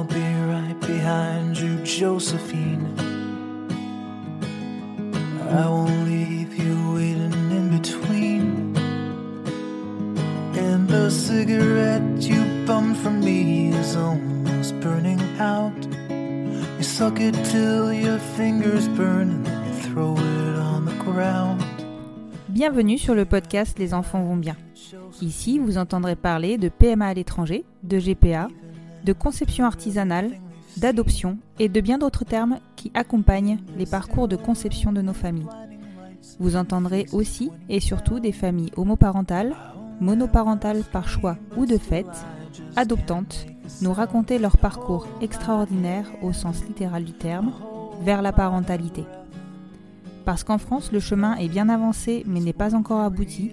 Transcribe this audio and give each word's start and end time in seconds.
I'll 0.00 0.06
be 0.06 0.34
right 0.48 0.80
behind 0.80 1.58
you, 1.58 1.76
Josephine. 1.84 2.88
I 5.50 5.68
won't 5.68 6.06
leave 6.06 6.56
you 6.56 6.94
waiting 6.94 7.50
in 7.50 7.68
between. 7.78 8.74
And 10.56 10.88
the 10.88 11.10
cigarette 11.10 12.22
you 12.22 12.40
bummed 12.66 12.96
from 12.96 13.20
me 13.20 13.74
is 13.74 13.94
almost 13.94 14.80
burning 14.80 15.20
out. 15.38 15.76
You 16.78 16.82
suck 16.82 17.20
it 17.20 17.34
till 17.52 17.92
your 17.92 18.18
fingers 18.38 18.88
burn 18.88 19.44
and 19.44 19.82
throw 19.82 20.16
it 20.16 20.56
on 20.56 20.86
the 20.86 20.96
ground. 21.04 21.62
Bienvenue 22.48 22.96
sur 22.96 23.14
le 23.14 23.26
podcast 23.26 23.78
Les 23.78 23.92
enfants 23.92 24.24
vont 24.24 24.38
bien. 24.38 24.56
Ici, 25.20 25.58
vous 25.58 25.76
entendrez 25.76 26.16
parler 26.16 26.56
de 26.56 26.70
PMA 26.70 27.08
à 27.08 27.12
l'étranger, 27.12 27.64
de 27.82 27.98
GPA, 27.98 28.48
de 29.04 29.12
conception 29.12 29.64
artisanale, 29.64 30.30
d'adoption 30.76 31.38
et 31.58 31.68
de 31.68 31.80
bien 31.80 31.98
d'autres 31.98 32.24
termes 32.24 32.58
qui 32.76 32.90
accompagnent 32.94 33.58
les 33.76 33.86
parcours 33.86 34.28
de 34.28 34.36
conception 34.36 34.92
de 34.92 35.02
nos 35.02 35.12
familles. 35.12 35.48
Vous 36.38 36.56
entendrez 36.56 37.06
aussi 37.12 37.50
et 37.68 37.80
surtout 37.80 38.20
des 38.20 38.32
familles 38.32 38.72
homoparentales, 38.76 39.54
monoparentales 40.00 40.82
par 40.84 41.08
choix 41.08 41.36
ou 41.56 41.66
de 41.66 41.76
fait, 41.76 42.06
adoptantes, 42.76 43.46
nous 43.82 43.92
raconter 43.92 44.38
leur 44.38 44.56
parcours 44.56 45.06
extraordinaire 45.20 46.06
au 46.22 46.32
sens 46.32 46.64
littéral 46.64 47.04
du 47.04 47.12
terme 47.12 47.52
vers 48.02 48.22
la 48.22 48.32
parentalité. 48.32 49.04
Parce 50.24 50.44
qu'en 50.44 50.58
France, 50.58 50.92
le 50.92 51.00
chemin 51.00 51.36
est 51.36 51.48
bien 51.48 51.68
avancé 51.68 52.24
mais 52.26 52.40
n'est 52.40 52.52
pas 52.52 52.74
encore 52.74 53.00
abouti, 53.00 53.52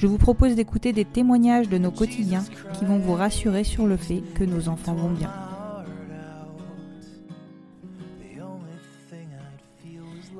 je 0.00 0.06
vous 0.06 0.16
propose 0.16 0.54
d'écouter 0.54 0.94
des 0.94 1.04
témoignages 1.04 1.68
de 1.68 1.76
nos 1.76 1.90
quotidiens 1.90 2.42
qui 2.72 2.86
vont 2.86 2.98
vous 2.98 3.12
rassurer 3.12 3.64
sur 3.64 3.86
le 3.86 3.98
fait 3.98 4.22
que 4.34 4.44
nos 4.44 4.70
enfants 4.70 4.94
vont 4.94 5.10
bien. 5.10 5.30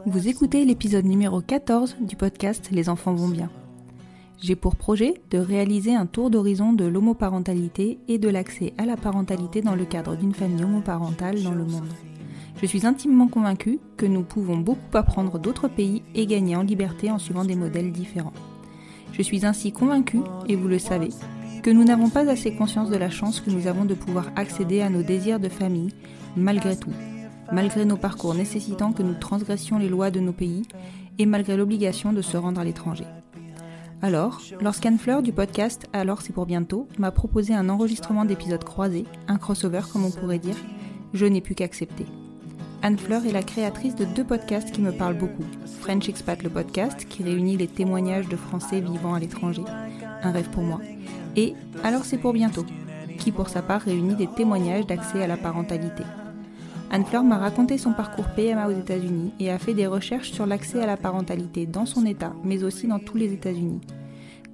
Vous 0.06 0.28
écoutez 0.28 0.64
l'épisode 0.64 1.04
numéro 1.04 1.42
14 1.42 1.96
du 2.00 2.16
podcast 2.16 2.70
Les 2.72 2.88
enfants 2.88 3.12
vont 3.12 3.28
bien. 3.28 3.50
J'ai 4.40 4.56
pour 4.56 4.76
projet 4.76 5.20
de 5.30 5.36
réaliser 5.36 5.94
un 5.94 6.06
tour 6.06 6.30
d'horizon 6.30 6.72
de 6.72 6.86
l'homoparentalité 6.86 7.98
et 8.08 8.16
de 8.16 8.30
l'accès 8.30 8.72
à 8.78 8.86
la 8.86 8.96
parentalité 8.96 9.60
dans 9.60 9.74
le 9.74 9.84
cadre 9.84 10.16
d'une 10.16 10.32
famille 10.32 10.64
homoparentale 10.64 11.42
dans 11.42 11.52
le 11.52 11.66
monde. 11.66 11.92
Je 12.62 12.66
suis 12.66 12.86
intimement 12.86 13.28
convaincue 13.28 13.78
que 13.98 14.06
nous 14.06 14.22
pouvons 14.22 14.56
beaucoup 14.56 14.96
apprendre 14.96 15.38
d'autres 15.38 15.68
pays 15.68 16.02
et 16.14 16.24
gagner 16.24 16.56
en 16.56 16.62
liberté 16.62 17.10
en 17.10 17.18
suivant 17.18 17.44
des 17.44 17.56
modèles 17.56 17.92
différents. 17.92 18.32
Je 19.20 19.24
suis 19.26 19.44
ainsi 19.44 19.70
convaincue, 19.70 20.22
et 20.48 20.56
vous 20.56 20.66
le 20.66 20.78
savez, 20.78 21.10
que 21.62 21.68
nous 21.68 21.84
n'avons 21.84 22.08
pas 22.08 22.26
assez 22.30 22.54
conscience 22.54 22.88
de 22.88 22.96
la 22.96 23.10
chance 23.10 23.40
que 23.40 23.50
nous 23.50 23.66
avons 23.66 23.84
de 23.84 23.92
pouvoir 23.92 24.30
accéder 24.34 24.80
à 24.80 24.88
nos 24.88 25.02
désirs 25.02 25.38
de 25.38 25.50
famille, 25.50 25.90
malgré 26.38 26.74
tout, 26.74 26.94
malgré 27.52 27.84
nos 27.84 27.98
parcours 27.98 28.34
nécessitant 28.34 28.92
que 28.92 29.02
nous 29.02 29.12
transgressions 29.12 29.76
les 29.76 29.90
lois 29.90 30.10
de 30.10 30.20
nos 30.20 30.32
pays, 30.32 30.62
et 31.18 31.26
malgré 31.26 31.58
l'obligation 31.58 32.14
de 32.14 32.22
se 32.22 32.38
rendre 32.38 32.62
à 32.62 32.64
l'étranger. 32.64 33.04
Alors, 34.00 34.40
lorsqu'Anne 34.62 34.98
Fleur 34.98 35.20
du 35.20 35.34
podcast 35.34 35.86
Alors 35.92 36.22
c'est 36.22 36.32
pour 36.32 36.46
bientôt 36.46 36.88
m'a 36.96 37.10
proposé 37.10 37.52
un 37.52 37.68
enregistrement 37.68 38.24
d'épisodes 38.24 38.64
croisés, 38.64 39.04
un 39.28 39.36
crossover 39.36 39.82
comme 39.92 40.06
on 40.06 40.10
pourrait 40.10 40.38
dire, 40.38 40.56
je 41.12 41.26
n'ai 41.26 41.42
pu 41.42 41.54
qu'accepter. 41.54 42.06
Anne 42.82 42.96
Fleur 42.96 43.26
est 43.26 43.32
la 43.32 43.42
créatrice 43.42 43.94
de 43.94 44.06
deux 44.06 44.24
podcasts 44.24 44.72
qui 44.72 44.80
me 44.80 44.90
parlent 44.90 45.18
beaucoup. 45.18 45.44
French 45.80 46.08
Expat 46.08 46.42
le 46.42 46.48
podcast, 46.48 47.06
qui 47.10 47.22
réunit 47.22 47.58
les 47.58 47.66
témoignages 47.66 48.28
de 48.28 48.36
Français 48.36 48.80
vivant 48.80 49.12
à 49.12 49.20
l'étranger, 49.20 49.64
un 50.22 50.30
rêve 50.30 50.48
pour 50.48 50.62
moi, 50.62 50.80
et 51.36 51.54
Alors 51.84 52.06
c'est 52.06 52.16
pour 52.16 52.32
bientôt, 52.32 52.64
qui 53.18 53.32
pour 53.32 53.50
sa 53.50 53.60
part 53.60 53.82
réunit 53.82 54.14
des 54.14 54.28
témoignages 54.28 54.86
d'accès 54.86 55.22
à 55.22 55.26
la 55.26 55.36
parentalité. 55.36 56.04
Anne 56.90 57.04
Fleur 57.04 57.22
m'a 57.22 57.36
raconté 57.36 57.76
son 57.76 57.92
parcours 57.92 58.28
PMA 58.34 58.68
aux 58.68 58.78
États-Unis 58.78 59.32
et 59.38 59.50
a 59.50 59.58
fait 59.58 59.74
des 59.74 59.86
recherches 59.86 60.32
sur 60.32 60.46
l'accès 60.46 60.80
à 60.80 60.86
la 60.86 60.96
parentalité 60.96 61.66
dans 61.66 61.86
son 61.86 62.06
État, 62.06 62.32
mais 62.44 62.64
aussi 62.64 62.86
dans 62.86 62.98
tous 62.98 63.18
les 63.18 63.34
États-Unis. 63.34 63.82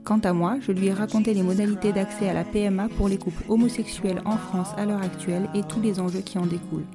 Quant 0.02 0.18
à 0.18 0.32
moi, 0.32 0.56
je 0.60 0.72
lui 0.72 0.88
ai 0.88 0.92
raconté 0.92 1.32
les 1.32 1.42
modalités 1.44 1.92
d'accès 1.92 2.28
à 2.28 2.34
la 2.34 2.44
PMA 2.44 2.88
pour 2.96 3.08
les 3.08 3.18
couples 3.18 3.44
homosexuels 3.48 4.22
en 4.24 4.36
France 4.36 4.70
à 4.76 4.84
l'heure 4.84 5.02
actuelle 5.02 5.48
et 5.54 5.62
tous 5.62 5.80
les 5.80 6.00
enjeux 6.00 6.20
qui 6.20 6.38
en 6.38 6.46
découlent. 6.46 6.86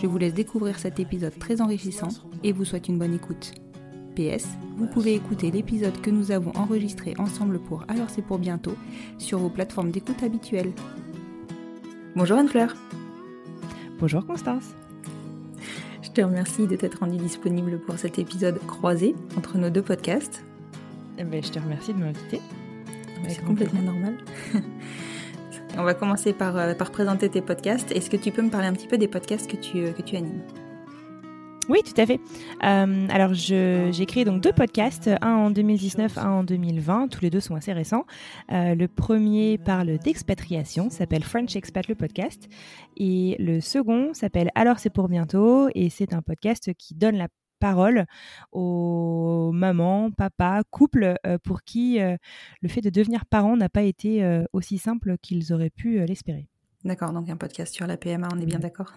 Je 0.00 0.06
vous 0.06 0.18
laisse 0.18 0.34
découvrir 0.34 0.78
cet 0.78 1.00
épisode 1.00 1.36
très 1.38 1.60
enrichissant 1.60 2.08
et 2.44 2.52
vous 2.52 2.64
souhaite 2.64 2.86
une 2.86 2.98
bonne 2.98 3.14
écoute. 3.14 3.52
PS, 4.14 4.46
vous 4.76 4.86
pouvez 4.86 5.14
écouter 5.14 5.50
l'épisode 5.50 6.00
que 6.00 6.10
nous 6.10 6.30
avons 6.30 6.52
enregistré 6.56 7.14
ensemble 7.18 7.58
pour 7.58 7.84
Alors 7.88 8.08
c'est 8.08 8.22
pour 8.22 8.38
bientôt 8.38 8.76
sur 9.18 9.40
vos 9.40 9.50
plateformes 9.50 9.90
d'écoute 9.90 10.22
habituelles. 10.22 10.72
Bonjour 12.14 12.38
Anne-Fleur. 12.38 12.76
Bonjour 13.98 14.24
Constance. 14.24 14.66
Je 16.02 16.10
te 16.10 16.20
remercie 16.20 16.68
de 16.68 16.76
t'être 16.76 17.00
rendue 17.00 17.16
disponible 17.16 17.80
pour 17.80 17.98
cet 17.98 18.20
épisode 18.20 18.60
croisé 18.68 19.16
entre 19.36 19.58
nos 19.58 19.70
deux 19.70 19.82
podcasts. 19.82 20.44
Eh 21.18 21.24
ben, 21.24 21.42
je 21.42 21.50
te 21.50 21.58
remercie 21.58 21.92
de 21.92 21.98
m'inviter. 21.98 22.40
C'est 23.28 23.44
complètement 23.44 23.82
normal. 23.82 24.16
On 25.78 25.84
va 25.84 25.94
commencer 25.94 26.32
par, 26.32 26.56
euh, 26.56 26.74
par 26.74 26.90
présenter 26.90 27.28
tes 27.28 27.40
podcasts. 27.40 27.92
Est-ce 27.92 28.10
que 28.10 28.16
tu 28.16 28.32
peux 28.32 28.42
me 28.42 28.50
parler 28.50 28.66
un 28.66 28.72
petit 28.72 28.88
peu 28.88 28.98
des 28.98 29.06
podcasts 29.06 29.48
que 29.48 29.56
tu, 29.56 29.78
euh, 29.78 29.92
que 29.92 30.16
animes? 30.16 30.42
Oui, 31.68 31.78
tout 31.84 32.00
à 32.00 32.04
fait. 32.04 32.18
Euh, 32.64 33.06
alors, 33.10 33.32
j'ai 33.34 34.06
créé 34.08 34.24
donc 34.24 34.40
deux 34.40 34.52
podcasts, 34.52 35.08
un 35.20 35.34
en 35.34 35.50
2019, 35.50 36.18
un 36.18 36.30
en 36.30 36.42
2020. 36.42 37.08
Tous 37.08 37.20
les 37.20 37.30
deux 37.30 37.38
sont 37.38 37.54
assez 37.54 37.72
récents. 37.72 38.06
le 38.48 38.86
premier 38.86 39.58
parle 39.58 39.98
d'expatriation, 39.98 40.90
s'appelle 40.90 41.22
French 41.22 41.54
Expat 41.54 41.86
le 41.86 41.94
podcast. 41.94 42.48
Et 42.96 43.36
le 43.38 43.60
second 43.60 44.14
s'appelle 44.14 44.50
Alors 44.54 44.78
c'est 44.78 44.90
pour 44.90 45.08
bientôt. 45.08 45.68
Et 45.74 45.90
c'est 45.90 46.14
un 46.14 46.22
podcast 46.22 46.72
qui 46.74 46.94
donne 46.94 47.16
la 47.16 47.28
parole 47.58 48.06
aux 48.52 49.50
mamans, 49.52 50.10
papas, 50.10 50.62
couples 50.70 51.16
pour 51.42 51.62
qui 51.62 51.98
le 51.98 52.68
fait 52.68 52.80
de 52.80 52.90
devenir 52.90 53.26
parent 53.26 53.56
n'a 53.56 53.68
pas 53.68 53.82
été 53.82 54.42
aussi 54.52 54.78
simple 54.78 55.16
qu'ils 55.20 55.52
auraient 55.52 55.70
pu 55.70 56.04
l'espérer. 56.06 56.48
D'accord, 56.84 57.12
donc 57.12 57.28
un 57.28 57.36
podcast 57.36 57.74
sur 57.74 57.86
la 57.86 57.96
PMA, 57.96 58.28
on 58.32 58.40
est 58.40 58.46
bien 58.46 58.60
d'accord 58.60 58.94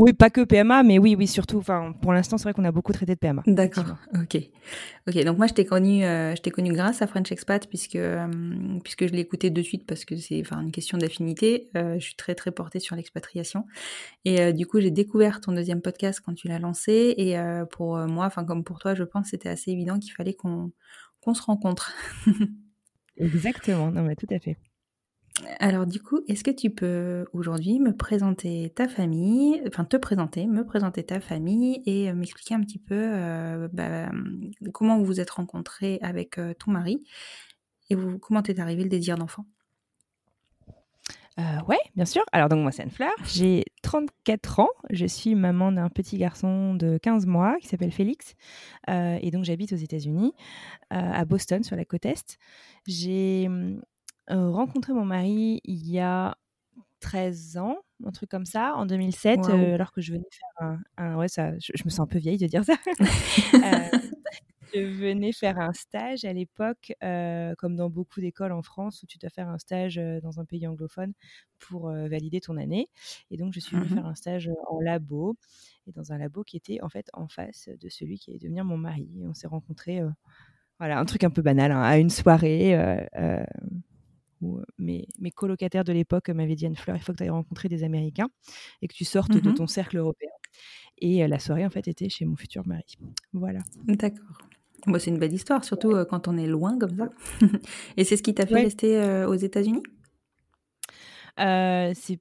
oui, 0.00 0.14
pas 0.14 0.30
que 0.30 0.40
PMA, 0.42 0.82
mais 0.82 0.98
oui, 0.98 1.14
oui, 1.14 1.26
surtout. 1.26 1.58
Enfin, 1.58 1.92
pour 2.00 2.14
l'instant, 2.14 2.38
c'est 2.38 2.44
vrai 2.44 2.54
qu'on 2.54 2.64
a 2.64 2.72
beaucoup 2.72 2.94
traité 2.94 3.14
de 3.14 3.18
PMA. 3.18 3.42
D'accord. 3.46 3.96
Ok. 4.14 4.38
Ok. 5.06 5.24
Donc 5.24 5.36
moi, 5.36 5.46
je 5.46 5.52
t'ai 5.52 5.66
connu, 5.66 6.06
euh, 6.06 6.34
je 6.34 6.40
t'ai 6.40 6.50
connu 6.50 6.72
grâce 6.72 7.02
à 7.02 7.06
French 7.06 7.30
Expat 7.30 7.68
puisque 7.68 7.96
euh, 7.96 8.26
puisque 8.82 9.06
je 9.06 9.12
l'ai 9.12 9.20
écouté 9.20 9.50
de 9.50 9.60
suite 9.60 9.86
parce 9.86 10.06
que 10.06 10.16
c'est 10.16 10.40
enfin 10.40 10.62
une 10.62 10.72
question 10.72 10.96
d'affinité. 10.96 11.68
Euh, 11.76 11.98
je 11.98 12.04
suis 12.04 12.14
très 12.14 12.34
très 12.34 12.50
portée 12.50 12.80
sur 12.80 12.96
l'expatriation 12.96 13.66
et 14.24 14.54
du 14.54 14.66
coup, 14.66 14.80
j'ai 14.80 14.90
découvert 14.90 15.42
ton 15.42 15.52
deuxième 15.52 15.82
podcast 15.82 16.22
quand 16.24 16.32
tu 16.32 16.48
l'as 16.48 16.58
lancé 16.58 17.14
et 17.18 17.36
pour 17.70 17.98
moi, 17.98 18.24
enfin 18.24 18.44
comme 18.44 18.64
pour 18.64 18.78
toi, 18.78 18.94
je 18.94 19.04
pense, 19.04 19.28
c'était 19.28 19.50
assez 19.50 19.70
évident 19.70 19.98
qu'il 19.98 20.12
fallait 20.12 20.34
qu'on 20.34 20.72
qu'on 21.20 21.34
se 21.34 21.42
rencontre. 21.42 21.92
Exactement. 23.18 23.90
Non, 23.90 24.02
mais 24.02 24.16
tout 24.16 24.28
à 24.30 24.38
fait. 24.38 24.56
Alors 25.58 25.86
du 25.86 26.00
coup, 26.00 26.20
est-ce 26.28 26.44
que 26.44 26.50
tu 26.50 26.70
peux 26.70 27.26
aujourd'hui 27.32 27.80
me 27.80 27.94
présenter 27.94 28.72
ta 28.74 28.88
famille, 28.88 29.62
enfin 29.68 29.84
te 29.84 29.96
présenter, 29.96 30.46
me 30.46 30.64
présenter 30.64 31.04
ta 31.04 31.20
famille 31.20 31.82
et 31.86 32.10
euh, 32.10 32.14
m'expliquer 32.14 32.54
un 32.54 32.60
petit 32.60 32.78
peu 32.78 32.94
euh, 32.98 33.68
bah, 33.72 34.10
comment 34.72 34.98
vous 34.98 35.04
vous 35.04 35.20
êtes 35.20 35.30
rencontré 35.30 35.98
avec 36.02 36.38
euh, 36.38 36.54
ton 36.54 36.70
mari 36.72 37.02
et 37.90 37.94
vous, 37.94 38.18
comment 38.18 38.42
t'es 38.42 38.60
arrivé 38.60 38.82
le 38.82 38.88
désir 38.88 39.16
d'enfant? 39.16 39.44
Euh, 41.38 41.62
ouais, 41.68 41.78
bien 41.96 42.04
sûr. 42.04 42.22
Alors, 42.32 42.48
donc, 42.48 42.60
moi, 42.60 42.70
c'est 42.70 42.82
Anne-Fleur. 42.82 43.12
J'ai 43.24 43.64
34 43.82 44.60
ans. 44.60 44.68
Je 44.90 45.06
suis 45.06 45.34
maman 45.34 45.72
d'un 45.72 45.88
petit 45.88 46.18
garçon 46.18 46.74
de 46.74 46.98
15 46.98 47.24
mois 47.26 47.56
qui 47.60 47.68
s'appelle 47.68 47.92
Félix. 47.92 48.34
Et 48.88 49.30
donc, 49.32 49.44
j'habite 49.44 49.72
aux 49.72 49.76
États-Unis, 49.76 50.34
à 50.90 51.24
Boston, 51.24 51.62
sur 51.62 51.76
la 51.76 51.84
côte 51.86 52.04
Est. 52.04 52.36
J'ai 52.86 53.48
rencontré 54.30 54.92
mon 54.92 55.04
mari 55.04 55.60
il 55.64 55.90
y 55.90 55.98
a 55.98 56.36
13 57.00 57.56
ans, 57.56 57.78
un 58.04 58.12
truc 58.12 58.30
comme 58.30 58.46
ça, 58.46 58.74
en 58.76 58.86
2007, 58.86 59.48
alors 59.48 59.92
que 59.92 60.00
je 60.00 60.12
venais 60.12 60.28
faire 60.30 60.78
un. 60.98 61.16
ouais, 61.16 61.28
ça, 61.28 61.52
je, 61.58 61.72
je, 61.74 61.82
me 61.84 61.90
sens 61.90 62.00
un 62.00 62.06
peu 62.06 62.18
vieille 62.18 62.38
de 62.38 62.46
dire 62.46 62.64
ça. 62.64 62.74
je 64.74 64.80
venais 64.80 65.32
faire 65.32 65.58
un 65.58 65.72
stage 65.72 66.24
à 66.24 66.32
l'époque, 66.32 66.92
euh, 67.02 67.54
comme 67.58 67.76
dans 67.76 67.90
beaucoup 67.90 68.20
d'écoles 68.20 68.52
en 68.52 68.62
France, 68.62 69.02
où 69.02 69.06
tu 69.06 69.18
dois 69.18 69.30
faire 69.30 69.48
un 69.48 69.58
stage 69.58 69.98
euh, 69.98 70.20
dans 70.20 70.40
un 70.40 70.44
pays 70.44 70.66
anglophone 70.66 71.12
pour 71.58 71.88
euh, 71.88 72.08
valider 72.08 72.40
ton 72.40 72.56
année. 72.56 72.88
Et 73.30 73.36
donc, 73.36 73.52
je 73.52 73.60
suis 73.60 73.76
venue 73.76 73.86
mmh 73.86 73.94
faire 73.94 74.06
un 74.06 74.14
stage 74.14 74.50
en 74.68 74.80
labo, 74.80 75.36
et 75.86 75.92
dans 75.92 76.12
un 76.12 76.18
labo 76.18 76.44
qui 76.44 76.56
était 76.56 76.80
en 76.82 76.88
fait 76.88 77.08
en 77.12 77.28
face 77.28 77.68
de 77.80 77.88
celui 77.88 78.18
qui 78.18 78.30
allait 78.30 78.38
devenir 78.38 78.64
mon 78.64 78.76
mari. 78.76 79.08
Et 79.20 79.26
on 79.26 79.34
s'est 79.34 79.48
rencontrés, 79.48 80.00
voilà, 80.78 80.98
un 80.98 81.04
truc 81.04 81.24
un 81.24 81.30
peu 81.30 81.42
banal, 81.42 81.72
hein, 81.72 81.82
à 81.82 81.98
une 81.98 82.10
soirée. 82.10 82.76
Où 84.40 84.60
mes, 84.78 85.06
mes, 85.18 85.30
colocataires 85.30 85.84
de 85.84 85.92
l'époque 85.92 86.28
m'avaient 86.30 86.54
dit 86.54 86.66
Anne-Fleur, 86.66 86.96
il 86.96 87.02
faut 87.02 87.12
que 87.12 87.18
tu 87.18 87.24
ailles 87.24 87.30
rencontrer 87.30 87.68
des 87.68 87.84
Américains 87.84 88.28
et 88.82 88.88
que 88.88 88.94
tu 88.94 89.04
sortes 89.04 89.32
de 89.32 89.50
mmh 89.50 89.54
ton 89.54 89.66
cercle 89.66 89.98
européen. 89.98 90.30
Et 90.98 91.26
la 91.26 91.38
soirée, 91.38 91.64
en 91.64 91.70
fait, 91.70 91.88
était 91.88 92.08
chez 92.08 92.24
mon 92.24 92.36
futur 92.36 92.66
mari. 92.66 92.98
Voilà. 93.32 93.60
D'accord 93.86 94.38
c'est 94.98 95.10
une 95.10 95.18
belle 95.18 95.32
histoire, 95.32 95.64
surtout 95.64 95.92
quand 96.08 96.28
on 96.28 96.36
est 96.36 96.46
loin 96.46 96.78
comme 96.78 96.96
ça. 96.96 97.08
Et 97.96 98.04
c'est 98.04 98.16
ce 98.16 98.22
qui 98.22 98.34
t'a 98.34 98.46
fait 98.46 98.62
rester 98.62 98.96
euh, 98.96 99.28
aux 99.28 99.34
États-Unis? 99.34 99.82
Euh, 101.38 101.92
C'est 101.94 102.18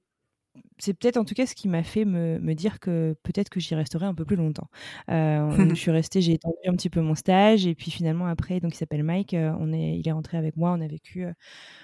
c'est 0.77 0.93
peut-être 0.93 1.17
en 1.17 1.25
tout 1.25 1.35
cas 1.35 1.45
ce 1.45 1.55
qui 1.55 1.67
m'a 1.67 1.83
fait 1.83 2.05
me, 2.05 2.39
me 2.39 2.53
dire 2.53 2.79
que 2.79 3.15
peut-être 3.23 3.49
que 3.49 3.59
j'y 3.59 3.75
resterai 3.75 4.05
un 4.05 4.13
peu 4.13 4.25
plus 4.25 4.35
longtemps. 4.35 4.69
je 5.09 5.73
suis 5.75 5.91
restée, 5.91 6.21
j'ai 6.21 6.33
étendu 6.33 6.57
un 6.67 6.73
petit 6.73 6.89
peu 6.89 7.01
mon 7.01 7.15
stage 7.15 7.67
et 7.67 7.75
puis 7.75 7.91
finalement 7.91 8.25
après, 8.25 8.59
donc 8.59 8.73
il 8.73 8.77
s'appelle 8.77 9.03
Mike, 9.03 9.35
on 9.35 9.73
est, 9.73 9.97
il 9.99 10.07
est 10.07 10.11
rentré 10.11 10.37
avec 10.37 10.57
moi, 10.57 10.71
on 10.71 10.81
a 10.81 10.87
vécu 10.87 11.25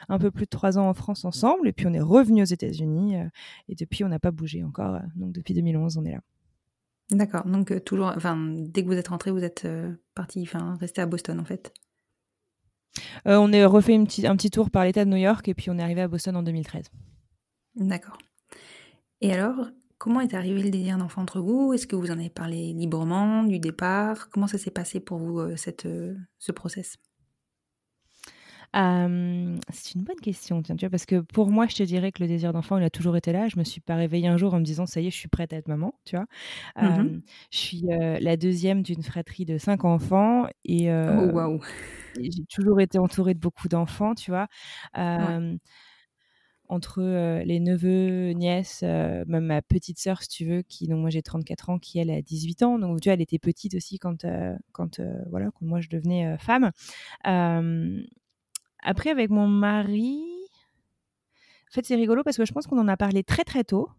un 0.09 0.19
peu 0.19 0.31
plus 0.31 0.45
de 0.45 0.49
trois 0.49 0.77
ans 0.77 0.89
en 0.89 0.93
France 0.93 1.25
ensemble 1.25 1.67
et 1.67 1.73
puis 1.73 1.87
on 1.87 1.93
est 1.93 2.01
revenu 2.01 2.41
aux 2.41 2.45
États-Unis 2.45 3.15
et 3.67 3.75
depuis 3.75 4.03
on 4.03 4.09
n'a 4.09 4.19
pas 4.19 4.31
bougé 4.31 4.63
encore. 4.63 4.99
donc 5.15 5.33
depuis 5.33 5.53
2011 5.53 5.97
on 5.97 6.05
est 6.05 6.13
là. 6.13 6.21
D'accord. 7.11 7.45
Donc 7.45 7.71
euh, 7.71 7.79
toujours, 7.79 8.11
enfin, 8.15 8.37
dès 8.37 8.83
que 8.83 8.87
vous 8.87 8.97
êtes 8.97 9.09
rentré, 9.09 9.31
vous 9.31 9.43
êtes 9.43 9.65
euh, 9.65 9.93
parti, 10.15 10.41
enfin, 10.41 10.75
resté 10.79 11.01
à 11.01 11.05
Boston 11.05 11.39
en 11.39 11.45
fait. 11.45 11.73
Euh, 13.27 13.37
on 13.37 13.51
est 13.51 13.65
refait 13.65 13.95
un 13.95 14.05
petit 14.05 14.49
tour 14.49 14.71
par 14.71 14.85
l'État 14.85 15.05
de 15.05 15.09
New 15.09 15.17
York 15.17 15.47
et 15.47 15.53
puis 15.53 15.69
on 15.69 15.77
est 15.77 15.83
arrivé 15.83 16.01
à 16.01 16.07
Boston 16.07 16.35
en 16.35 16.43
2013. 16.43 16.89
D'accord. 17.75 18.17
Et 19.21 19.33
alors, 19.33 19.69
comment 19.97 20.21
est 20.21 20.33
arrivé 20.33 20.61
le 20.63 20.69
désir 20.69 20.97
d'enfant 20.97 21.21
entre 21.21 21.39
vous? 21.39 21.73
Est-ce 21.73 21.87
que 21.87 21.95
vous 21.95 22.11
en 22.11 22.19
avez 22.19 22.29
parlé 22.29 22.73
librement 22.73 23.43
du 23.43 23.59
départ? 23.59 24.29
Comment 24.29 24.47
ça 24.47 24.57
s'est 24.57 24.71
passé 24.71 24.99
pour 24.99 25.17
vous 25.19 25.55
cette, 25.57 25.87
ce 26.37 26.51
process? 26.51 26.97
C'est 28.73 29.95
une 29.95 30.03
bonne 30.03 30.19
question, 30.21 30.61
tiens, 30.61 30.75
tu 30.75 30.85
vois, 30.85 30.89
parce 30.89 31.05
que 31.05 31.21
pour 31.21 31.49
moi, 31.49 31.65
je 31.67 31.75
te 31.75 31.83
dirais 31.83 32.11
que 32.11 32.21
le 32.21 32.27
désir 32.27 32.51
d'enfant, 32.51 32.77
il 32.77 32.83
a 32.83 32.89
toujours 32.89 33.15
été 33.15 33.31
là. 33.31 33.47
Je 33.47 33.57
me 33.57 33.63
suis 33.63 33.79
pas 33.81 33.95
réveillée 33.95 34.27
un 34.27 34.35
jour 34.37 34.53
en 34.53 34.59
me 34.59 34.65
disant, 34.65 34.85
ça 34.85 34.99
y 34.99 35.07
est, 35.07 35.11
je 35.11 35.15
suis 35.15 35.29
prête 35.29 35.53
à 35.53 35.57
être 35.57 35.69
maman, 35.69 35.93
tu 36.05 36.17
vois. 36.17 36.25
Mmh 36.81 37.21
je 37.51 37.57
suis 37.57 37.81
la 37.87 38.37
deuxième 38.37 38.81
d'une 38.83 39.01
fratrie 39.03 39.45
de 39.45 39.57
cinq 39.57 39.85
enfants 39.85 40.47
et, 40.65 40.89
oh, 40.91 41.31
j'ai 42.19 42.45
toujours 42.49 42.81
été 42.81 42.97
entourée 42.99 43.33
de 43.33 43.39
beaucoup 43.39 43.69
d'enfants, 43.69 44.13
tu 44.15 44.31
vois. 44.31 44.47
Entre 46.67 47.01
les 47.43 47.59
neveux, 47.59 48.31
nièces, 48.31 48.81
même 48.81 49.45
ma 49.45 49.61
petite 49.61 49.99
sœur, 49.99 50.21
si 50.23 50.29
tu 50.29 50.45
veux, 50.45 50.61
qui, 50.63 50.87
donc 50.87 50.99
moi 50.99 51.09
j'ai 51.11 51.21
34 51.21 51.69
ans, 51.69 51.77
qui 51.79 51.99
elle 51.99 52.09
a 52.09 52.21
18 52.21 52.63
ans. 52.63 52.79
Donc 52.79 53.01
tu 53.01 53.09
vois, 53.09 53.13
elle 53.13 53.21
était 53.21 53.37
petite 53.39 53.75
aussi 53.75 53.99
quand, 53.99 54.25
quand, 54.71 54.99
voilà, 55.29 55.51
quand 55.51 55.65
moi 55.65 55.79
je 55.81 55.89
devenais 55.89 56.37
femme. 56.39 56.71
Après, 57.23 59.09
avec 59.09 59.29
mon 59.29 59.47
mari, 59.47 60.23
en 61.69 61.73
fait, 61.73 61.85
c'est 61.85 61.95
rigolo 61.95 62.23
parce 62.23 62.37
que 62.37 62.45
je 62.45 62.53
pense 62.53 62.67
qu'on 62.67 62.79
en 62.79 62.87
a 62.87 62.97
parlé 62.97 63.23
très 63.23 63.43
très 63.43 63.63
tôt. 63.63 63.89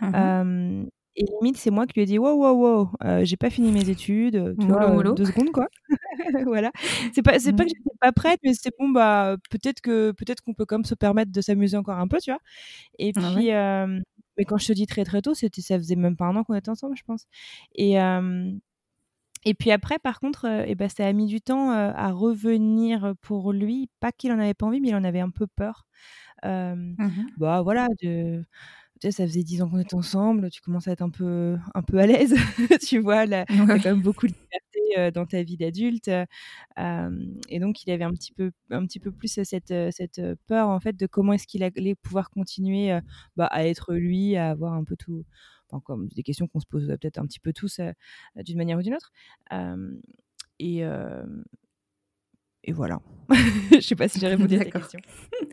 Mmh 0.00 0.86
et 1.20 1.24
limite, 1.40 1.56
c'est 1.56 1.70
moi 1.70 1.86
qui 1.86 1.94
lui 1.94 2.02
ai 2.02 2.06
dit 2.06 2.18
Wow, 2.18 2.34
wow, 2.34 2.54
wow, 2.54 2.90
euh, 3.04 3.24
j'ai 3.24 3.36
pas 3.36 3.50
fini 3.50 3.72
mes 3.72 3.90
études, 3.90 4.54
tu 4.60 4.66
vois, 4.66 4.90
euh, 4.90 5.12
deux 5.14 5.24
secondes 5.24 5.50
quoi. 5.50 5.68
voilà. 6.46 6.70
C'est 7.12 7.22
pas, 7.22 7.38
c'est 7.38 7.52
pas 7.52 7.64
que 7.64 7.70
j'étais 7.70 7.96
pas 8.00 8.12
prête, 8.12 8.40
mais 8.44 8.54
c'est 8.54 8.72
bon, 8.78 8.88
bah, 8.88 9.36
peut-être 9.50 9.80
que 9.80 10.12
peut-être 10.12 10.42
qu'on 10.42 10.54
peut 10.54 10.64
quand 10.64 10.76
même 10.76 10.84
se 10.84 10.94
permettre 10.94 11.32
de 11.32 11.40
s'amuser 11.40 11.76
encore 11.76 11.98
un 11.98 12.08
peu, 12.08 12.18
tu 12.18 12.30
vois. 12.30 12.40
Et 12.98 13.12
ah 13.16 13.32
puis, 13.34 13.50
mais 14.38 14.44
quand 14.44 14.58
je 14.58 14.68
te 14.68 14.72
dis 14.72 14.86
très 14.86 15.04
très 15.04 15.20
tôt, 15.20 15.34
c'était, 15.34 15.62
ça 15.62 15.76
faisait 15.76 15.96
même 15.96 16.16
pas 16.16 16.26
un 16.26 16.36
an 16.36 16.44
qu'on 16.44 16.54
était 16.54 16.70
ensemble, 16.70 16.96
je 16.96 17.02
pense. 17.02 17.26
Et, 17.74 17.98
et 19.44 19.54
puis 19.54 19.70
après, 19.70 19.98
par 19.98 20.20
contre, 20.20 20.46
euh, 20.46 20.74
ben, 20.74 20.88
ça 20.88 21.06
a 21.06 21.12
mis 21.12 21.26
du 21.26 21.40
temps 21.40 21.72
euh, 21.72 21.90
à 21.94 22.12
revenir 22.12 23.14
pour 23.20 23.52
lui. 23.52 23.88
Pas 24.00 24.12
qu'il 24.12 24.32
en 24.32 24.38
avait 24.38 24.54
pas 24.54 24.66
envie, 24.66 24.80
mais 24.80 24.88
il 24.88 24.94
en 24.94 25.04
avait 25.04 25.20
un 25.20 25.30
peu 25.30 25.46
peur. 25.46 25.86
Mmh 26.44 26.94
bah 27.38 27.62
voilà, 27.62 27.88
de, 28.00 28.44
tu 29.00 29.06
sais, 29.06 29.10
ça 29.10 29.26
faisait 29.26 29.42
dix 29.42 29.62
ans 29.62 29.68
qu'on 29.68 29.78
était 29.78 29.94
ensemble, 29.94 30.50
tu 30.50 30.60
commences 30.60 30.88
à 30.88 30.92
être 30.92 31.02
un 31.02 31.10
peu, 31.10 31.56
un 31.74 31.82
peu 31.82 31.98
à 31.98 32.06
l'aise, 32.06 32.34
tu 32.88 32.98
vois, 32.98 33.26
là, 33.26 33.44
ouais. 33.48 33.70
as 33.70 33.78
quand 33.78 33.90
même 33.90 34.02
beaucoup 34.02 34.26
de 34.26 34.32
liberté 34.32 34.98
euh, 34.98 35.10
dans 35.10 35.26
ta 35.26 35.42
vie 35.42 35.56
d'adulte. 35.56 36.08
et 36.08 37.58
donc, 37.60 37.82
il 37.84 37.90
avait 37.90 38.04
un 38.04 38.12
petit 38.12 38.32
peu, 38.32 38.50
un 38.70 38.84
petit 38.86 39.00
peu 39.00 39.12
plus 39.12 39.40
cette, 39.44 39.74
cette 39.90 40.20
peur, 40.46 40.68
en 40.68 40.80
fait, 40.80 40.96
de 40.96 41.06
comment 41.06 41.32
est-ce 41.32 41.46
qu'il 41.46 41.62
allait 41.62 41.94
pouvoir 41.94 42.30
continuer 42.30 42.98
bah, 43.36 43.46
à 43.46 43.66
être 43.66 43.94
lui, 43.94 44.36
à 44.36 44.50
avoir 44.50 44.72
un 44.72 44.84
peu 44.84 44.96
tout, 44.96 45.24
comme 45.84 46.08
des 46.08 46.22
questions 46.22 46.48
qu'on 46.48 46.60
se 46.60 46.66
pose 46.66 46.86
peut-être 46.86 47.18
un 47.18 47.26
petit 47.26 47.40
peu 47.40 47.52
tous 47.52 47.80
d'une 48.36 48.58
manière 48.58 48.78
ou 48.78 48.82
d'une 48.82 48.94
autre. 48.94 49.12
et, 50.58 50.84
et 52.68 52.72
voilà. 52.72 53.00
Je 53.72 53.80
sais 53.80 53.96
pas 53.96 54.08
si 54.08 54.20
j'ai 54.20 54.28
répondu 54.28 54.56
à 54.56 54.64
ta 54.64 54.70
question. 54.78 55.00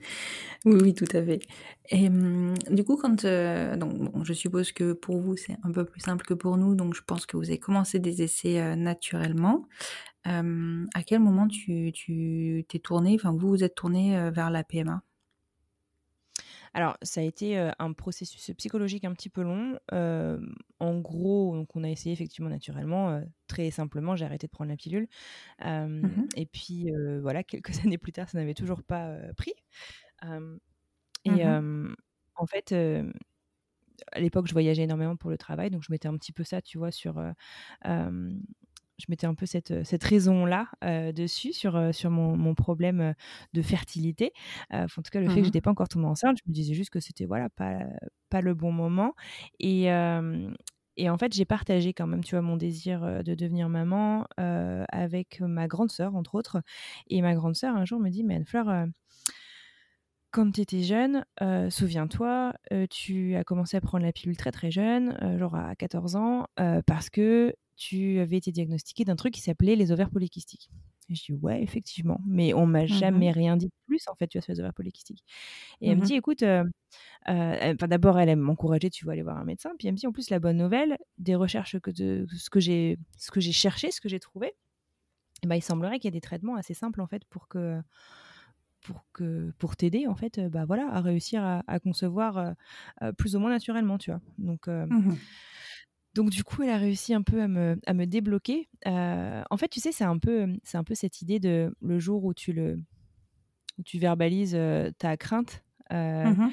oui, 0.66 0.78
oui, 0.82 0.94
tout 0.94 1.08
à 1.14 1.24
fait. 1.24 1.40
Et 1.90 2.10
du 2.10 2.84
coup, 2.84 2.98
quand 2.98 3.26
donc, 3.26 4.26
je 4.26 4.34
suppose 4.34 4.72
que 4.72 4.94
pour 4.94 5.20
vous 5.22 5.38
c'est 5.38 5.58
un 5.64 5.72
peu 5.72 5.86
plus 5.86 6.02
simple 6.02 6.26
que 6.26 6.34
pour 6.34 6.58
nous, 6.58 6.76
donc 6.76 6.94
je 6.94 7.02
pense 7.02 7.26
que 7.26 7.38
vous 7.38 7.46
avez 7.46 7.60
commencé 7.60 8.00
des 8.00 8.22
essais 8.22 8.76
naturellement. 8.76 9.68
à 10.26 11.04
quel 11.06 11.20
moment 11.20 11.48
tu 11.48 11.94
t'es 12.68 12.80
tourné, 12.80 13.16
enfin 13.16 13.32
vous 13.32 13.50
vous 13.50 13.64
êtes 13.64 13.76
tourné 13.76 14.30
vers 14.32 14.50
la 14.50 14.64
PMA 14.64 15.02
alors, 16.76 16.98
ça 17.02 17.22
a 17.22 17.24
été 17.24 17.58
un 17.80 17.94
processus 17.94 18.52
psychologique 18.58 19.06
un 19.06 19.14
petit 19.14 19.30
peu 19.30 19.42
long. 19.44 19.80
en 20.80 21.00
gros, 21.00 21.56
donc 21.56 21.76
on 21.76 21.84
a 21.86 21.90
essayé 21.90 22.14
effectivement 22.14 22.50
naturellement. 22.50 23.22
très 23.48 23.72
simplement, 23.72 24.16
j'ai 24.16 24.26
arrêté 24.26 24.48
de 24.48 24.52
prendre 24.52 24.70
la 24.70 24.78
pilule. 24.78 25.08
Mmh 25.64 26.28
et 26.36 26.46
puis, 26.46 26.88
voilà, 27.22 27.44
quelques 27.44 27.68
années 27.86 27.98
plus 27.98 28.12
tard, 28.12 28.30
ça 28.30 28.38
n'avait 28.38 28.54
toujours 28.54 28.84
pas 28.84 29.16
pris. 29.38 29.54
et 31.26 31.46
mmh 31.46 31.96
en 32.38 32.46
fait, 32.48 32.74
à 34.12 34.20
l'époque, 34.20 34.48
je 34.48 34.54
voyageais 34.54 34.84
énormément 34.84 35.16
pour 35.16 35.30
le 35.30 35.38
travail, 35.38 35.70
donc 35.70 35.84
je 35.84 35.92
mettais 35.92 36.08
un 36.08 36.18
petit 36.18 36.32
peu 36.32 36.44
ça, 36.44 36.62
tu 36.62 36.78
vois, 36.78 36.92
sur 36.92 37.18
je 38.98 39.06
mettais 39.10 39.28
un 39.28 39.36
peu 39.36 39.46
cette, 39.46 39.72
euh, 39.72 39.84
cette 39.84 40.04
raison-là 40.04 40.68
euh, 40.84 41.12
dessus, 41.12 41.54
sur, 41.54 41.76
euh, 41.76 41.92
sur 41.92 42.12
mon, 42.12 42.36
mon, 42.38 42.56
problème 42.56 43.14
de 43.54 43.62
fertilité. 43.62 44.32
en 44.72 44.88
tout 44.88 45.02
cas, 45.12 45.20
le 45.20 45.28
fait 45.28 45.36
que 45.36 45.42
je 45.42 45.46
n'étais 45.48 45.60
mmh 45.60 45.62
pas 45.64 45.72
encore 45.72 45.90
tombée 45.90 46.06
enceinte, 46.06 46.38
je 46.38 46.50
me 46.50 46.54
disais 46.54 46.74
juste 46.74 46.90
que 46.90 47.00
c'était 47.00 47.26
voilà, 47.26 47.50
pas, 47.50 47.80
pas 48.30 48.42
le 48.42 48.54
bon 48.54 48.72
moment. 48.72 49.14
Et, 49.60 49.86
et 50.98 51.10
en 51.10 51.18
fait, 51.18 51.34
j'ai 51.34 51.46
partagé 51.46 51.94
quand 51.94 52.08
même, 52.08 52.24
tu 52.24 52.36
vois, 52.36 52.42
mon 52.42 52.56
désir 52.56 53.24
de 53.24 53.36
devenir 53.36 53.68
maman 53.68 54.26
avec 54.38 55.42
ma 55.42 55.68
grande 55.68 55.92
sœur, 55.92 56.16
entre 56.16 56.36
autres. 56.36 56.62
Et 57.08 57.22
ma 57.22 57.36
grande 57.36 57.56
sœur, 57.56 57.76
un 57.76 57.84
jour, 57.84 58.00
me 58.00 58.10
dit, 58.10 58.24
mais 58.24 58.36
Anne-Fleur, 58.36 58.88
quand 60.36 60.52
tu 60.52 60.60
étais 60.60 60.84
jeune, 60.84 61.26
souviens-toi, 61.70 62.54
tu 62.90 63.36
as 63.36 63.46
commencé 63.46 63.78
à 63.78 63.82
prendre 63.82 64.04
la 64.04 64.12
pilule 64.12 64.36
très 64.36 64.52
très 64.52 64.70
jeune, 64.70 65.18
genre 65.40 65.56
à 65.56 65.76
14 65.76 66.18
ans, 66.18 66.48
parce 66.86 67.10
que 67.10 67.56
tu 67.78 68.20
avais 68.20 68.36
été 68.36 68.52
diagnostiquée 68.52 69.06
d'un 69.06 69.16
truc 69.16 69.34
qui 69.34 69.40
s'appelait 69.40 69.78
les 69.78 69.94
ovaires 69.94 70.10
polykystiques. 70.10 70.70
Et 71.10 71.16
je 71.16 71.24
dis 71.24 71.34
ouais, 71.34 71.62
effectivement, 71.62 72.20
mais 72.28 72.54
on 72.54 72.66
m'a 72.66 72.84
mmh 72.84 72.88
jamais 72.88 73.32
rien 73.32 73.56
dit 73.56 73.68
de 73.68 73.74
plus 73.86 74.08
en 74.08 74.16
fait, 74.16 74.28
tu 74.28 74.38
as 74.38 74.42
sur 74.42 74.52
les 74.52 74.60
ovaires 74.60 74.74
polykystiques. 74.74 75.24
Et 75.80 75.90
elle 75.90 75.98
me 75.98 76.02
mmh 76.02 76.06
dit 76.06 76.16
écoute, 76.16 76.44
euh, 76.44 76.64
euh, 77.30 77.74
d'abord 77.76 78.20
elle 78.20 78.30
aime 78.30 78.40
m'encourager, 78.40 78.90
tu 78.90 79.06
vas 79.06 79.14
aller 79.14 79.22
voir 79.22 79.38
un 79.38 79.46
médecin, 79.46 79.72
puis 79.78 79.88
elle 79.88 79.94
me 79.94 79.98
dit 79.98 80.08
en 80.08 80.12
plus 80.12 80.30
la 80.32 80.40
bonne 80.40 80.58
nouvelle, 80.58 80.98
des 81.18 81.36
recherches 81.36 81.80
que 81.80 81.92
de 81.92 82.26
ce 82.36 82.50
que 82.50 82.60
j'ai 82.60 82.98
ce 83.18 83.32
que 83.32 83.40
j'ai 83.40 83.52
cherché, 83.52 83.92
ce 83.92 84.02
que 84.02 84.10
j'ai 84.10 84.20
trouvé, 84.20 84.54
bah, 85.46 85.56
il 85.56 85.62
semblerait 85.62 86.00
qu'il 86.00 86.08
y 86.08 86.10
ait 86.10 86.20
des 86.20 86.22
traitements 86.22 86.56
assez 86.56 86.74
simples 86.74 87.02
en 87.02 87.08
fait 87.08 87.24
pour 87.26 87.48
que 87.48 87.80
pour 88.86 89.06
que 89.14 89.52
pour 89.60 89.76
t'aider 89.76 90.08
en 90.08 90.16
fait, 90.16 90.40
bah 90.50 90.66
voilà, 90.66 90.88
à 90.92 91.02
réussir 91.02 91.44
à, 91.44 91.80
concevoir 91.80 92.56
euh, 93.02 93.12
plus 93.14 93.36
ou 93.36 93.40
moins 93.40 93.50
naturellement, 93.50 93.98
tu 93.98 94.12
vois. 94.12 94.22
Donc 94.38 94.68
mmh 94.68 95.16
donc 96.16 96.30
du 96.30 96.46
coup, 96.46 96.64
elle 96.64 96.70
a 96.70 96.78
réussi 96.78 97.14
un 97.14 97.22
peu 97.22 97.42
à 97.42 97.48
me, 97.50 97.78
à 97.86 97.94
me 97.94 98.06
débloquer. 98.06 98.70
Euh, 98.88 99.44
en 99.50 99.58
fait, 99.58 99.68
tu 99.68 99.82
sais, 99.82 99.92
c'est 99.92 100.06
un 100.06 100.18
peu, 100.18 100.48
c'est 100.64 100.78
un 100.78 100.86
peu 100.86 100.96
cette 100.96 101.22
idée 101.22 101.40
de 101.40 101.76
le 101.82 102.00
jour 102.00 102.24
où 102.24 102.34
tu 102.34 102.54
le, 102.54 102.80
où 103.78 103.84
tu 103.84 104.00
verbalises 104.00 104.56
euh, 104.56 104.92
ta 104.98 105.18
crainte. 105.18 105.64
Euh, 105.92 106.32
mmh 106.32 106.52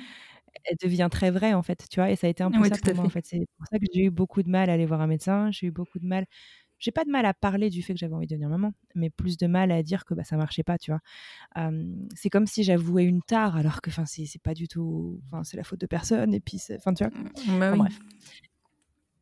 elle 0.64 0.76
devient 0.80 1.08
très 1.10 1.30
vraie 1.30 1.54
en 1.54 1.62
fait, 1.62 1.86
tu 1.90 1.98
vois. 1.98 2.10
Et 2.10 2.14
ça 2.14 2.26
a 2.26 2.30
été 2.30 2.42
un 2.42 2.50
peu 2.50 2.60
Oui, 2.60 2.68
ça 2.68 2.76
pour 2.76 2.94
moi 2.94 3.06
en 3.06 3.08
fait. 3.08 3.24
C'est 3.26 3.46
pour 3.56 3.66
ça 3.66 3.78
que 3.78 3.86
j'ai 3.92 4.04
eu 4.04 4.10
beaucoup 4.10 4.42
de 4.42 4.50
mal 4.50 4.70
à 4.70 4.74
aller 4.74 4.86
voir 4.86 5.00
un 5.00 5.06
médecin. 5.06 5.50
J'ai 5.50 5.68
eu 5.68 5.70
beaucoup 5.72 5.98
de 5.98 6.06
mal. 6.06 6.26
J'ai 6.82 6.90
pas 6.90 7.04
de 7.04 7.10
mal 7.10 7.24
à 7.26 7.32
parler 7.32 7.70
du 7.70 7.80
fait 7.82 7.94
que 7.94 7.98
j'avais 8.00 8.14
envie 8.14 8.26
de 8.26 8.32
devenir 8.32 8.48
maman, 8.48 8.72
mais 8.96 9.08
plus 9.08 9.36
de 9.36 9.46
mal 9.46 9.70
à 9.70 9.82
dire 9.84 10.04
que 10.04 10.14
bah, 10.14 10.24
ça 10.24 10.36
marchait 10.36 10.64
pas, 10.64 10.78
tu 10.78 10.90
vois. 10.90 11.00
Euh, 11.58 11.94
c'est 12.16 12.28
comme 12.28 12.46
si 12.46 12.64
j'avouais 12.64 13.04
une 13.04 13.22
tare, 13.22 13.56
alors 13.56 13.80
que 13.82 13.90
enfin 13.90 14.04
c'est 14.06 14.26
pas 14.42 14.54
du 14.54 14.66
tout. 14.68 15.20
Enfin, 15.26 15.44
c'est 15.44 15.56
la 15.56 15.64
faute 15.64 15.80
de 15.80 15.86
personne. 15.86 16.34
Et 16.34 16.40
puis, 16.40 16.58
c'est- 16.58 16.76
enfin, 16.76 16.92
tu 16.92 17.04
vois. 17.04 17.12
Bah 17.58 17.72
Enfin, 17.72 17.72
oui. 17.72 17.78
bref. 17.78 17.98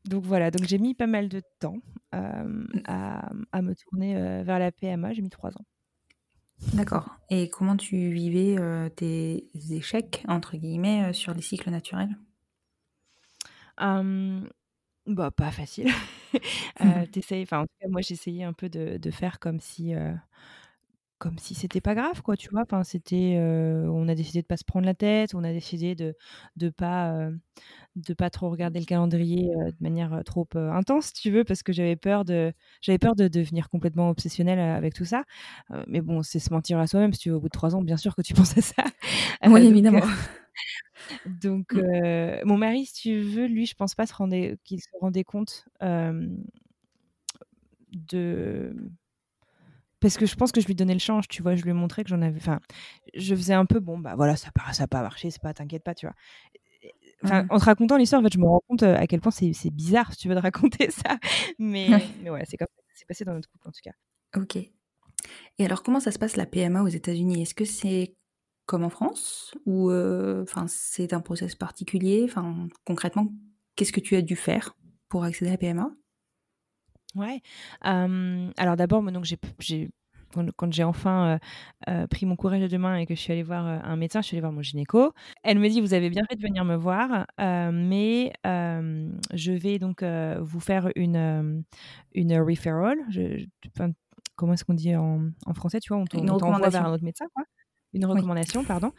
Donc 0.07 0.25
voilà, 0.25 0.51
donc 0.51 0.65
j'ai 0.67 0.79
mis 0.79 0.95
pas 0.95 1.07
mal 1.07 1.29
de 1.29 1.43
temps 1.59 1.77
euh, 2.15 2.65
à, 2.87 3.31
à 3.53 3.63
me 3.63 3.75
tourner 3.75 4.17
euh, 4.17 4.43
vers 4.43 4.59
la 4.59 4.73
PMA. 4.73 5.13
J'ai 5.13 5.21
mis 5.23 5.29
trois 5.29 5.51
ans. 5.51 5.65
D'accord. 6.73 7.17
Et 7.31 7.51
comment 7.51 7.77
tu 7.77 8.11
vivais 8.11 8.57
euh, 8.59 8.89
tes 8.89 9.51
échecs, 9.71 10.25
entre 10.29 10.57
guillemets, 10.57 11.13
sur 11.13 11.35
les 11.35 11.43
cycles 11.43 11.71
naturels? 11.71 12.17
Bah, 15.11 15.31
pas 15.31 15.51
facile. 15.51 15.89
Euh, 16.81 17.05
t'essayes- 17.07 17.43
enfin, 17.43 17.61
en 17.61 17.65
tout 17.67 17.75
cas, 17.81 17.89
moi, 17.89 18.01
j'essayais 18.03 18.45
un 18.45 18.53
peu 18.53 18.69
de, 18.69 18.97
de 18.99 19.11
faire 19.11 19.39
comme 19.41 19.61
si, 19.61 19.95
euh, 19.95 20.13
comme 21.19 21.39
si 21.39 21.55
c'était 21.55 21.83
pas 21.83 21.95
grave, 21.95 22.23
quoi, 22.23 22.35
tu 22.35 22.49
vois? 22.51 22.63
Enfin, 22.63 22.83
c'était, 22.83 23.35
euh, 23.39 23.87
on 23.91 24.09
a 24.09 24.15
décidé 24.15 24.41
de 24.41 24.47
pas 24.47 24.57
se 24.57 24.65
prendre 24.65 24.87
la 24.87 24.95
tête, 24.95 25.35
on 25.35 25.45
a 25.45 25.53
décidé 25.53 25.95
de 25.95 26.15
de 26.57 26.71
pas 26.71 27.13
euh, 27.15 27.31
de 27.97 28.15
pas 28.15 28.31
trop 28.31 28.51
regarder 28.51 28.81
le 28.81 28.87
calendrier 28.87 29.49
de 29.49 29.77
manière 29.81 30.23
trop 30.25 30.49
intense, 30.57 31.07
si 31.09 31.15
tu 31.15 31.31
veux, 31.33 31.45
parce 31.45 31.63
que 31.63 31.73
j'avais 31.73 31.97
peur 31.97 32.25
de 32.25 32.53
j'avais 32.83 32.99
peur 32.99 33.17
de 33.17 33.29
devenir 33.29 33.71
complètement 33.71 34.11
obsessionnelle 34.11 34.61
avec 34.61 34.95
tout 34.95 35.07
ça. 35.07 35.25
Mais 35.89 36.01
bon, 36.03 36.23
c'est 36.23 36.41
se 36.41 36.53
mentir 36.53 36.79
à 36.79 36.87
soi-même, 36.87 37.13
si 37.15 37.21
tu 37.21 37.31
veux. 37.31 37.37
Au 37.37 37.41
bout 37.41 37.49
de 37.49 37.53
trois 37.53 37.75
ans, 37.77 37.83
bien 37.83 37.99
sûr 37.99 38.15
que 38.17 38.23
tu 38.23 38.35
penses 38.37 38.59
à 38.59 38.63
ça. 38.63 38.85
Oui, 39.47 39.63
donc, 39.63 39.71
évidemment. 39.71 40.01
Donc, 41.27 41.75
Mm. 41.75 41.79
euh, 42.05 42.41
mon 42.45 42.57
mari, 42.59 42.87
si 42.87 42.93
tu 42.95 43.21
veux, 43.21 43.47
lui, 43.47 43.67
je 43.67 43.75
pense 43.75 43.95
pas 43.95 44.07
se 44.07 44.15
rendait, 44.15 44.57
qu'il 44.65 44.81
se 44.81 44.89
rendait 45.01 45.25
compte 45.25 45.67
euh, 45.83 46.27
de. 47.93 48.75
Parce 50.01 50.17
que 50.17 50.25
je 50.25 50.35
pense 50.35 50.51
que 50.51 50.63
je 50.63 50.67
lui 50.67 50.75
donnais 50.75 50.95
le 50.95 50.99
change, 51.01 51.29
tu 51.29 51.43
vois, 51.43 51.57
je 51.57 51.63
lui 51.63 51.75
montrais 51.75 52.05
que 52.05 52.09
j'en 52.11 52.23
avais. 52.23 52.39
Enfin, 52.39 52.61
je 53.15 53.35
faisais 53.35 53.53
un 53.53 53.67
peu, 53.67 53.81
bon, 53.81 53.99
bah 53.99 54.15
voilà, 54.17 54.35
ça 54.35 54.49
n'a 54.67 54.73
ça 54.73 54.87
pas 54.87 55.03
marché, 55.03 55.31
c'est 55.31 55.43
pas, 55.43 55.53
t'inquiète 55.53 55.85
pas, 55.85 55.95
tu 55.95 56.07
vois. 56.07 56.15
Enfin, 57.23 57.43
Mhm. 57.43 57.49
en 57.51 57.59
te 57.59 57.65
racontant 57.65 57.97
l'histoire, 57.99 58.21
en 58.23 58.25
fait, 58.25 58.33
je 58.33 58.39
me 58.39 58.47
rends 58.47 58.63
compte 58.67 58.83
à 58.83 59.07
quel 59.07 59.21
point 59.21 59.31
c'est 59.31 59.53
c'est 59.53 59.71
bizarre, 59.71 60.11
si 60.13 60.19
tu 60.21 60.29
veux, 60.29 60.35
de 60.35 60.41
raconter 60.41 60.91
ça. 61.07 61.19
Mais, 61.59 61.91
Ouais. 61.91 62.07
mais 62.23 62.31
voilà, 62.31 62.47
c'est 62.47 62.57
comme 62.57 62.69
ça 62.75 62.83
que 62.83 62.99
s'est 62.99 63.05
passé 63.05 63.25
dans 63.27 63.35
notre 63.35 63.51
couple, 63.51 63.69
en 63.69 63.73
tout 63.73 63.81
cas. 63.85 63.93
Ok. 64.37 64.57
Et 64.57 65.65
alors, 65.67 65.83
comment 65.83 66.01
ça 66.01 66.13
se 66.13 66.19
passe 66.19 66.37
la 66.37 66.47
PMA 66.47 66.83
aux 66.83 66.89
États-Unis? 66.89 67.43
Est-ce 67.43 67.55
que 67.55 67.67
c'est 67.67 68.15
comme 68.71 68.85
en 68.85 68.89
France 68.91 69.53
ou 69.67 69.91
euh, 69.91 70.43
enfin 70.45 70.67
c'est 70.69 71.13
un 71.13 71.21
process 71.21 71.57
particulier? 71.57 72.23
Enfin, 72.25 72.69
concrètement, 72.87 73.33
qu'est-ce 73.77 73.93
que 73.93 74.01
tu 74.01 74.15
as 74.17 74.23
dû 74.23 74.37
faire 74.37 74.77
pour 75.09 75.25
accéder 75.25 75.51
à 75.51 75.55
la 75.55 75.59
PMA 75.59 75.91
Ouais. 77.17 77.41
Alors 77.83 78.77
d'abord, 78.77 79.03
moi, 79.03 79.11
donc 79.11 79.25
j'ai, 79.25 79.91
quand, 80.57 80.73
j'ai 80.73 80.85
enfin 80.85 81.35
euh, 81.35 81.39
euh, 81.89 82.07
pris 82.07 82.25
mon 82.25 82.37
courage 82.37 82.63
à 82.63 82.69
deux 82.69 82.79
mains 82.79 82.97
et 82.97 83.07
que 83.07 83.17
je 83.17 83.21
suis 83.21 83.33
allée 83.33 83.43
voir 83.43 83.67
euh, 83.67 83.79
un 83.83 83.97
médecin, 83.97 84.21
je 84.21 84.29
suis 84.29 84.37
allée 84.37 84.43
voir 84.43 84.53
mon 84.53 84.63
gynéco. 84.63 85.13
Elle 85.43 85.59
me 85.59 85.69
dit, 85.69 85.81
vous 85.81 85.93
avez 85.93 86.09
bien 86.09 86.23
fait 86.31 86.37
de 86.37 86.43
venir 86.43 86.65
me 86.65 86.77
voir, 86.77 87.27
mais 87.39 88.33
je 89.35 89.53
vais 89.53 89.79
donc 89.81 90.05
vous 90.05 90.61
faire 90.61 90.91
une, 90.95 91.65
une 92.15 92.41
referral. 92.41 92.99
Je- 93.11 93.39
je- 93.39 93.47
enfin, 93.77 93.91
comment 94.37 94.53
est-ce 94.53 94.65
qu'on 94.65 94.75
dit 94.75 94.95
en, 94.95 95.31
en 95.47 95.55
français 95.55 95.81
Tu 95.81 95.89
vois, 95.93 95.99
on, 95.99 96.07
on 96.21 96.37
t'envoie 96.39 96.69
vers 96.71 96.87
un 96.87 96.93
autre 96.95 97.05
médecin, 97.05 97.27
quoi. 97.35 97.45
Une 97.93 98.07
Oui. 98.13 98.21
recommandation, 98.21 98.65
pardon. 98.65 98.93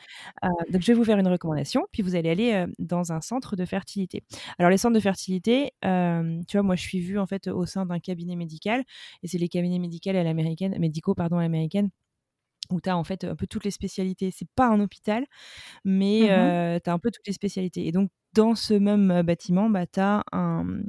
Euh, 0.44 0.50
donc, 0.70 0.82
je 0.82 0.88
vais 0.88 0.94
vous 0.94 1.06
faire 1.06 1.18
une 1.18 1.28
recommandation, 1.28 1.86
puis 1.92 2.04
vous 2.04 2.16
allez 2.16 2.30
aller 2.30 2.52
euh, 2.54 2.68
dans 2.80 3.12
un 3.14 3.22
centre 3.22 3.56
de 3.56 3.66
fertilité. 3.66 4.24
Alors, 4.60 4.70
les 4.72 4.78
centres 4.78 4.96
de 4.96 5.00
fertilité, 5.00 5.72
euh, 5.86 6.42
tu 6.48 6.58
vois, 6.58 6.64
moi, 6.64 6.76
je 6.76 6.82
suis 6.82 7.00
vue 7.00 7.18
en 7.20 7.26
fait 7.28 7.48
au 7.48 7.66
sein 7.66 7.86
d'un 7.86 8.00
cabinet 8.00 8.36
médical, 8.36 8.84
et 9.24 9.28
c'est 9.28 9.38
les 9.38 9.50
cabinets 9.50 9.80
médicaux 9.80 10.10
à 10.12 10.24
l'américaine, 10.24 10.78
médicaux, 10.80 11.16
pardon, 11.16 11.38
à 11.38 11.42
l'américaine, 11.44 11.90
où 12.72 12.82
tu 12.82 12.90
as 12.90 12.98
en 12.98 13.04
fait 13.04 13.24
un 13.26 13.36
peu 13.36 13.48
toutes 13.48 13.66
les 13.66 13.72
spécialités. 13.72 14.32
C'est 14.32 14.50
pas 14.56 14.68
un 14.70 14.80
hôpital, 14.82 15.26
mais 15.86 16.28
Mhm. 16.28 16.56
tu 16.84 16.90
as 16.90 16.94
un 16.94 17.00
peu 17.00 17.12
toutes 17.12 17.28
les 17.28 17.34
spécialités. 17.34 17.88
Et 17.88 17.92
donc, 17.94 18.10
dans 18.34 18.56
ce 18.56 18.74
même 18.76 19.24
bâtiment, 19.24 19.70
bah, 19.70 19.88
tu 19.88 20.00
as 20.02 20.24
un 20.34 20.82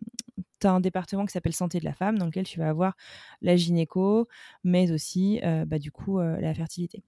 tu 0.62 0.66
un 0.66 0.80
département 0.80 1.26
qui 1.26 1.32
s'appelle 1.32 1.52
santé 1.52 1.78
de 1.78 1.84
la 1.84 1.92
femme 1.92 2.18
dans 2.18 2.26
lequel 2.26 2.44
tu 2.44 2.58
vas 2.58 2.68
avoir 2.68 2.94
la 3.40 3.56
gynéco, 3.56 4.28
mais 4.64 4.90
aussi 4.90 5.40
euh, 5.44 5.64
bah, 5.64 5.78
du 5.78 5.90
coup 5.92 6.18
euh, 6.18 6.40
la 6.40 6.54
fertilité. 6.54 7.02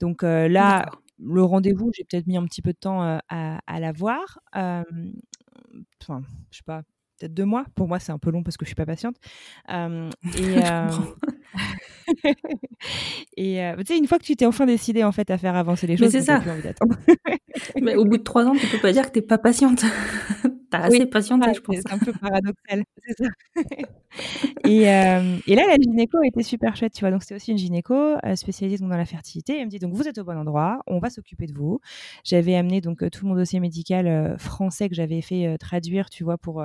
Donc 0.00 0.22
euh, 0.22 0.48
là, 0.48 0.90
le 1.18 1.42
rendez-vous, 1.42 1.90
j'ai 1.94 2.04
peut-être 2.04 2.26
mis 2.26 2.36
un 2.36 2.44
petit 2.44 2.62
peu 2.62 2.72
de 2.72 2.78
temps 2.78 3.02
à, 3.02 3.20
à 3.66 3.80
l'avoir. 3.80 4.40
Enfin, 4.54 6.22
je 6.50 6.56
sais 6.58 6.62
pas, 6.64 6.82
peut-être 7.18 7.34
deux 7.34 7.44
mois. 7.44 7.64
Pour 7.74 7.86
moi, 7.86 7.98
c'est 7.98 8.12
un 8.12 8.18
peu 8.18 8.30
long 8.30 8.42
parce 8.42 8.56
que 8.56 8.64
je 8.64 8.70
suis 8.70 8.74
pas 8.74 8.86
patiente. 8.86 9.16
Euh, 9.70 10.10
et 13.36 13.62
euh, 13.62 13.74
euh, 13.74 13.76
tu 13.78 13.86
sais, 13.86 13.98
une 13.98 14.06
fois 14.06 14.18
que 14.18 14.24
tu 14.24 14.34
t'es 14.34 14.46
enfin 14.46 14.66
décidé 14.66 15.04
en 15.04 15.12
fait 15.12 15.30
à 15.30 15.38
faire 15.38 15.54
avancer 15.54 15.86
les 15.86 15.94
Mais 15.94 15.98
choses, 15.98 16.10
c'est 16.10 16.22
ça. 16.22 16.40
plus 16.40 16.50
envie 16.50 16.62
d'attendre. 16.62 16.96
Mais 17.80 17.94
au 17.94 18.04
bout 18.04 18.16
de 18.18 18.22
trois 18.22 18.44
ans, 18.46 18.54
tu 18.54 18.66
peux 18.66 18.78
pas 18.78 18.92
dire 18.92 19.06
que 19.06 19.12
t'es 19.12 19.22
pas 19.22 19.38
patiente. 19.38 19.84
T'as 20.70 20.80
assez 20.80 21.06
patienté, 21.06 21.52
je 21.54 21.60
pense. 21.60 21.76
c'est 21.76 21.92
un 21.92 21.98
peu 21.98 22.12
paradoxal, 22.12 22.84
c'est 23.06 23.24
ça. 23.24 23.30
Et, 24.64 24.88
euh, 24.88 25.38
et 25.46 25.54
là, 25.54 25.66
la 25.68 25.76
gynéco 25.76 26.20
était 26.22 26.42
super 26.42 26.76
chouette, 26.76 26.92
tu 26.92 27.00
vois. 27.00 27.10
Donc, 27.10 27.22
c'était 27.22 27.36
aussi 27.36 27.52
une 27.52 27.58
gynéco 27.58 27.94
euh, 27.94 28.36
spécialisée 28.36 28.78
donc, 28.78 28.90
dans 28.90 28.96
la 28.96 29.04
fertilité. 29.04 29.58
Elle 29.58 29.66
me 29.66 29.70
dit 29.70 29.78
donc, 29.78 29.94
vous 29.94 30.08
êtes 30.08 30.18
au 30.18 30.24
bon 30.24 30.36
endroit, 30.36 30.80
on 30.86 30.98
va 30.98 31.10
s'occuper 31.10 31.46
de 31.46 31.52
vous. 31.54 31.80
J'avais 32.24 32.56
amené 32.56 32.80
donc 32.80 33.02
euh, 33.02 33.10
tout 33.10 33.26
mon 33.26 33.34
dossier 33.34 33.60
médical 33.60 34.06
euh, 34.08 34.36
français 34.38 34.88
que 34.88 34.94
j'avais 34.94 35.20
fait 35.22 35.56
traduire, 35.58 36.10
tu 36.10 36.24
vois, 36.24 36.38
pour 36.38 36.64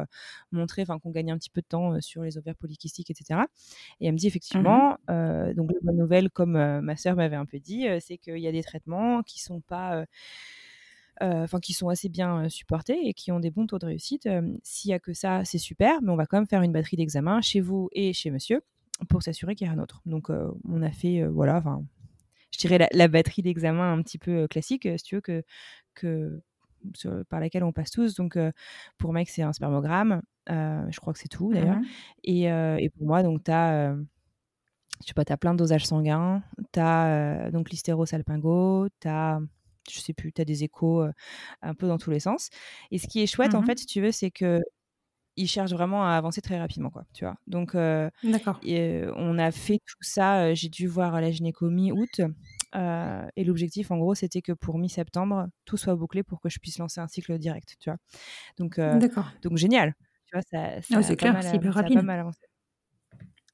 montrer 0.52 0.82
enfin, 0.84 1.00
qu'on 1.00 1.12
gagnait 1.12 1.32
un 1.32 1.38
petit 1.38 1.50
peu 1.52 1.62
de 1.62 1.68
temps 1.68 2.00
sur 2.02 2.24
les 2.24 2.38
ovaires 2.38 2.56
polykystiques, 2.56 3.12
etc. 3.12 3.42
Et 4.00 4.08
elle 4.08 4.14
me 4.14 4.18
dit 4.18 4.26
Mhm. 4.26 4.30
effectivement, 4.30 4.98
donc, 5.08 5.72
la 5.72 5.80
bonne 5.84 5.98
nouvelle, 5.98 6.30
comme 6.32 6.54
ma 6.82 6.96
sœur 6.96 7.16
m'avait 7.16 7.36
un 7.36 7.46
peu 7.46 7.60
dit, 7.60 7.86
c'est 8.00 8.18
qu'il 8.18 8.40
y 8.40 8.48
a 8.48 8.52
des 8.52 8.64
traitements 8.64 9.22
qui 9.24 9.42
sont 9.42 9.62
pas. 9.62 10.06
Euh, 11.22 11.44
enfin 11.44 11.60
qui 11.60 11.74
sont 11.74 11.90
assez 11.90 12.10
bien 12.10 12.46
euh, 12.46 12.50
supportés 12.50 13.08
et 13.08 13.14
qui 13.14 13.32
ont 13.32 13.40
des 13.40 13.52
bons 13.52 13.68
taux 13.68 13.80
de 13.80 13.86
réussite. 13.86 14.26
Euh, 14.26 14.42
S'il 14.64 14.92
y 14.92 14.94
a 14.94 15.00
que 15.00 15.14
ça, 15.14 15.46
c'est 15.46 15.58
super, 15.58 16.02
mais 16.02 16.12
on 16.12 16.16
va 16.16 16.26
quand 16.26 16.38
même 16.38 16.48
faire 16.48 16.62
une 16.62 16.72
batterie 16.72 16.98
d'examen 16.98 17.42
chez 17.42 17.62
vous 17.62 17.90
et 17.92 18.14
chez 18.14 18.32
monsieur 18.32 18.62
pour 19.10 19.24
s'assurer 19.24 19.56
qu'il 19.56 19.68
y 19.68 19.70
a 19.70 19.74
un 19.74 19.80
autre. 19.80 20.02
Donc 20.06 20.30
on 20.30 20.82
a 20.82 20.92
fait, 20.92 21.26
voilà, 21.26 21.58
enfin, 21.58 21.84
je 22.52 22.60
dirais 22.60 22.78
la, 22.78 22.88
la 22.94 23.08
batterie 23.08 23.42
d'examen 23.42 23.94
un 23.94 24.02
petit 24.02 24.18
peu 24.18 24.48
classique, 24.48 24.88
si 24.98 25.04
tu 25.04 25.16
veux, 25.16 25.22
que, 25.22 25.44
que, 25.94 26.42
sur- 26.94 27.26
par 27.28 27.40
laquelle 27.40 27.64
on 27.64 27.74
passe 27.74 27.92
tous. 27.92 28.16
Donc 28.16 28.38
euh, 28.38 28.52
pour 28.98 29.12
mec, 29.12 29.30
c'est 29.30 29.42
un 29.42 29.52
spermogramme, 29.52 30.22
euh, 30.50 30.86
je 30.90 31.00
crois 31.00 31.12
que 31.14 31.20
c'est 31.20 31.28
tout 31.28 31.52
d'ailleurs. 31.54 31.78
Mhm. 31.78 31.86
Et, 32.24 32.52
euh, 32.52 32.78
et 32.78 32.90
pour 32.90 33.06
moi, 33.06 33.24
donc 33.24 33.44
tu 33.44 33.52
as... 33.52 33.96
je 35.02 35.08
sais 35.08 35.14
pas, 35.14 35.26
tu 35.26 35.34
as 35.34 35.38
plein 35.38 35.54
de 35.54 35.58
dosages 35.58 35.86
sanguins, 35.86 36.42
tu 36.72 36.80
as 36.80 37.52
donc 37.52 37.70
l'hystérosalpingo, 37.70 38.88
tu 39.02 39.08
as 39.10 39.42
je 39.92 40.00
sais 40.00 40.13
plus, 40.13 40.32
tu 40.34 40.42
as 40.42 40.46
des 40.46 40.63
échos 40.63 41.01
euh, 41.04 41.12
un 41.62 41.74
peu 41.75 41.88
dans 41.88 41.98
tous 41.98 42.12
les 42.12 42.20
sens. 42.20 42.50
Et 42.92 42.98
ce 43.00 43.08
qui 43.08 43.22
est 43.22 43.27
chouette, 43.27 43.56
en 43.56 43.62
Mhm. 43.62 43.65
fait, 43.65 43.80
si 43.80 43.86
tu 43.86 44.01
veux, 44.01 44.12
c'est 44.12 44.32
que 44.32 44.62
ils 45.38 45.48
cherchent 45.48 45.74
vraiment 45.74 46.06
à 46.06 46.12
avancer 46.15 46.42
très 46.42 46.60
rapidement, 46.60 46.89
quoi, 46.89 47.06
tu 47.13 47.25
vois? 47.25 47.36
Donc, 47.48 47.75
euh, 47.75 48.10
et, 48.62 49.04
on 49.15 49.38
a 49.38 49.51
fait 49.51 49.80
tout 49.86 49.98
ça, 50.01 50.54
j'ai 50.54 50.70
dû 50.70 50.88
voir 50.88 51.20
la 51.22 51.32
gynéco 51.32 51.70
mi-août, 51.70 52.22
euh, 52.75 53.27
et 53.36 53.44
l'objectif, 53.44 53.92
en 53.92 53.98
gros, 53.98 54.15
c'était 54.15 54.42
que 54.42 54.54
pour 54.54 54.77
mi-septembre, 54.80 55.48
tout 55.65 55.77
soit 55.77 55.96
bouclé 55.96 56.24
pour 56.24 56.39
que 56.42 56.50
je 56.50 56.60
puisse 56.60 56.77
lancer 56.80 57.01
un 57.01 57.08
cycle 57.08 57.38
direct, 57.39 57.75
tu 57.80 57.89
vois? 57.89 58.00
Donc, 58.58 58.80
donc 59.44 59.58
génial, 59.58 59.96
tu 60.25 60.36
vois, 60.38 60.44
ça, 60.51 60.82
ça 60.82 60.98
Ah, 60.98 61.04
c'est 61.04 61.15
clair, 61.18 61.38
c'est 61.44 61.58
hyper 61.58 61.74
rapide. 61.74 62.00
pas 62.00 62.01
mal 62.04 62.20
avancé. 62.20 62.42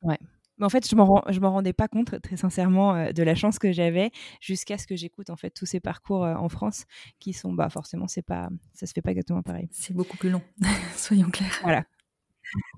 Ouais. 0.02 0.18
Mais 0.62 0.66
en 0.66 0.70
fait, 0.70 0.88
je 0.88 0.96
m'en 0.96 1.24
je 1.28 1.40
m'en 1.40 1.52
rendais 1.52 1.74
pas 1.74 1.88
compte, 1.88 2.22
très 2.22 2.38
sincèrement, 2.38 2.94
euh, 2.96 3.12
de 3.12 3.24
la 3.24 3.34
chance 3.34 3.58
que 3.58 3.72
j'avais 3.72 4.12
jusqu'à 4.40 4.78
ce 4.78 4.86
que 4.86 4.96
j'écoute 4.96 5.32
en 5.32 5.36
fait 5.36 5.50
tous 5.50 5.66
ces 5.66 5.80
parcours 5.80 6.24
euh, 6.24 6.36
en 6.36 6.50
France 6.50 6.86
qui 7.20 7.34
sont, 7.34 7.52
bah 7.52 7.68
forcément, 7.70 8.08
c'est 8.08 8.22
pas, 8.22 8.48
ça 8.76 8.86
se 8.86 8.94
fait 8.94 9.02
pas 9.02 9.10
exactement 9.10 9.42
pareil. 9.42 9.68
C'est 9.72 9.96
beaucoup 9.96 10.18
plus 10.18 10.30
long, 10.30 10.44
soyons 10.96 11.32
clairs. 11.32 11.60
Voilà, 11.64 11.84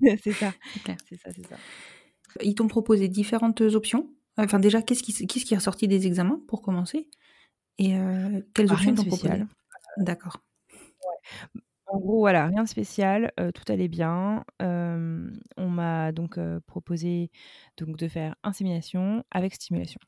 c'est 0.22 0.32
ça, 0.32 0.54
C'est 1.08 1.16
ça, 1.16 1.30
c'est 1.36 1.46
ça. 1.46 1.56
Ils 2.42 2.54
t'ont 2.54 2.68
proposé 2.68 3.06
différentes 3.08 3.60
options. 3.60 4.08
Enfin, 4.38 4.58
déjà, 4.58 4.80
qu'est-ce 4.80 5.02
qui, 5.02 5.12
qu'est-ce 5.26 5.44
qui 5.44 5.52
est 5.52 5.58
ressorti 5.58 5.86
des 5.86 6.06
examens 6.06 6.40
pour 6.48 6.62
commencer? 6.62 7.10
Et 7.76 7.98
euh, 7.98 8.40
quelles 8.54 8.68
Ah, 8.70 8.74
options 8.74 8.94
t'ont 8.94 9.04
proposé? 9.04 9.42
D'accord. 9.98 10.42
En 11.86 11.98
gros, 11.98 12.18
voilà, 12.18 12.46
rien 12.46 12.62
de 12.64 12.68
spécial, 12.68 13.30
euh, 13.38 13.52
tout 13.52 13.70
allait 13.70 13.88
bien. 13.88 14.44
Euh, 14.62 15.30
on 15.56 15.68
m'a 15.68 16.12
donc 16.12 16.38
euh, 16.38 16.60
proposé 16.66 17.30
donc 17.76 17.96
de 17.98 18.08
faire 18.08 18.34
insémination 18.42 19.22
avec 19.30 19.54
stimulation. 19.54 20.00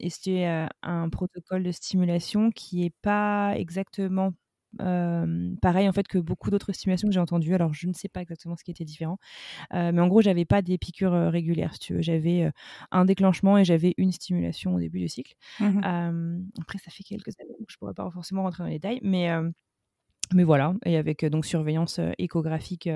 Et 0.00 0.10
c'était 0.10 0.46
euh, 0.46 0.66
un 0.82 1.08
protocole 1.08 1.62
de 1.62 1.72
stimulation 1.72 2.50
qui 2.50 2.84
est 2.84 2.94
pas 3.02 3.54
exactement 3.56 4.32
pareil 4.78 5.88
en 5.88 5.92
fait 5.92 6.06
que 6.06 6.18
beaucoup 6.18 6.50
d'autres 6.50 6.72
stimulations 6.72 7.08
que 7.08 7.14
j'ai 7.14 7.20
entendues. 7.20 7.54
Alors 7.54 7.74
je 7.74 7.88
ne 7.88 7.92
sais 7.92 8.08
pas 8.08 8.22
exactement 8.22 8.56
ce 8.56 8.64
qui 8.64 8.70
était 8.70 8.84
différent, 8.84 9.18
mais 9.72 10.00
en 10.00 10.08
gros 10.08 10.22
j'avais 10.22 10.44
pas 10.46 10.62
des 10.62 10.78
piqûres 10.78 11.30
régulières. 11.32 11.74
Si 11.74 11.80
tu 11.80 11.94
veux, 11.94 12.02
j'avais 12.02 12.50
un 12.92 13.04
déclenchement 13.06 13.58
et 13.58 13.64
j'avais 13.64 13.94
une 13.98 14.12
stimulation 14.12 14.74
au 14.76 14.80
début 14.80 15.00
du 15.00 15.08
cycle. 15.08 15.34
Mmh 15.60 15.80
après 16.60 16.78
ça 16.78 16.90
fait 16.90 17.04
quelques 17.04 17.38
années, 17.40 17.54
donc 17.58 17.68
je 17.70 17.78
pourrais 17.78 17.94
pas 17.94 18.10
forcément 18.12 18.42
rentrer 18.44 18.64
dans 18.64 18.68
les 18.70 18.76
détails, 18.80 19.00
mais 19.02 19.30
mais 20.34 20.44
voilà, 20.44 20.74
et 20.84 20.96
avec 20.96 21.24
donc 21.24 21.44
surveillance 21.44 22.00
échographique 22.18 22.88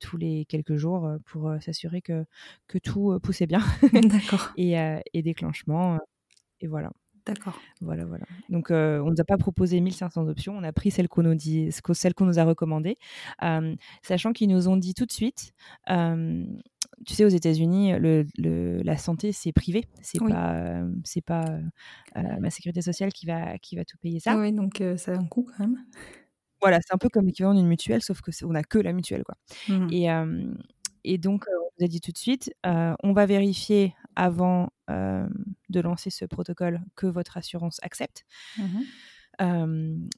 tous 0.00 0.16
les 0.16 0.44
quelques 0.46 0.76
jours 0.76 1.10
pour 1.26 1.52
s'assurer 1.60 2.02
que, 2.02 2.24
que 2.66 2.78
tout 2.78 3.18
poussait 3.22 3.46
bien. 3.46 3.60
D'accord. 3.92 4.52
et, 4.56 4.76
et, 5.12 5.22
déclenchement. 5.22 5.98
et 6.60 6.66
voilà. 6.66 6.90
D'accord. 7.26 7.60
Voilà, 7.82 8.06
voilà. 8.06 8.24
Donc, 8.48 8.70
on 8.70 8.74
ne 8.74 9.10
nous 9.10 9.20
a 9.20 9.24
pas 9.24 9.36
proposé 9.36 9.80
1500 9.80 10.28
options. 10.28 10.56
On 10.56 10.62
a 10.62 10.72
pris 10.72 10.90
celle 10.90 11.08
qu'on 11.08 11.22
nous, 11.22 11.34
dit, 11.34 11.68
celle 11.92 12.14
qu'on 12.14 12.24
nous 12.24 12.38
a 12.38 12.44
recommandée. 12.44 12.96
sachant 14.02 14.32
qu'ils 14.32 14.48
nous 14.48 14.68
ont 14.68 14.78
dit 14.78 14.94
tout 14.94 15.04
de 15.04 15.12
suite, 15.12 15.52
tu 15.86 17.14
sais, 17.14 17.24
aux 17.24 17.28
États-Unis, 17.28 17.92
le, 17.98 18.82
la 18.82 18.96
santé, 18.96 19.32
c'est 19.32 19.52
privé. 19.52 19.84
C'est 20.00 20.20
pas, 20.20 20.82
c'est 21.04 21.20
pas 21.20 21.44
la 22.14 22.50
sécurité 22.50 22.80
sociale 22.80 23.12
qui 23.12 23.26
va, 23.26 23.58
qui 23.58 23.76
va 23.76 23.84
tout 23.84 23.98
payer 23.98 24.20
ça. 24.20 24.38
Oui, 24.38 24.52
donc 24.52 24.82
ça 24.96 25.12
a 25.12 25.18
un 25.18 25.26
coût 25.26 25.46
quand 25.56 25.66
même. 25.66 25.76
Voilà, 26.60 26.80
c'est 26.80 26.92
un 26.94 26.98
peu 26.98 27.08
comme 27.08 27.26
l'équivalent 27.26 27.54
d'une 27.54 27.66
mutuelle, 27.68 28.02
sauf 28.02 28.20
que 28.20 28.30
on 28.44 28.50
n'a 28.52 28.62
que 28.64 28.78
la 28.78 28.92
mutuelle, 28.92 29.22
quoi. 29.24 29.36
Mmh. 29.68 29.88
Et, 29.92 30.08
et 31.04 31.18
donc, 31.18 31.44
on 31.48 31.68
vous 31.78 31.84
a 31.84 31.88
dit 31.88 32.00
tout 32.00 32.12
de 32.12 32.18
suite, 32.18 32.52
on 32.64 33.12
va 33.12 33.26
vérifier 33.26 33.94
avant 34.16 34.70
de 34.88 35.80
lancer 35.80 36.10
ce 36.10 36.24
protocole 36.24 36.80
que 36.96 37.06
votre 37.06 37.36
assurance 37.36 37.78
accepte. 37.82 38.24
Mmh 38.56 38.80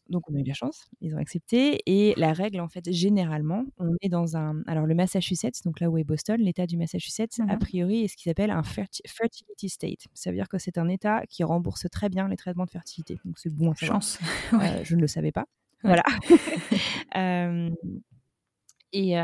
donc 0.09 0.30
on 0.30 0.35
a 0.35 0.38
eu 0.38 0.44
la 0.44 0.54
chance, 0.54 0.88
ils 1.02 1.14
ont 1.14 1.18
accepté. 1.18 1.80
Et 1.87 2.14
la 2.16 2.32
règle, 2.32 2.61
en 2.61 2.68
fait, 2.68 2.90
généralement, 2.90 3.64
on 3.78 3.94
est 4.00 4.09
dans 4.09 4.37
un... 4.37 4.62
Alors 4.66 4.87
le 4.87 4.94
Massachusetts, 4.94 5.62
donc 5.64 5.80
là 5.80 5.90
où 5.90 5.99
est 5.99 6.04
Boston, 6.04 6.40
l'État 6.40 6.66
du 6.66 6.76
Massachusetts, 6.78 7.40
a 7.49 7.56
mmh 7.56 7.59
priori, 7.59 8.04
est 8.04 8.09
ce 8.09 8.16
qui 8.16 8.25
s'appelle 8.25 8.50
un 8.50 8.62
fertility 8.62 9.68
state. 9.68 10.06
Ça 10.14 10.30
veut 10.30 10.37
dire 10.37 10.49
que 10.49 10.59
c'est 10.59 10.78
un 10.78 10.88
État 10.88 11.23
qui 11.28 11.44
rembourse 11.44 11.87
très 11.92 12.09
bien 12.09 12.28
les 12.28 12.37
traitements 12.37 12.64
de 12.64 12.70
fertilité. 12.70 13.20
Donc 13.25 13.38
c'est 13.38 13.52
bon 13.54 13.73
à 13.73 13.75
Chance. 13.75 14.18
je 14.85 14.97
ne 14.97 15.00
le 15.02 15.06
savais 15.06 15.32
pas. 15.32 15.47
Voilà. 15.82 16.02
et 18.92 19.16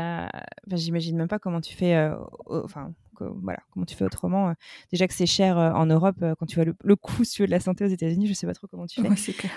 j'imagine 0.73 1.17
même 1.17 1.27
pas 1.27 1.39
comment 1.39 1.61
tu 1.61 1.75
fais, 1.75 2.09
enfin, 2.45 2.93
voilà, 3.19 3.59
comment 3.71 3.85
tu 3.85 3.95
fais 3.95 4.05
autrement. 4.05 4.53
déjà 4.91 5.07
que 5.07 5.13
c'est 5.13 5.25
cher 5.25 5.57
en 5.57 5.85
Europe, 5.85 6.23
quand 6.39 6.45
tu 6.45 6.55
vois 6.55 6.65
le, 6.65 6.95
coût 6.95 7.23
sur 7.23 7.45
de 7.45 7.51
la 7.51 7.59
santé 7.59 7.85
aux 7.85 7.89
États-Unis, 7.89 8.27
je 8.27 8.33
sais 8.33 8.47
pas 8.47 8.53
trop 8.53 8.67
comment 8.67 8.87
tu 8.87 9.01
fais. 9.01 9.49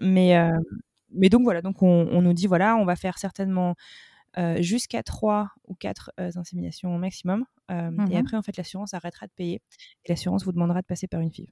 mais, 0.00 0.50
mais 1.10 1.28
donc 1.28 1.42
voilà, 1.42 1.62
donc 1.62 1.82
on, 1.82 2.22
nous 2.22 2.32
dit 2.32 2.46
voilà, 2.46 2.76
on 2.76 2.84
va 2.84 2.96
faire 2.96 3.18
certainement 3.18 3.74
jusqu'à 4.60 5.02
3 5.02 5.50
ou 5.66 5.74
4 5.74 6.12
inséminations 6.18 6.94
au 6.94 6.98
maximum. 6.98 7.44
Et 7.70 7.74
mmh 7.74 8.16
après, 8.16 8.36
en 8.36 8.42
fait, 8.42 8.56
l'assurance 8.56 8.94
arrêtera 8.94 9.26
de 9.26 9.32
payer. 9.32 9.60
Et 10.04 10.08
l'assurance 10.08 10.44
vous 10.44 10.52
demandera 10.52 10.80
de 10.80 10.86
passer 10.86 11.06
par 11.06 11.20
une 11.20 11.30
FIV. 11.30 11.48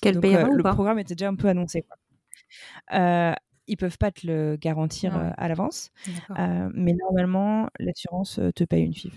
Quel 0.00 0.20
payera 0.20 0.48
Le 0.48 0.62
pas? 0.62 0.72
programme 0.72 0.98
était 0.98 1.14
déjà 1.14 1.28
un 1.28 1.34
peu 1.34 1.48
annoncé. 1.48 1.82
Quoi 1.82 1.96
ils 3.68 3.76
peuvent 3.76 3.98
pas 3.98 4.10
te 4.10 4.26
le 4.26 4.56
garantir 4.56 5.16
ah 5.16 5.30
à 5.36 5.48
l'avance. 5.48 5.90
mais 6.74 6.94
normalement, 6.94 7.68
l'assurance 7.78 8.40
te 8.54 8.64
paye 8.64 8.84
une 8.84 8.94
FIV. 8.94 9.14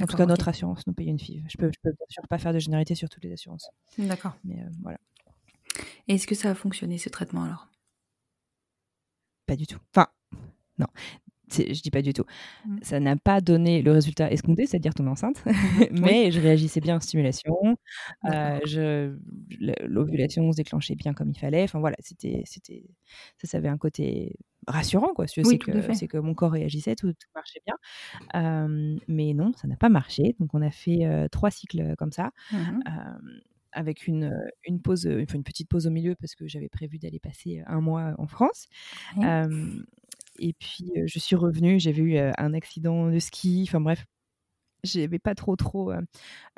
En 0.00 0.06
tout 0.06 0.16
cas, 0.16 0.26
notre 0.26 0.48
assurance 0.48 0.86
nous 0.86 0.92
paye 0.92 1.08
une 1.08 1.18
FIV. 1.18 1.44
Je 1.48 1.56
peux, 1.56 1.70
je 1.74 1.80
peux 1.82 1.90
bien 1.90 2.06
sûr 2.08 2.22
pas 2.28 2.38
faire 2.38 2.52
de 2.52 2.58
généralité 2.58 2.94
sur 2.94 3.08
toutes 3.08 3.24
les 3.24 3.32
assurances. 3.32 3.68
D'accord. 3.98 4.36
Mais 4.44 4.62
voilà. 4.82 4.98
Est-ce 6.06 6.26
que 6.26 6.34
ça 6.34 6.50
a 6.50 6.54
fonctionné 6.54 6.98
ce 6.98 7.08
traitement 7.08 7.44
alors? 7.44 7.68
Pas 9.46 9.56
du 9.56 9.66
tout. 9.66 9.78
Enfin, 9.94 10.08
non 10.78 10.86
je 11.50 11.82
dis 11.82 11.90
pas 11.90 12.02
du 12.02 12.12
tout. 12.12 12.24
Mmh. 12.66 12.78
Ça 12.82 13.00
n'a 13.00 13.16
pas 13.16 13.40
donné 13.40 13.82
le 13.82 13.92
résultat 13.92 14.30
escompté, 14.30 14.66
c'est-à-dire 14.66 14.94
tomber 14.94 15.10
enceinte, 15.10 15.42
mais 15.92 16.30
je 16.30 16.40
réagissais 16.40 16.80
bien 16.80 16.96
en 16.96 17.00
stimulation. 17.00 17.76
Euh, 18.26 19.16
L'ovulation 19.82 20.50
se 20.52 20.56
déclenchait 20.56 20.94
bien 20.94 21.14
comme 21.14 21.30
il 21.30 21.38
fallait. 21.38 21.62
Enfin 21.62 21.80
voilà, 21.80 21.96
c'était, 22.00 22.42
c'était, 22.44 22.84
ça, 23.38 23.48
ça 23.48 23.58
avait 23.58 23.68
un 23.68 23.78
côté 23.78 24.36
rassurant, 24.66 25.14
quoi. 25.14 25.26
c'est 25.26 25.42
que, 25.42 26.06
que 26.06 26.18
mon 26.18 26.34
corps 26.34 26.52
réagissait, 26.52 26.94
tout, 26.94 27.12
marchait 27.34 27.62
bien. 27.66 28.68
mais 29.08 29.34
non, 29.34 29.52
ça 29.54 29.68
n'a 29.68 29.76
pas 29.76 29.88
marché. 29.88 30.36
Donc 30.40 30.54
on 30.54 30.62
a 30.62 30.70
fait 30.70 31.28
trois 31.30 31.50
cycles 31.50 31.94
comme 31.96 32.12
ça. 32.12 32.30
Mmh 32.52 32.80
avec 33.72 34.06
une, 34.06 34.34
une 34.64 34.80
pause, 34.80 35.04
une 35.04 35.44
petite 35.44 35.68
pause 35.68 35.86
au 35.86 35.90
milieu 35.90 36.14
parce 36.14 36.34
que 36.34 36.46
j'avais 36.48 36.68
prévu 36.68 36.98
d'aller 36.98 37.20
passer 37.20 37.62
un 37.66 37.80
mois 37.80 38.14
en 38.18 38.26
France. 38.26 38.66
Et 40.38 40.52
puis, 40.54 40.90
je 41.06 41.18
suis 41.18 41.36
revenue, 41.36 41.80
j'avais 41.80 42.02
eu 42.02 42.18
un 42.18 42.54
accident 42.54 43.10
de 43.10 43.18
ski, 43.18 43.64
enfin 43.68 43.80
bref, 43.80 44.04
j'avais 44.84 45.18
pas 45.18 45.34
trop 45.34 45.56
trop 45.56 45.92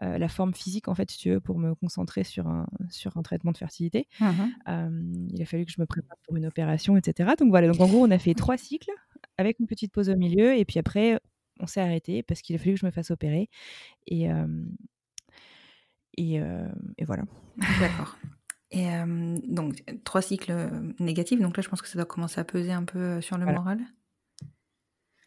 la 0.00 0.28
forme 0.28 0.54
physique 0.54 0.88
en 0.88 0.94
fait 0.94 1.10
si 1.10 1.18
tu 1.18 1.30
veux 1.30 1.40
pour 1.40 1.58
me 1.58 1.74
concentrer 1.74 2.24
sur 2.24 2.46
un 2.48 2.66
sur 2.90 3.16
un 3.16 3.22
traitement 3.22 3.52
de 3.52 3.56
fertilité. 3.56 4.06
Mmh 4.20 5.30
il 5.32 5.40
a 5.42 5.46
fallu 5.46 5.64
que 5.64 5.72
je 5.72 5.80
me 5.80 5.86
prépare 5.86 6.16
pour 6.26 6.36
une 6.36 6.46
opération 6.46 6.96
etc 6.96 7.30
donc 7.38 7.48
voilà 7.50 7.68
donc 7.68 7.80
en 7.80 7.86
gros 7.86 8.04
on 8.04 8.10
a 8.10 8.18
fait 8.18 8.34
trois 8.34 8.58
cycles 8.58 8.90
avec 9.38 9.58
une 9.60 9.66
petite 9.66 9.92
pause 9.92 10.10
au 10.10 10.16
milieu 10.16 10.54
et 10.56 10.64
puis 10.64 10.78
après 10.78 11.18
on 11.60 11.66
s'est 11.66 11.80
arrêté 11.80 12.22
parce 12.22 12.42
qu'il 12.42 12.54
a 12.56 12.58
fallu 12.58 12.74
que 12.74 12.80
je 12.80 12.86
me 12.86 12.90
fasse 12.90 13.10
opérer 13.10 13.48
et 14.06 14.28
et, 16.18 16.34
et 16.98 17.04
voilà. 17.04 17.22
D'accord 17.80 18.18
et 18.70 18.88
donc, 19.48 19.82
trois 20.04 20.22
cycles 20.22 20.52
négatifs. 20.98 21.40
Donc 21.40 21.56
là, 21.56 21.62
je 21.62 21.68
pense 21.68 21.82
que 21.82 21.88
ça 21.88 21.98
doit 21.98 22.06
commencer 22.06 22.40
à 22.40 22.44
peser 22.44 22.72
un 22.72 22.84
peu 22.84 23.20
sur 23.20 23.36
le 23.38 23.46
moral. 23.46 23.80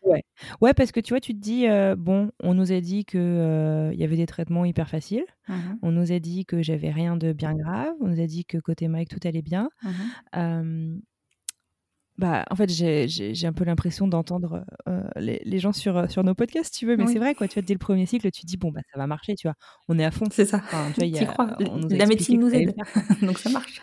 Ouais. 0.06 0.24
ouais, 0.60 0.74
parce 0.74 0.92
que 0.92 1.00
tu 1.00 1.14
vois, 1.14 1.22
tu 1.22 1.34
te 1.34 1.40
dis, 1.40 1.66
bon, 1.98 2.32
on 2.42 2.54
nous 2.54 2.72
a 2.72 2.82
dit 2.82 3.06
qu'il 3.06 3.20
il 3.20 4.00
y 4.00 4.04
avait 4.04 4.18
des 4.18 4.26
traitements 4.26 4.66
hyper 4.66 4.90
faciles. 4.90 5.26
On 5.82 5.92
nous 5.92 6.12
a 6.12 6.20
dit 6.20 6.46
que 6.46 6.62
j'avais 6.62 6.92
rien 6.92 7.18
de 7.18 7.34
bien 7.34 7.54
grave. 7.56 7.94
On 8.02 8.08
nous 8.08 8.22
a 8.22 8.28
dit 8.28 8.46
que 8.46 8.58
côté 8.58 8.88
Mike, 8.88 9.10
tout 9.10 9.26
allait 9.28 9.42
bien. 9.42 9.70
Bah, 12.18 12.46
en 12.52 12.56
fait, 12.56 12.70
j'ai 12.70 13.48
un 13.48 13.54
peu 13.54 13.64
l'impression 13.64 14.08
d'entendre 14.08 14.66
les, 15.16 15.42
les, 15.44 15.60
gens 15.60 15.74
sur, 15.74 16.10
sur 16.12 16.24
nos 16.24 16.36
podcasts, 16.36 16.74
tu 16.74 16.86
veux, 16.86 16.96
mais 16.96 17.08
c'est 17.08 17.20
vrai, 17.20 17.34
quoi. 17.34 17.48
Tu 17.48 17.56
vois, 17.56 17.64
dès 17.64 17.74
le 17.74 17.80
premier 17.80 18.06
cycle, 18.06 18.30
tu 18.32 18.46
dis, 18.46 18.58
bon, 18.58 18.72
bah, 18.72 18.82
ça 18.92 19.00
va 19.00 19.08
marcher, 19.08 19.36
tu 19.36 19.48
vois. 19.48 19.56
On 19.88 19.98
est 19.98 20.06
à 20.06 20.12
fond. 20.12 20.26
C'est 20.32 20.46
ça. 20.46 20.62
tu 20.94 21.10
vois, 21.10 21.26
crois. 21.26 21.58
La 21.90 22.06
médecine 22.06 22.40
nous 22.40 22.54
aide. 22.54 22.76
Donc 23.22 23.40
ça 23.40 23.50
marche. 23.50 23.82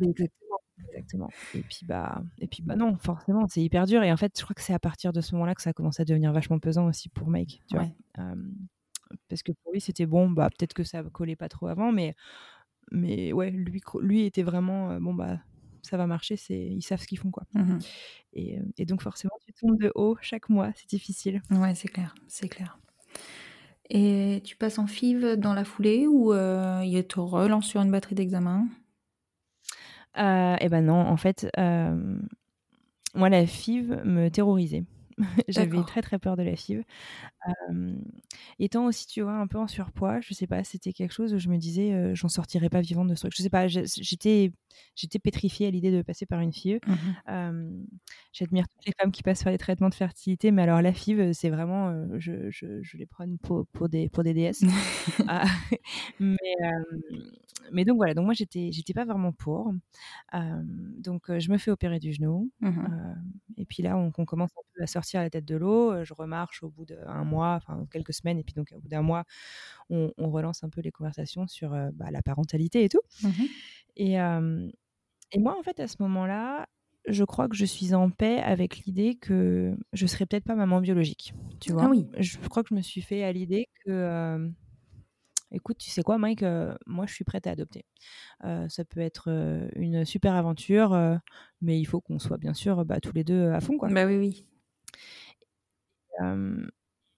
Exactement. 0.00 0.58
Exactement. 0.88 1.28
Et 1.54 1.62
puis, 1.62 1.86
bah, 1.86 2.22
et 2.38 2.48
puis, 2.48 2.62
bah, 2.62 2.74
non, 2.74 2.96
forcément, 2.98 3.46
c'est 3.48 3.62
hyper 3.62 3.86
dur. 3.86 4.02
Et 4.02 4.12
en 4.12 4.16
fait, 4.16 4.32
je 4.36 4.42
crois 4.42 4.54
que 4.54 4.62
c'est 4.62 4.74
à 4.74 4.80
partir 4.80 5.12
de 5.12 5.20
ce 5.20 5.34
moment-là 5.36 5.54
que 5.54 5.62
ça 5.62 5.70
a 5.70 5.72
commencé 5.72 6.02
à 6.02 6.04
devenir 6.04 6.32
vachement 6.32 6.58
pesant 6.58 6.86
aussi 6.86 7.08
pour 7.08 7.28
Mike, 7.28 7.62
tu 7.68 7.76
vois. 7.76 7.88
parce 9.28 9.42
que 9.42 9.52
pour 9.52 9.72
lui, 9.72 9.80
c'était 9.80 10.06
bon, 10.06 10.28
bah, 10.28 10.50
peut-être 10.50 10.74
que 10.74 10.82
ça 10.84 11.02
collait 11.04 11.36
pas 11.36 11.48
trop 11.48 11.68
avant, 11.68 11.92
mais, 11.92 12.14
mais 12.90 13.32
ouais, 13.32 13.50
lui, 13.50 13.80
lui 14.00 14.24
était 14.24 14.42
vraiment, 14.42 15.00
bon, 15.00 15.14
bah, 15.14 15.38
ça 15.82 15.96
va 15.96 16.06
marcher, 16.06 16.36
c'est 16.36 16.58
ils 16.58 16.82
savent 16.82 17.00
ce 17.00 17.06
qu'ils 17.06 17.18
font 17.18 17.30
quoi. 17.30 17.44
Mmh 17.54 17.78
et, 18.34 18.58
et, 18.78 18.86
donc 18.86 19.02
forcément 19.02 19.34
tu 19.44 19.52
tombes 19.52 19.78
de 19.78 19.92
haut 19.94 20.16
chaque 20.22 20.48
mois, 20.48 20.70
c'est 20.74 20.88
difficile. 20.88 21.42
Ouais, 21.50 21.74
c'est 21.74 21.88
clair, 21.88 22.14
c'est 22.28 22.48
clair. 22.48 22.78
Et 23.90 24.40
tu 24.44 24.56
passes 24.56 24.78
en 24.78 24.86
FIV 24.86 25.36
dans 25.36 25.52
la 25.52 25.64
foulée 25.64 26.06
ou 26.06 26.32
euh, 26.32 26.80
il 26.82 27.06
te 27.06 27.20
relance 27.20 27.66
sur 27.66 27.82
une 27.82 27.90
batterie 27.90 28.14
d'examen? 28.14 28.66
Euh, 30.18 30.56
Eh 30.60 30.68
ben 30.68 30.86
non, 30.86 30.98
en 30.98 31.16
fait, 31.18 31.46
euh, 31.58 32.18
moi 33.14 33.28
la 33.28 33.46
FIV 33.46 34.02
me 34.04 34.30
terrorisait. 34.30 34.84
J'avais 35.48 35.82
très 35.84 36.02
très 36.02 36.18
peur 36.18 36.36
de 36.36 36.42
la 36.42 36.56
FIV. 36.56 36.84
étant 38.58 38.86
aussi, 38.86 39.06
tu 39.06 39.22
vois, 39.22 39.34
un 39.34 39.46
peu 39.46 39.58
en 39.58 39.66
surpoids, 39.66 40.20
je 40.20 40.34
sais 40.34 40.46
pas, 40.46 40.64
c'était 40.64 40.92
quelque 40.92 41.12
chose 41.12 41.34
où 41.34 41.38
je 41.38 41.48
me 41.48 41.56
disais, 41.56 42.14
j'en 42.14 42.28
sortirais 42.28 42.68
pas 42.68 42.80
vivante 42.80 43.08
de 43.08 43.14
ce 43.14 43.22
truc. 43.22 43.34
Je 43.36 43.42
sais 43.42 43.50
pas, 43.50 43.66
j'étais, 43.68 44.52
j'étais 44.94 45.18
pétrifiée 45.18 45.66
à 45.66 45.70
l'idée 45.70 45.90
de 45.90 46.02
passer 46.02 46.26
par 46.26 46.40
une 46.40 46.52
FIV. 46.52 46.80
Mmh 46.86 47.82
j'admire 48.32 48.66
toutes 48.66 48.86
les 48.86 48.92
femmes 48.98 49.12
qui 49.12 49.22
passent 49.22 49.42
par 49.42 49.52
les 49.52 49.58
traitements 49.58 49.90
de 49.90 49.94
fertilité, 49.94 50.52
mais 50.52 50.62
alors 50.62 50.80
la 50.80 50.92
FIV, 50.92 51.34
c'est 51.34 51.50
vraiment, 51.50 51.92
je, 52.18 52.50
je, 52.50 52.82
je, 52.82 52.96
les 52.96 53.04
prends 53.04 53.26
pour, 53.42 53.66
pour, 53.66 53.90
des, 53.90 54.08
pour 54.08 54.24
des 54.24 54.34
déesses. 54.34 54.62
Ah, 55.28 55.44
mais, 56.20 56.36
mais 57.72 57.84
donc 57.84 57.96
voilà, 57.96 58.14
donc 58.14 58.24
moi 58.24 58.34
j'étais, 58.34 58.70
j'étais 58.72 58.94
pas 58.94 59.04
vraiment 59.04 59.32
pour. 59.32 59.72
donc 60.32 61.38
je 61.38 61.50
me 61.50 61.58
fais 61.58 61.70
opérer 61.70 61.98
du 61.98 62.12
genou. 62.12 62.50
Mmh 62.60 62.86
et 63.58 63.66
puis 63.66 63.82
là, 63.82 63.96
on, 63.96 64.10
on 64.16 64.24
commence 64.24 64.50
un 64.56 64.62
peu 64.74 64.82
à 64.82 64.86
sortir 64.86 65.11
à 65.18 65.22
la 65.22 65.30
tête 65.30 65.44
de 65.44 65.56
l'eau. 65.56 66.04
Je 66.04 66.14
remarche 66.14 66.62
au 66.62 66.70
bout 66.70 66.84
d'un 66.84 67.24
mois, 67.24 67.54
enfin 67.54 67.86
quelques 67.90 68.14
semaines, 68.14 68.38
et 68.38 68.44
puis 68.44 68.54
donc 68.54 68.72
au 68.74 68.80
bout 68.80 68.88
d'un 68.88 69.02
mois, 69.02 69.24
on, 69.90 70.10
relance 70.18 70.64
un 70.64 70.70
peu 70.70 70.80
les 70.80 70.90
conversations 70.90 71.46
sur 71.46 71.70
bah, 71.92 72.10
la 72.10 72.22
parentalité 72.22 72.84
et 72.84 72.88
tout. 72.88 73.02
Mmh 73.22 73.44
et, 73.96 74.14
et 75.32 75.38
moi, 75.38 75.58
en 75.58 75.62
fait, 75.62 75.80
à 75.80 75.86
ce 75.86 75.96
moment-là, 76.00 76.66
je 77.06 77.24
crois 77.24 77.48
que 77.48 77.56
je 77.56 77.64
suis 77.64 77.94
en 77.94 78.10
paix 78.10 78.38
avec 78.40 78.78
l'idée 78.78 79.16
que 79.16 79.76
je 79.92 80.06
serais 80.06 80.26
peut-être 80.26 80.44
pas 80.44 80.54
maman 80.54 80.80
biologique. 80.80 81.34
Tu 81.60 81.72
vois, 81.72 81.84
ah 81.84 81.88
oui. 81.88 82.06
je 82.18 82.38
crois 82.48 82.62
que 82.62 82.68
je 82.70 82.74
me 82.74 82.82
suis 82.82 83.02
fait 83.02 83.24
à 83.24 83.32
l'idée 83.32 83.68
que 83.84 84.50
écoute, 85.50 85.78
tu 85.78 85.90
sais 85.90 86.02
quoi, 86.02 86.18
Mike, 86.18 86.44
moi 86.86 87.06
je 87.06 87.14
suis 87.14 87.24
prête 87.24 87.46
à 87.46 87.50
adopter. 87.50 87.84
ça 88.40 88.84
peut 88.88 89.00
être 89.00 89.28
une 89.74 90.04
super 90.04 90.34
aventure, 90.34 91.18
mais 91.60 91.78
il 91.80 91.84
faut 91.84 92.00
qu'on 92.00 92.18
soit 92.18 92.38
bien 92.38 92.54
sûr 92.54 92.84
bah, 92.84 93.00
tous 93.00 93.12
les 93.12 93.24
deux 93.24 93.50
à 93.50 93.60
fond. 93.60 93.76
Quoi. 93.76 93.88
Bah 93.88 94.06
oui, 94.06 94.16
oui. 94.16 94.46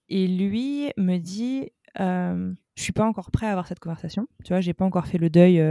Et 0.09 0.27
lui 0.27 0.91
me 0.97 1.17
dit, 1.17 1.69
je 1.97 2.53
suis 2.83 2.93
pas 2.93 3.05
encore 3.05 3.31
prêt 3.31 3.47
à 3.47 3.51
avoir 3.51 3.67
cette 3.67 3.79
conversation. 3.79 4.27
Tu 4.43 4.53
vois, 4.53 4.61
j'ai 4.61 4.73
pas 4.73 4.85
encore 4.85 5.07
fait 5.07 5.17
le 5.17 5.29
deuil, 5.29 5.63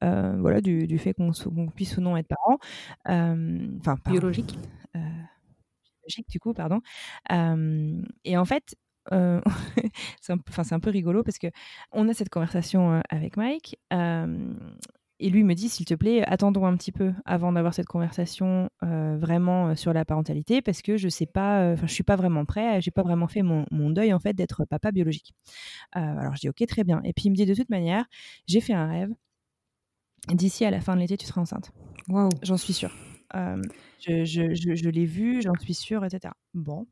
voilà, 0.00 0.60
du, 0.60 0.86
du 0.86 0.98
fait 0.98 1.14
qu'on 1.14 1.32
puisse 1.74 1.96
ou 1.96 2.00
non 2.00 2.16
être 2.16 2.28
parents. 2.28 2.58
Enfin, 3.04 3.96
biologique. 4.06 4.58
biologique 4.94 6.28
du 6.30 6.40
coup, 6.40 6.54
pardon. 6.54 6.80
et 7.30 8.36
en 8.36 8.44
fait, 8.44 8.76
euh, 9.12 9.40
c'est 10.20 10.32
un, 10.32 10.38
un, 10.70 10.80
peu 10.80 10.90
rigolo 10.90 11.22
parce 11.22 11.38
que 11.38 11.48
on 11.92 12.08
a 12.08 12.14
cette 12.14 12.28
conversation 12.28 12.94
euh, 12.94 13.00
avec 13.08 13.36
Mike 13.36 13.78
euh, 13.92 14.54
et 15.18 15.30
lui 15.30 15.44
me 15.44 15.54
dit 15.54 15.68
s'il 15.68 15.86
te 15.86 15.94
plaît 15.94 16.22
attendons 16.26 16.66
un 16.66 16.76
petit 16.76 16.92
peu 16.92 17.12
avant 17.24 17.52
d'avoir 17.52 17.74
cette 17.74 17.86
conversation 17.86 18.68
vraiment 18.82 19.74
sur 19.74 19.92
la 19.92 20.04
parentalité 20.04 20.62
parce 20.62 20.82
que 20.82 20.96
je 20.96 21.08
sais 21.08 21.26
pas 21.26 21.72
enfin 21.72 21.86
je 21.86 21.92
suis 21.92 22.04
pas 22.04 22.16
vraiment 22.16 22.44
prêt 22.44 22.80
j'ai 22.80 22.90
pas 22.90 23.02
vraiment 23.02 23.28
fait 23.28 23.42
mon, 23.42 23.64
mon, 23.70 23.90
deuil 23.90 24.12
en 24.12 24.18
fait 24.18 24.34
d'être 24.34 24.64
papa 24.64 24.92
biologique 24.92 25.34
alors 25.92 26.34
je 26.34 26.40
dis 26.40 26.48
ok 26.48 26.64
très 26.66 26.84
bien 26.84 27.00
et 27.04 27.12
puis 27.12 27.24
il 27.26 27.30
me 27.30 27.36
dit 27.36 27.46
de 27.46 27.54
toute 27.54 27.70
manière 27.70 28.04
j'ai 28.46 28.60
fait 28.60 28.74
un 28.74 28.86
rêve 28.86 29.10
d'ici 30.32 30.64
à 30.64 30.70
la 30.70 30.80
fin 30.80 30.94
de 30.94 31.00
l'été 31.00 31.16
tu 31.16 31.26
seras 31.26 31.40
enceinte 31.40 31.72
waouh 32.08 32.28
j'en 32.42 32.56
suis 32.56 32.72
sûre 32.72 32.94
je, 34.00 34.24
je, 34.24 34.74
je, 34.74 34.88
l'ai 34.88 35.04
vu, 35.04 35.42
j'en 35.42 35.54
suis 35.60 35.74
sûre, 35.74 36.04
etc. 36.04 36.32
Bon, 36.54 36.86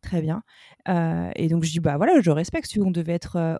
très 0.00 0.22
bien. 0.22 0.42
et 0.86 1.48
donc 1.48 1.64
je 1.64 1.70
dis 1.70 1.80
bah 1.80 1.96
voilà, 1.96 2.20
je 2.20 2.30
respecte. 2.30 2.76
On 2.80 2.90
devait 2.90 3.12
être, 3.14 3.58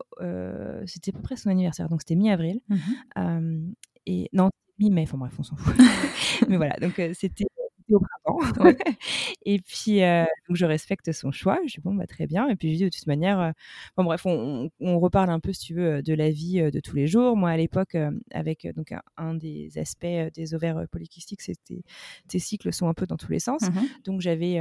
c'était 0.86 1.10
à 1.10 1.16
peu 1.16 1.22
près 1.22 1.36
son 1.36 1.50
anniversaire, 1.50 1.88
donc 1.88 2.00
c'était 2.02 2.16
mi-avril. 2.16 2.60
Mmh 2.68 3.72
et 4.06 4.28
non, 4.32 4.50
mi-mai. 4.78 5.02
Enfin 5.02 5.18
bref, 5.18 5.34
on 5.38 5.42
s'en 5.42 5.56
fout. 5.56 5.74
Mais 6.48 6.56
voilà, 6.56 6.76
donc 6.80 7.00
c'était 7.14 7.46
au 7.94 8.00
printemps. 8.00 8.38
et 9.44 9.60
puis, 9.60 10.02
euh, 10.02 10.24
donc 10.48 10.56
je 10.56 10.64
respecte 10.64 11.12
son 11.12 11.30
choix. 11.30 11.58
Je 11.66 11.74
dis 11.74 11.80
bon, 11.80 11.94
bah, 11.94 12.06
très 12.06 12.26
bien. 12.26 12.48
Et 12.48 12.56
puis, 12.56 12.72
je 12.72 12.76
dis 12.76 12.84
de 12.84 12.88
toute 12.88 13.06
manière, 13.06 13.40
euh, 13.40 13.50
bon, 13.96 14.04
bref, 14.04 14.26
on, 14.26 14.70
reparle 14.98 15.30
un 15.30 15.40
peu, 15.40 15.52
si 15.52 15.66
tu 15.66 15.74
veux, 15.74 16.02
de 16.02 16.14
la 16.14 16.30
vie 16.30 16.60
euh, 16.60 16.70
de 16.70 16.80
tous 16.80 16.96
les 16.96 17.06
jours. 17.06 17.36
Moi, 17.36 17.50
à 17.50 17.56
l'époque, 17.56 17.96
avec 18.32 18.66
donc 18.76 18.92
un, 19.16 19.34
des 19.34 19.78
aspects 19.78 20.06
des 20.34 20.54
ovaires 20.54 20.86
polykystiques, 20.90 21.42
c'était 21.42 21.82
tes 22.28 22.38
cycles 22.38 22.72
sont 22.72 22.88
un 22.88 22.94
peu 22.94 23.06
dans 23.06 23.16
tous 23.16 23.32
les 23.32 23.40
sens. 23.40 23.62
Mmh 23.62 23.80
donc, 24.04 24.20
j'avais 24.20 24.60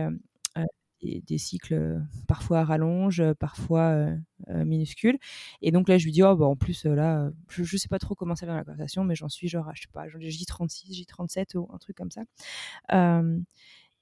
des, 1.25 1.37
cycles 1.37 2.01
parfois 2.27 2.59
à 2.59 2.63
rallonge, 2.65 3.23
parfois 3.39 4.07
minuscules. 4.47 5.17
Et 5.61 5.71
donc 5.71 5.89
là, 5.89 5.97
je 5.97 6.05
lui 6.05 6.11
dis, 6.11 6.23
oh, 6.23 6.35
bah, 6.35 6.45
en 6.45 6.55
plus, 6.55 6.85
là, 6.85 7.29
je, 7.49 7.61
ne 7.61 7.65
sais 7.65 7.87
pas 7.87 7.99
trop 7.99 8.15
comment 8.15 8.35
ça 8.35 8.45
va 8.45 8.53
dans 8.53 8.57
la 8.57 8.63
conversation, 8.63 9.03
mais 9.03 9.15
j'en 9.15 9.29
suis 9.29 9.47
genre, 9.47 9.69
je 9.73 9.81
sais 9.81 9.87
pas, 9.91 10.07
J36, 10.07 11.05
J37 11.05 11.57
ou 11.57 11.69
un 11.73 11.77
truc 11.77 11.95
comme 11.95 12.11
ça. 12.11 12.21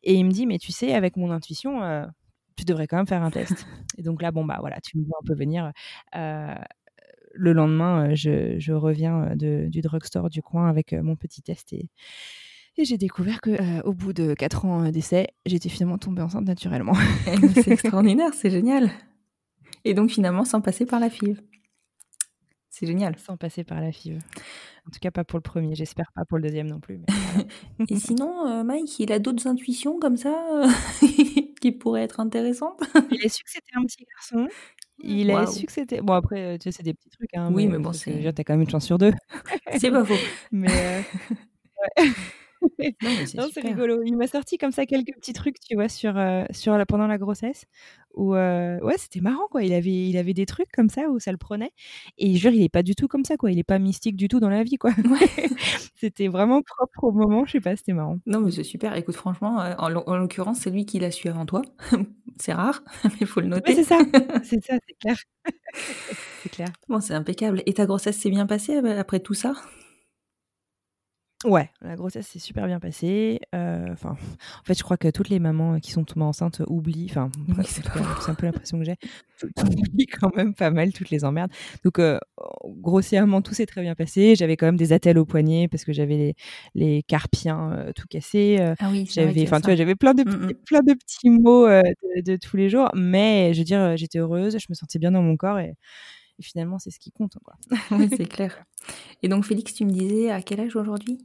et 0.03 0.13
il 0.13 0.25
me 0.25 0.31
dit, 0.31 0.45
mais 0.45 0.57
tu 0.59 0.71
sais, 0.71 0.93
avec 0.93 1.17
mon 1.17 1.31
intuition, 1.31 1.81
tu 2.55 2.65
devrais 2.65 2.87
quand 2.87 2.97
même 2.97 3.07
faire 3.07 3.23
un 3.23 3.31
test. 3.31 3.65
et 3.97 4.03
donc 4.03 4.21
là, 4.21 4.31
bon, 4.31 4.45
bah 4.45 4.57
voilà, 4.59 4.79
tu 4.81 4.97
me 4.97 5.05
vois 5.05 5.17
un 5.21 5.25
peu 5.25 5.35
venir. 5.35 5.71
le 6.13 7.53
lendemain, 7.53 8.13
je, 8.13 8.71
reviens 8.71 9.35
du 9.35 9.81
drugstore 9.81 10.29
du 10.29 10.41
coin 10.41 10.69
avec 10.69 10.93
mon 10.93 11.15
petit 11.15 11.41
test 11.41 11.73
et, 11.73 11.89
et 12.77 12.85
j'ai 12.85 12.97
découvert 12.97 13.41
que 13.41 13.51
euh, 13.51 13.81
au 13.83 13.93
bout 13.93 14.13
de 14.13 14.33
4 14.33 14.65
ans 14.65 14.85
euh, 14.85 14.91
d'essai, 14.91 15.27
j'étais 15.45 15.69
finalement 15.69 15.97
tombée 15.97 16.21
enceinte 16.21 16.45
naturellement. 16.45 16.95
c'est 17.55 17.69
extraordinaire, 17.69 18.33
c'est 18.33 18.49
génial. 18.49 18.89
Et 19.85 19.93
donc 19.93 20.09
finalement 20.09 20.45
sans 20.45 20.61
passer 20.61 20.85
par 20.85 20.99
la 20.99 21.09
FIV. 21.09 21.41
C'est 22.69 22.87
génial. 22.87 23.15
Sans 23.19 23.37
passer 23.37 23.63
par 23.63 23.79
la 23.79 23.91
FIV. 23.91 24.17
En 24.87 24.89
tout 24.91 24.99
cas, 24.99 25.11
pas 25.11 25.23
pour 25.23 25.37
le 25.37 25.43
premier. 25.43 25.75
J'espère 25.75 26.11
pas 26.15 26.25
pour 26.25 26.39
le 26.39 26.43
deuxième 26.43 26.67
non 26.67 26.79
plus. 26.79 27.01
Et 27.89 27.97
sinon, 27.97 28.47
euh, 28.47 28.63
Mike, 28.63 28.99
il 28.99 29.11
a 29.11 29.19
d'autres 29.19 29.45
intuitions 29.45 29.99
comme 29.99 30.17
ça 30.17 30.63
qui 31.61 31.71
pourraient 31.71 32.01
être 32.01 32.19
intéressantes? 32.19 32.81
Il 33.11 33.23
a 33.23 33.29
su 33.29 33.43
que 33.43 33.51
c'était 33.51 33.75
un 33.75 33.83
petit 33.83 34.03
garçon. 34.05 34.47
Il 34.97 35.29
a 35.29 35.45
su 35.45 35.67
que 35.67 35.71
c'était. 35.71 36.01
Bon, 36.01 36.13
après, 36.13 36.57
tu 36.57 36.63
sais, 36.63 36.77
c'est 36.77 36.83
des 36.83 36.95
petits 36.95 37.11
trucs. 37.11 37.29
Hein, 37.35 37.51
oui, 37.53 37.67
mais, 37.67 37.77
bon, 37.77 37.93
c'est. 37.93 38.13
Déjà, 38.13 38.33
t'as 38.33 38.43
quand 38.43 38.53
même 38.53 38.63
une 38.63 38.69
chance 38.69 38.85
sur 38.85 38.97
deux. 38.97 39.13
c'est 39.77 39.91
pas 39.91 40.03
faux. 40.03 40.13
Mais. 40.51 41.03
Non, 43.35 43.47
c'est 43.53 43.61
rigolo. 43.61 44.03
Il 44.03 44.15
m'a 44.15 44.27
sorti 44.27 44.57
comme 44.57 44.71
ça 44.71 44.85
quelques 44.85 45.13
petits 45.15 45.33
trucs, 45.33 45.59
tu 45.59 45.75
vois, 45.75 45.89
sur, 45.89 46.17
euh, 46.17 46.43
sur 46.51 46.77
la, 46.77 46.85
pendant 46.85 47.07
la 47.07 47.17
grossesse. 47.17 47.65
Où, 48.15 48.35
euh, 48.35 48.79
ouais, 48.81 48.97
c'était 48.97 49.21
marrant, 49.21 49.47
quoi. 49.49 49.63
Il 49.63 49.73
avait, 49.73 50.09
il 50.09 50.17
avait 50.17 50.33
des 50.33 50.45
trucs 50.45 50.71
comme 50.71 50.89
ça 50.89 51.09
où 51.09 51.19
ça 51.19 51.31
le 51.31 51.37
prenait. 51.37 51.71
Et 52.17 52.35
je 52.35 52.39
jure, 52.39 52.51
il 52.51 52.61
est 52.61 52.69
pas 52.69 52.83
du 52.83 52.95
tout 52.95 53.07
comme 53.07 53.25
ça, 53.25 53.37
quoi. 53.37 53.51
Il 53.51 53.57
est 53.57 53.63
pas 53.63 53.79
mystique 53.79 54.15
du 54.15 54.27
tout 54.27 54.39
dans 54.39 54.49
la 54.49 54.63
vie, 54.63 54.77
quoi. 54.77 54.91
c'était 55.95 56.27
vraiment 56.27 56.61
propre 56.61 57.03
au 57.05 57.11
moment. 57.11 57.45
Je 57.45 57.53
sais 57.53 57.61
pas, 57.61 57.75
c'était 57.75 57.93
marrant. 57.93 58.19
Non, 58.25 58.39
mais 58.39 58.51
c'est 58.51 58.63
super. 58.63 58.95
Écoute, 58.95 59.15
franchement, 59.15 59.61
euh, 59.61 59.73
en, 59.77 59.89
l'occurrence, 59.89 60.59
c'est 60.59 60.69
lui 60.69 60.85
qui 60.85 60.99
l'a 60.99 61.11
su 61.11 61.27
avant 61.27 61.45
toi. 61.45 61.63
c'est 62.39 62.53
rare, 62.53 62.83
mais 63.03 63.11
il 63.21 63.27
faut 63.27 63.41
le 63.41 63.47
noter. 63.47 63.75
c'est 63.75 63.83
ça, 63.83 63.99
c'est 64.43 64.63
ça, 64.63 64.75
c'est 64.87 64.97
clair. 64.99 65.17
c'est 66.43 66.49
clair. 66.49 66.69
Bon, 66.87 67.01
c'est 67.01 67.15
impeccable. 67.15 67.63
Et 67.65 67.73
ta 67.73 67.85
grossesse 67.85 68.17
s'est 68.17 68.29
bien 68.29 68.45
passée 68.45 68.77
après 68.77 69.19
tout 69.19 69.33
ça? 69.33 69.53
Ouais, 71.43 71.69
la 71.81 71.95
grossesse 71.95 72.27
s'est 72.27 72.39
super 72.39 72.67
bien 72.67 72.79
passée. 72.79 73.41
Euh, 73.53 73.87
enfin, 73.91 74.11
en 74.61 74.63
fait, 74.65 74.77
je 74.77 74.83
crois 74.83 74.97
que 74.97 75.09
toutes 75.09 75.29
les 75.29 75.39
mamans 75.39 75.79
qui 75.79 75.91
sont 75.91 76.03
tombées 76.03 76.25
enceintes 76.25 76.61
oublient. 76.67 77.07
Enfin, 77.09 77.29
c'est 77.65 77.85
un 78.29 78.35
peu 78.35 78.45
l'impression 78.45 78.79
que 78.79 78.85
j'ai. 78.85 78.95
Oublient 79.43 80.07
quand 80.07 80.33
même 80.37 80.53
pas 80.53 80.71
mal 80.71 80.93
toutes 80.93 81.09
les 81.09 81.25
emmerdes. 81.25 81.51
Donc, 81.83 81.99
euh, 81.99 82.17
grossièrement, 82.65 83.41
tout 83.41 83.53
s'est 83.53 83.65
très 83.65 83.81
bien 83.81 83.93
passé. 83.93 84.35
J'avais 84.35 84.55
quand 84.55 84.67
même 84.67 84.77
des 84.77 84.93
attelles 84.93 85.17
au 85.17 85.25
poignet 85.25 85.67
parce 85.67 85.83
que 85.83 85.91
j'avais 85.91 86.15
les, 86.15 86.35
les 86.75 87.03
carpiens 87.03 87.73
euh, 87.73 87.91
tout 87.93 88.07
cassés. 88.09 88.59
ah 88.79 88.89
oui, 88.89 89.05
j'avais, 89.11 89.43
enfin, 89.43 89.59
tu 89.59 89.65
vois, 89.65 89.75
j'avais 89.75 89.95
plein 89.95 90.13
de, 90.13 90.23
mmh, 90.23 90.45
mmh. 90.45 90.53
plein 90.65 90.79
de 90.79 90.93
petits 90.93 91.29
mots 91.29 91.67
de, 91.67 92.35
tous 92.37 92.55
les 92.55 92.69
jours. 92.69 92.89
Mais 92.93 93.53
je 93.53 93.59
veux 93.59 93.65
dire, 93.65 93.97
j'étais 93.97 94.19
heureuse, 94.19 94.57
je 94.57 94.67
me 94.69 94.75
sentais 94.75 94.99
bien 94.99 95.11
dans 95.11 95.21
mon 95.21 95.35
corps 95.35 95.59
et, 95.59 95.75
finalement, 96.41 96.79
c'est 96.79 96.91
ce 96.91 96.99
qui 96.99 97.11
compte. 97.11 97.37
Quoi. 97.43 97.55
oui, 97.91 98.09
c'est 98.15 98.25
clair. 98.29 98.63
Et 99.21 99.27
donc, 99.27 99.45
Félix, 99.45 99.73
tu 99.73 99.85
me 99.85 99.91
disais 99.91 100.31
à 100.31 100.41
quel 100.41 100.59
âge 100.61 100.75
aujourd'hui? 100.75 101.19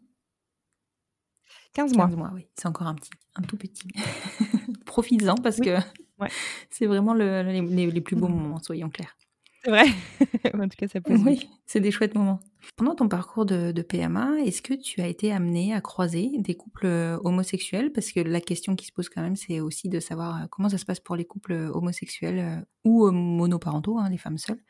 15 1.74 1.94
mois. 1.94 2.06
15 2.06 2.16
mois, 2.16 2.30
oui. 2.34 2.46
C'est 2.56 2.68
encore 2.68 2.86
un 2.86 2.94
petit, 2.94 3.10
un 3.36 3.42
tout 3.42 3.56
petit. 3.56 3.88
Profites-en 4.86 5.36
parce 5.36 5.58
que 5.58 5.76
c'est 6.70 6.86
vraiment 6.86 7.14
le, 7.14 7.42
les, 7.42 8.00
plus 8.00 8.16
beaux 8.16 8.28
moments, 8.28 8.58
soyons 8.60 8.90
clairs. 8.90 9.16
C'est 9.64 9.70
vrai. 9.70 9.86
en 10.54 10.68
tout 10.68 10.76
cas, 10.76 10.88
ça 10.88 11.00
peut. 11.00 11.16
Oui, 11.16 11.48
c'est 11.66 11.80
des 11.80 11.90
chouettes 11.90 12.14
moments. 12.14 12.40
Pendant 12.76 12.94
ton 12.94 13.08
parcours 13.08 13.44
de, 13.44 13.72
de 13.72 13.82
PMA, 13.82 14.40
est-ce 14.44 14.62
que 14.62 14.74
tu 14.74 15.00
as 15.00 15.08
été 15.08 15.32
amené 15.32 15.74
à 15.74 15.80
croiser 15.80 16.30
des 16.38 16.54
couples 16.54 16.86
euh, 16.86 17.18
homosexuels? 17.24 17.92
Parce 17.92 18.12
que 18.12 18.20
la 18.20 18.40
question 18.40 18.76
qui 18.76 18.86
se 18.86 18.92
pose 18.92 19.08
quand 19.08 19.22
même, 19.22 19.36
c'est 19.36 19.60
aussi 19.60 19.88
de 19.88 20.00
savoir 20.00 20.42
euh, 20.42 20.46
comment 20.50 20.68
ça 20.68 20.78
se 20.78 20.84
passe 20.84 21.00
pour 21.00 21.16
les 21.16 21.24
couples 21.24 21.52
euh, 21.52 21.70
homosexuels 21.72 22.64
ou 22.84 23.10
monoparentaux, 23.10 23.98
hein, 23.98 24.08
les 24.10 24.18
femmes 24.18 24.38
seules, 24.38 24.62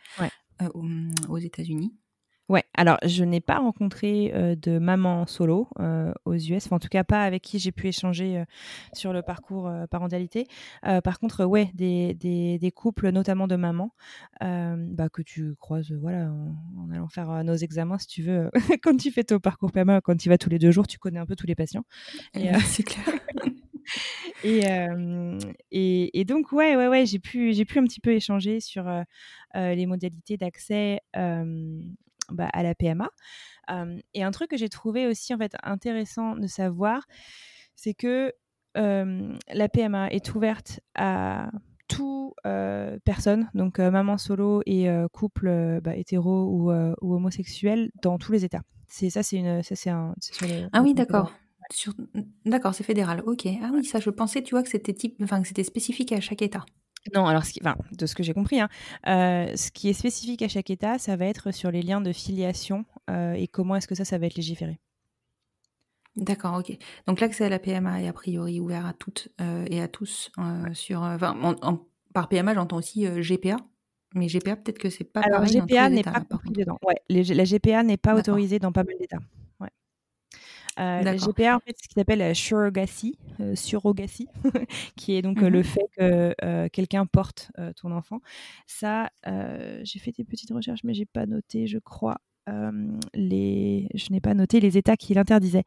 aux 1.28 1.38
États-Unis. 1.38 1.94
Ouais, 2.48 2.64
alors 2.74 2.96
je 3.04 3.24
n'ai 3.24 3.42
pas 3.42 3.58
rencontré 3.58 4.32
de 4.56 4.78
maman 4.78 5.26
solo 5.26 5.68
aux 6.24 6.34
US, 6.34 6.72
en 6.72 6.78
tout 6.78 6.88
cas 6.88 7.04
pas 7.04 7.22
avec 7.24 7.42
qui 7.42 7.58
j'ai 7.58 7.72
pu 7.72 7.88
échanger 7.88 8.42
sur 8.94 9.12
le 9.12 9.20
parcours 9.20 9.70
parentalité. 9.90 10.46
par 11.04 11.18
contre, 11.18 11.44
ouais, 11.44 11.70
des, 11.74 12.14
des, 12.14 12.58
des, 12.58 12.70
couples, 12.70 13.10
notamment 13.10 13.48
de 13.48 13.56
mamans, 13.56 13.92
bah, 14.40 15.10
que 15.12 15.20
tu 15.20 15.56
croises 15.56 15.92
voilà, 15.92 16.30
en, 16.78 16.90
allant 16.90 17.08
faire 17.08 17.44
nos 17.44 17.54
examens, 17.54 17.98
si 17.98 18.06
tu 18.06 18.22
veux. 18.22 18.50
quand 18.82 18.96
tu 18.96 19.10
fais 19.10 19.24
ton 19.24 19.40
parcours 19.40 19.70
PMA, 19.70 20.00
quand 20.00 20.16
tu 20.16 20.30
vas 20.30 20.38
tous 20.38 20.48
les 20.48 20.58
deux 20.58 20.70
jours, 20.70 20.86
tu 20.86 20.98
connais 20.98 21.18
un 21.18 21.26
peu 21.26 21.36
tous 21.36 21.46
les 21.46 21.54
patients. 21.54 21.84
C'est 22.32 22.82
clair. 22.82 23.04
et, 24.42 24.62
et, 25.70 26.20
et, 26.20 26.24
donc, 26.24 26.52
ouais, 26.52 26.76
ouais, 26.76 26.88
ouais 26.88 27.04
j'ai 27.04 27.18
pu, 27.18 27.52
j'ai 27.52 27.66
pu 27.66 27.78
un 27.78 27.84
petit 27.84 28.00
peu 28.00 28.12
échanger 28.12 28.60
sur 28.60 28.90
les 29.54 29.84
modalités 29.84 30.38
d'accès 30.38 31.00
bah, 32.30 32.48
à 32.52 32.62
la 32.62 32.74
PMA. 32.74 33.10
et 34.14 34.22
un 34.22 34.30
truc 34.30 34.50
que 34.50 34.56
j'ai 34.56 34.68
trouvé 34.68 35.06
aussi 35.06 35.34
en 35.34 35.38
fait 35.38 35.54
intéressant 35.62 36.36
de 36.36 36.46
savoir, 36.46 37.06
c'est 37.74 37.94
que 37.94 38.32
la 38.74 39.68
PMA 39.68 40.08
est 40.10 40.34
ouverte 40.34 40.80
à 40.94 41.50
toute 41.88 42.34
personne, 43.04 43.50
donc 43.54 43.78
maman 43.78 44.18
solo 44.18 44.62
et 44.66 44.88
couple 45.12 45.80
bah, 45.82 45.96
hétéro 45.96 46.44
ou, 46.44 46.72
ou, 46.72 47.14
homosexuel 47.14 47.90
dans 48.02 48.18
tous 48.18 48.32
les 48.32 48.44
États. 48.44 48.62
C'est 48.88 49.10
ça, 49.10 49.22
c'est 49.22 49.36
une, 49.36 49.62
ça 49.62 49.76
c'est 49.76 49.90
un. 49.90 50.14
ah 50.72 50.82
oui, 50.82 50.94
d'accord. 50.94 51.32
Sur... 51.70 51.92
D'accord, 52.46 52.74
c'est 52.74 52.84
fédéral. 52.84 53.22
Ok. 53.26 53.46
Ah 53.62 53.70
oui, 53.74 53.84
ça, 53.84 54.00
je 54.00 54.10
pensais, 54.10 54.42
tu 54.42 54.54
vois, 54.54 54.62
que 54.62 54.70
c'était 54.70 54.94
type, 54.94 55.16
enfin, 55.22 55.42
que 55.42 55.48
c'était 55.48 55.64
spécifique 55.64 56.12
à 56.12 56.20
chaque 56.20 56.40
État. 56.40 56.64
Non, 57.14 57.26
alors, 57.26 57.44
ce 57.44 57.52
enfin, 57.60 57.76
de 57.92 58.06
ce 58.06 58.14
que 58.14 58.22
j'ai 58.22 58.34
compris, 58.34 58.60
hein, 58.60 58.68
euh, 59.06 59.54
ce 59.56 59.70
qui 59.70 59.88
est 59.88 59.92
spécifique 59.92 60.42
à 60.42 60.48
chaque 60.48 60.70
État, 60.70 60.98
ça 60.98 61.16
va 61.16 61.26
être 61.26 61.50
sur 61.52 61.70
les 61.70 61.82
liens 61.82 62.00
de 62.00 62.12
filiation 62.12 62.84
euh, 63.10 63.32
et 63.34 63.48
comment 63.48 63.76
est-ce 63.76 63.88
que 63.88 63.94
ça, 63.94 64.04
ça 64.04 64.18
va 64.18 64.26
être 64.26 64.34
légiféré. 64.36 64.78
D'accord, 66.16 66.58
ok. 66.58 66.76
Donc 67.06 67.20
l'accès 67.20 67.44
à 67.44 67.48
la 67.48 67.58
PMA 67.58 68.02
est 68.02 68.08
a 68.08 68.12
priori 68.12 68.58
ouvert 68.60 68.86
à 68.86 68.92
toutes 68.92 69.28
euh, 69.40 69.64
et 69.70 69.80
à 69.80 69.86
tous 69.88 70.30
sur. 70.72 71.00
par 72.12 72.28
PMA, 72.28 72.54
j'entends 72.54 72.78
aussi 72.78 73.04
GPA. 73.06 73.56
Mais 74.14 74.26
GPA, 74.26 74.56
peut-être 74.56 74.78
que 74.78 74.88
c'est 74.88 75.04
pas 75.04 75.20
Alors, 75.20 75.40
pareil 75.40 75.60
GPA 75.60 75.90
n'est 75.90 76.02
pas 76.02 76.20
compris 76.20 76.50
dedans. 76.52 76.78
Ouais, 76.82 76.96
les- 77.10 77.22
la 77.24 77.44
GPA 77.44 77.82
n'est 77.82 77.98
pas 77.98 78.14
autorisée 78.16 78.58
dans 78.58 78.72
pas 78.72 78.82
mal 78.82 78.94
d'États. 78.98 79.18
Euh, 80.78 81.02
la 81.02 81.16
D'accord. 81.16 81.18
GPA, 81.18 81.56
en 81.56 81.60
fait, 81.60 81.74
c'est 81.76 81.84
ce 81.84 81.88
qui 81.88 81.94
s'appelle 81.94 82.20
la 82.20 82.34
surrogacy, 82.34 83.18
euh, 83.40 83.54
surrogacy, 83.56 84.28
qui 84.96 85.14
est 85.16 85.22
donc 85.22 85.42
euh, 85.42 85.50
le 85.50 85.62
Mhm. 85.62 85.64
fait 85.64 85.86
que 85.96 86.34
euh, 86.44 86.68
quelqu'un 86.72 87.06
porte 87.06 87.50
euh, 87.58 87.72
ton 87.74 87.90
enfant. 87.92 88.20
Ça, 88.66 89.10
euh, 89.26 89.80
j'ai 89.84 89.98
fait 89.98 90.12
des 90.12 90.24
petites 90.24 90.50
recherches, 90.52 90.84
mais 90.84 90.94
j'ai 90.94 91.06
pas 91.06 91.26
noté, 91.26 91.66
je 91.66 91.78
crois, 91.78 92.18
euh, 92.48 92.72
les, 93.14 93.88
je 93.94 94.10
n'ai 94.12 94.20
pas 94.20 94.34
noté 94.34 94.60
les 94.60 94.78
États 94.78 94.96
qui 94.96 95.14
l'interdisaient. 95.14 95.64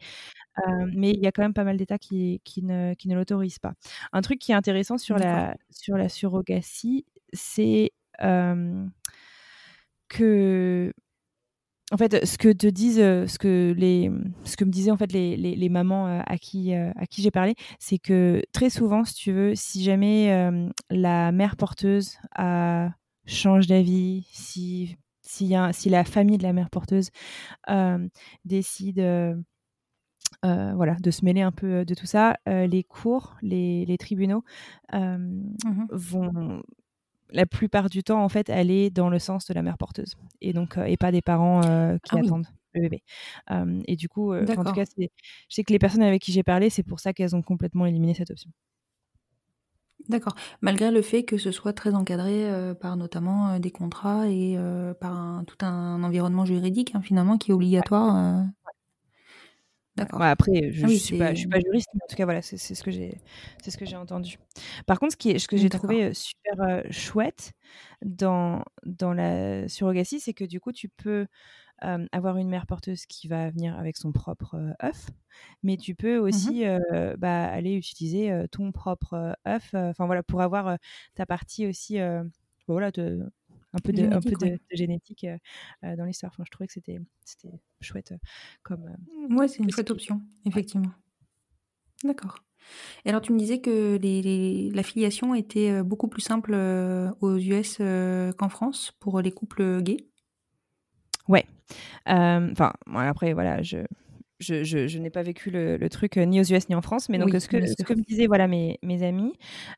Euh, 0.67 0.87
mais 0.95 1.11
il 1.11 1.19
y 1.21 1.27
a 1.27 1.31
quand 1.31 1.43
même 1.43 1.53
pas 1.53 1.63
mal 1.65 1.77
d'États 1.77 1.99
qui, 1.99 2.41
qui 2.45 2.63
ne, 2.63 2.93
qui 2.95 3.07
ne 3.09 3.15
l'autorisent 3.15 3.59
pas. 3.59 3.73
Un 4.13 4.21
truc 4.21 4.39
qui 4.39 4.51
est 4.53 4.55
intéressant 4.55 4.97
sur 4.97 5.17
la, 5.17 5.55
sur 5.71 5.97
la 5.97 6.09
surrogacy, 6.09 7.05
c'est 7.33 7.91
euh, 8.23 8.85
que 10.07 10.93
en 11.91 11.97
fait, 11.97 12.25
ce 12.25 12.37
que 12.37 12.51
te 12.53 12.67
disent, 12.67 12.99
euh, 12.99 13.27
ce 13.27 13.37
que 13.37 13.73
les, 13.77 14.09
ce 14.45 14.55
que 14.55 14.63
me 14.65 14.71
disaient 14.71 14.91
en 14.91 14.97
fait 14.97 15.11
les, 15.11 15.35
les, 15.37 15.55
les 15.55 15.69
mamans 15.69 16.07
euh, 16.07 16.21
à 16.25 16.37
qui 16.37 16.73
euh, 16.73 16.91
à 16.95 17.05
qui 17.05 17.21
j'ai 17.21 17.31
parlé, 17.31 17.55
c'est 17.79 17.97
que 17.97 18.41
très 18.53 18.69
souvent, 18.69 19.03
si 19.03 19.13
tu 19.15 19.31
veux, 19.33 19.55
si 19.55 19.83
jamais 19.83 20.31
euh, 20.31 20.69
la 20.89 21.31
mère 21.31 21.55
porteuse 21.57 22.17
a, 22.35 22.89
change 23.25 23.67
d'avis, 23.67 24.27
si 24.31 24.97
si, 25.21 25.45
y 25.47 25.55
a- 25.55 25.71
si 25.73 25.89
la 25.89 26.03
famille 26.03 26.37
de 26.37 26.43
la 26.43 26.53
mère 26.53 26.69
porteuse 26.69 27.09
euh, 27.69 28.07
décide 28.45 28.99
euh, 28.99 29.35
voilà, 30.43 30.95
de 30.95 31.11
se 31.11 31.23
mêler 31.23 31.41
un 31.41 31.51
peu 31.51 31.85
de 31.85 31.93
tout 31.93 32.05
ça, 32.05 32.37
les 32.47 32.83
cours, 32.83 33.35
les, 33.41 33.85
les 33.85 33.97
tribunaux 33.97 34.43
Mhm. 34.93 35.87
vont 35.91 36.63
la 37.31 37.45
plupart 37.45 37.89
du 37.89 38.03
temps 38.03 38.23
en 38.23 38.29
fait 38.29 38.49
aller 38.49 38.89
dans 38.89 39.09
le 39.09 39.19
sens 39.19 39.45
de 39.47 39.53
la 39.53 39.61
mère 39.63 39.77
porteuse 39.77 40.15
et 40.41 40.53
donc 40.53 40.77
euh, 40.77 40.83
et 40.85 40.97
pas 40.97 41.11
des 41.11 41.21
parents 41.21 41.61
euh, 41.63 41.97
qui 42.03 42.11
Ah 42.11 42.17
oui. 42.17 42.27
attendent 42.27 42.47
le 42.73 42.81
bébé. 42.81 43.03
Euh, 43.51 43.81
et 43.87 43.95
du 43.97 44.07
coup, 44.09 44.31
euh, 44.33 44.45
en 44.57 44.63
tout 44.63 44.71
cas, 44.73 44.85
c'est- 44.85 45.11
je 45.49 45.55
sais 45.55 45.63
que 45.63 45.73
les 45.73 45.79
personnes 45.79 46.03
avec 46.03 46.21
qui 46.21 46.31
j'ai 46.31 46.43
parlé, 46.43 46.69
c'est 46.69 46.83
pour 46.83 46.99
ça 47.01 47.13
qu'elles 47.13 47.35
ont 47.35 47.41
complètement 47.41 47.85
éliminé 47.85 48.13
cette 48.13 48.31
option. 48.31 48.49
D'accord. 50.09 50.33
Malgré 50.61 50.89
le 50.91 51.01
fait 51.03 51.23
que 51.23 51.37
ce 51.37 51.51
soit 51.51 51.73
très 51.73 51.93
encadré 51.93 52.49
euh, 52.49 52.73
par 52.73 52.97
notamment 52.97 53.59
des 53.59 53.69
contrats 53.71 54.27
et 54.27 54.57
par 54.99 55.13
un- 55.15 55.43
tout 55.45 55.63
un 55.63 56.03
environnement 56.03 56.43
juridique 56.45 56.93
hein, 56.95 57.01
finalement 57.01 57.37
qui 57.37 57.51
est 57.51 57.53
obligatoire. 57.53 58.45
Ouais, 60.13 60.25
après, 60.27 60.71
je, 60.71 60.83
Ah 60.83 60.87
oui, 60.87 60.97
je 60.99 61.03
suis 61.03 61.15
pas, 61.15 61.33
suis 61.35 61.61
juriste, 61.63 61.89
mais 61.93 61.99
en 62.03 62.07
tout 62.07 62.15
cas, 62.15 62.25
voilà, 62.25 62.41
c'est 62.41 62.57
ce 62.57 62.83
que 62.83 62.89
j'ai, 62.91 63.21
c'est 63.61 63.69
ce 63.71 63.77
que 63.77 63.85
j'ai 63.85 63.95
entendu. 63.97 64.37
Par 64.87 64.99
contre, 64.99 65.13
ce 65.13 65.17
qui 65.17 65.29
est, 65.31 65.39
ce 65.39 65.47
que 65.47 65.57
j'ai 65.57 65.69
trouvé 65.69 66.13
super 66.13 66.59
euh, 66.61 66.81
chouette 66.89 67.53
dans 68.03 68.63
dans 68.83 69.13
la 69.13 69.67
surrogatie, 69.69 70.19
c'est 70.19 70.33
que 70.33 70.43
du 70.43 70.59
coup, 70.59 70.71
tu 70.71 70.89
peux 70.89 71.27
euh, 71.83 72.07
avoir 72.13 72.37
une 72.37 72.49
mère 72.49 72.67
porteuse 72.67 73.07
qui 73.07 73.27
va 73.27 73.49
venir 73.51 73.77
avec 73.79 73.97
son 73.97 74.11
propre 74.13 74.55
euh, 74.55 74.73
œuf, 74.87 75.09
mais 75.63 75.77
tu 75.77 75.95
peux 75.95 76.17
Mhm. 76.29 76.51
aussi 76.51 76.63
bah, 77.17 77.45
aller 77.47 77.73
utiliser 77.75 78.45
ton 78.51 78.71
propre 78.71 79.35
œuf, 79.47 79.71
enfin 79.75 80.05
voilà, 80.07 80.23
pour 80.23 80.41
avoir 80.41 80.77
ta 81.15 81.25
partie 81.25 81.67
aussi, 81.67 81.99
euh, 81.99 82.23
voilà, 82.67 82.91
de, 82.91 83.31
un 83.73 83.79
peu 83.79 83.93
de, 83.93 84.07
un 84.11 84.21
peu 84.21 84.35
Génétique, 84.35 84.37
de, 84.37 84.45
ouais. 84.45 84.51
de 84.51 84.75
génétique 84.75 85.23
euh, 85.25 85.37
euh, 85.85 85.95
dans 85.95 86.05
l'histoire. 86.05 86.31
Enfin, 86.33 86.43
je 86.45 86.51
trouvais 86.51 86.67
que 86.67 86.73
c'était, 86.73 86.99
chouette 87.81 88.11
euh, 88.13 88.17
comme. 88.63 88.87
euh, 88.87 89.35
Ouais, 89.35 89.47
c'est 89.47 89.63
une 89.63 89.71
chouette 89.71 89.89
option, 89.91 90.21
effectivement. 90.45 90.91
D'accord. 92.03 92.39
Et 93.05 93.09
alors, 93.09 93.21
tu 93.21 93.33
me 93.33 93.39
disais 93.39 93.61
que 93.61 93.97
les, 94.01 94.21
les- 94.21 94.71
la 94.71 94.83
filiation 94.83 95.35
était 95.35 95.83
beaucoup 95.83 96.07
plus 96.09 96.21
simple 96.21 96.53
aux 97.21 97.37
US 97.37 97.77
qu'en 98.37 98.49
France 98.49 98.93
pour 98.99 99.21
les 99.21 99.31
couples 99.31 99.81
gays? 99.83 100.07
Ouais. 101.27 101.45
Euh, 102.09 102.49
Enfin, 102.51 102.73
bon, 102.87 102.99
après, 102.99 103.33
voilà, 103.33 103.61
je, 103.63 103.77
je, 104.41 104.63
je, 104.63 104.87
je 104.87 104.99
n'ai 104.99 105.09
pas 105.09 105.21
vécu 105.23 105.51
le, 105.51 105.77
le 105.77 105.89
truc 105.89 106.17
euh, 106.17 106.25
ni 106.25 106.39
aux 106.39 106.43
US 106.43 106.67
ni 106.69 106.75
en 106.75 106.81
France, 106.81 107.07
mais 107.09 107.17
donc 107.17 107.31
Oui, 107.33 107.39
ce, 107.39 107.47
que, 107.47 107.65
ce 107.65 107.83
me 107.93 108.03
disaient 108.03 108.27
voilà, 108.27 108.47
mes, 108.47 108.79
mes 108.83 109.03
amis, 109.03 109.33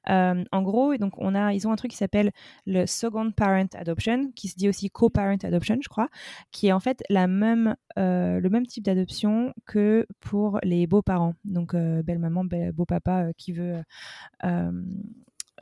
euh, 0.10 0.44
en 0.52 0.62
gros, 0.62 0.96
donc 0.98 1.14
on 1.18 1.36
a, 1.36 1.54
ils 1.54 1.68
ont 1.68 1.72
un 1.72 1.76
truc 1.76 1.92
qui 1.92 1.98
s'appelle 1.98 2.32
le 2.66 2.86
Second 2.86 3.32
Parent 3.32 3.68
Adoption, 3.76 4.32
qui 4.36 4.48
se 4.48 4.56
dit 4.56 4.70
aussi 4.70 4.90
Co-Parent 4.90 5.38
Adoption, 5.44 5.78
je 5.82 5.90
crois, 5.90 6.10
qui 6.52 6.68
est 6.68 6.72
en 6.72 6.80
fait 6.80 7.04
la 7.10 7.28
même, 7.28 7.76
euh, 8.00 8.40
le 8.40 8.50
même 8.50 8.66
type 8.66 8.84
d'adoption 8.84 9.54
que 9.66 10.08
pour 10.20 10.60
les 10.64 10.88
beaux-parents. 10.88 11.36
Donc, 11.46 11.76
belle-maman, 11.76 12.46
belle- 12.46 12.72
beau-papa 12.72 13.34
qui 13.38 13.52
veut... 13.52 13.84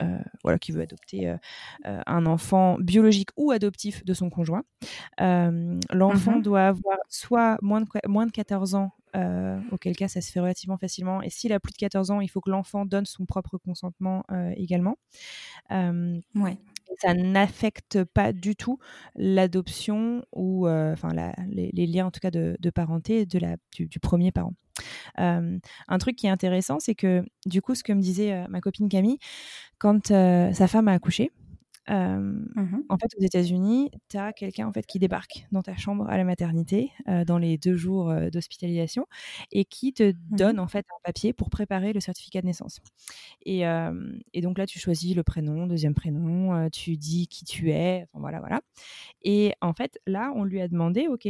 euh, 0.02 0.18
voilà, 0.42 0.58
qui 0.58 0.72
veut 0.72 0.82
adopter 0.82 1.28
euh, 1.28 1.36
euh, 1.86 2.00
un 2.06 2.26
enfant 2.26 2.76
biologique 2.78 3.30
ou 3.36 3.50
adoptif 3.52 4.04
de 4.04 4.14
son 4.14 4.28
conjoint. 4.30 4.64
L'enfant 5.18 6.36
Mhm. 6.36 6.42
doit 6.42 6.66
avoir 6.66 6.98
soit 7.08 7.58
moins 7.62 7.80
de, 7.80 7.86
moins 8.08 8.26
de 8.26 8.32
14 8.32 8.74
ans, 8.74 8.92
euh, 9.16 9.58
auquel 9.70 9.94
cas 9.96 10.08
ça 10.08 10.20
se 10.20 10.32
fait 10.32 10.40
relativement 10.40 10.78
facilement, 10.78 11.22
et 11.22 11.30
s'il 11.30 11.52
a 11.52 11.60
plus 11.60 11.72
de 11.72 11.78
14 11.78 12.10
ans, 12.10 12.20
il 12.20 12.28
faut 12.28 12.40
que 12.40 12.50
l'enfant 12.50 12.84
donne 12.86 13.06
son 13.06 13.26
propre 13.26 13.58
consentement 13.58 14.24
euh, 14.32 14.52
également. 14.56 14.96
Euh, 15.70 16.18
Ouais. 16.34 16.56
Ça 17.00 17.14
n'affecte 17.14 18.04
pas 18.04 18.32
du 18.32 18.56
tout 18.56 18.78
l'adoption 19.14 20.24
ou 20.32 20.66
euh, 20.66 20.92
enfin 20.92 21.10
les, 21.48 21.86
liens 21.86 22.06
en 22.06 22.10
tout 22.10 22.20
cas 22.20 22.30
de, 22.30 22.56
parenté 22.74 23.26
du, 23.26 24.00
premier 24.00 24.32
parent. 24.32 24.54
Un 25.16 25.98
truc 25.98 26.16
qui 26.16 26.26
est 26.26 26.30
intéressant, 26.30 26.78
c'est 26.80 26.94
que 26.94 27.24
du 27.46 27.62
coup, 27.62 27.74
ce 27.74 27.82
que 27.82 27.92
me 27.92 28.00
disait 28.00 28.32
euh, 28.32 28.46
ma 28.48 28.60
copine 28.60 28.88
Camille, 28.88 29.18
quand 29.78 30.10
euh, 30.10 30.52
sa 30.52 30.68
femme 30.68 30.88
a 30.88 30.92
accouché, 30.92 31.30
euh, 31.90 32.32
Mhm. 32.54 32.84
en 32.88 32.96
fait, 32.98 33.08
aux 33.18 33.22
États-Unis, 33.22 33.90
tu 34.08 34.16
as 34.16 34.32
quelqu'un 34.32 34.66
en 34.68 34.72
fait 34.72 34.86
qui 34.86 34.98
débarque 34.98 35.46
dans 35.52 35.62
ta 35.62 35.76
chambre 35.76 36.08
à 36.08 36.16
la 36.16 36.24
maternité 36.24 36.90
euh, 37.08 37.24
dans 37.24 37.38
les 37.38 37.58
deux 37.58 37.76
jours 37.76 38.10
euh, 38.10 38.30
d'hospitalisation 38.30 39.06
et 39.52 39.64
qui 39.64 39.92
te 39.92 40.12
donne 40.30 40.60
en 40.60 40.68
fait 40.68 40.86
un 40.90 41.00
papier 41.04 41.32
pour 41.32 41.50
préparer 41.50 41.92
le 41.92 42.00
certificat 42.00 42.40
de 42.42 42.46
naissance. 42.46 42.80
Et, 43.44 43.62
et 44.32 44.40
donc 44.40 44.58
là, 44.58 44.66
tu 44.66 44.78
choisis 44.78 45.14
le 45.16 45.22
prénom, 45.22 45.66
deuxième 45.66 45.94
prénom, 45.94 46.68
tu 46.70 46.96
dis 46.96 47.26
qui 47.28 47.44
tu 47.44 47.70
es, 47.70 48.04
enfin 48.12 48.20
voilà, 48.20 48.38
voilà. 48.40 48.60
Et 49.22 49.54
en 49.60 49.72
fait, 49.74 49.98
là, 50.06 50.32
on 50.36 50.44
lui 50.44 50.60
a 50.60 50.68
demandé, 50.68 51.08
ok, 51.08 51.28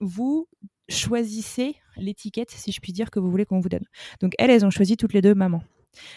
vous 0.00 0.48
choisissez 0.88 1.76
l'étiquette, 1.96 2.50
si 2.50 2.72
je 2.72 2.80
puis 2.80 2.92
dire, 2.92 3.10
que 3.10 3.20
vous 3.20 3.30
voulez 3.30 3.46
qu'on 3.46 3.60
vous 3.60 3.68
donne. 3.68 3.86
Donc 4.20 4.34
elles, 4.38 4.50
elles 4.50 4.66
ont 4.66 4.70
choisi 4.70 4.96
toutes 4.96 5.14
les 5.14 5.22
deux 5.22 5.34
maman. 5.34 5.62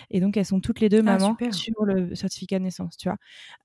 Et 0.10 0.20
donc, 0.20 0.38
elles 0.38 0.46
sont 0.46 0.60
toutes 0.62 0.80
les 0.80 0.90
deux 0.90 1.00
Ah, 1.00 1.04
mamans 1.18 1.38
sur 1.52 1.86
le 1.86 2.16
certificat 2.16 2.60
de 2.60 2.64
naissance, 2.64 2.98
tu 2.98 3.10
vois? 3.10 3.18